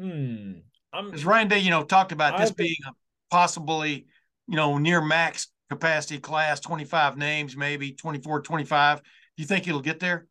Hmm. 0.00 0.52
As 1.12 1.26
Ryan 1.26 1.48
Day, 1.48 1.58
you 1.58 1.70
know, 1.70 1.84
talked 1.84 2.12
about 2.12 2.38
this 2.38 2.52
being 2.52 2.76
a 2.88 2.92
possibly, 3.30 4.06
you 4.48 4.56
know, 4.56 4.78
near 4.78 5.02
max 5.02 5.48
capacity 5.68 6.18
class, 6.18 6.58
25 6.60 7.18
names, 7.18 7.54
maybe 7.54 7.92
24, 7.92 8.40
25. 8.40 8.98
Do 8.98 9.04
you 9.36 9.46
think 9.46 9.68
it'll 9.68 9.80
get 9.80 10.00
there? 10.00 10.26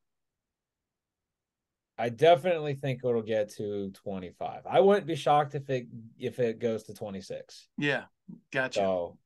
I 2.02 2.10
definitely 2.10 2.74
think 2.74 3.02
it'll 3.04 3.22
get 3.22 3.54
to 3.58 3.91
25. 3.91 4.64
I 4.68 4.80
wouldn't 4.80 5.06
be 5.06 5.16
shocked 5.16 5.54
if 5.54 5.70
it 5.70 5.86
if 6.18 6.39
it 6.39 6.58
goes 6.58 6.82
to 6.84 6.95
26. 6.95 7.68
Yeah, 7.78 8.06
gotcha. 8.52 8.80
So 8.80 9.18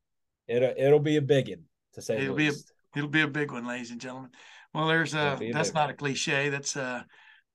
it'll 0.46 0.74
it'll 0.76 1.00
be 1.00 1.16
a 1.16 1.22
big 1.22 1.48
one 1.48 1.64
to 1.94 2.02
say. 2.02 2.18
It'll 2.18 2.36
be 2.36 2.50
least. 2.50 2.70
a 2.94 2.98
it'll 2.98 3.08
be 3.08 3.22
a 3.22 3.28
big 3.28 3.50
one, 3.50 3.66
ladies 3.66 3.92
and 3.92 4.00
gentlemen. 4.00 4.30
Well, 4.74 4.88
there's 4.88 5.14
uh 5.14 5.38
that's 5.54 5.72
not 5.72 5.86
one. 5.86 5.90
a 5.90 5.94
cliche. 5.94 6.50
That's 6.50 6.76
uh 6.76 7.04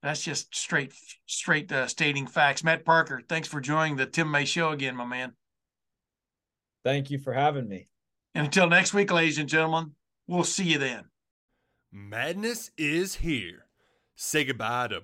that's 0.01 0.23
just 0.23 0.55
straight 0.55 0.91
straight 1.27 1.71
uh, 1.71 1.85
stating 1.85 2.25
facts. 2.25 2.63
Matt 2.63 2.83
Parker, 2.83 3.21
thanks 3.29 3.47
for 3.47 3.61
joining 3.61 3.97
the 3.97 4.07
Tim 4.07 4.31
May 4.31 4.45
Show 4.45 4.71
again, 4.71 4.95
my 4.95 5.05
man. 5.05 5.33
Thank 6.83 7.11
you 7.11 7.19
for 7.19 7.33
having 7.33 7.67
me. 7.67 7.89
And 8.33 8.45
until 8.45 8.67
next 8.67 8.95
week, 8.95 9.11
ladies 9.11 9.37
and 9.37 9.47
gentlemen, 9.47 9.91
we'll 10.25 10.43
see 10.43 10.63
you 10.63 10.79
then. 10.79 11.03
Madness 11.91 12.71
is 12.75 13.15
here. 13.15 13.67
Say 14.15 14.45
goodbye 14.45 14.87
to 14.87 15.03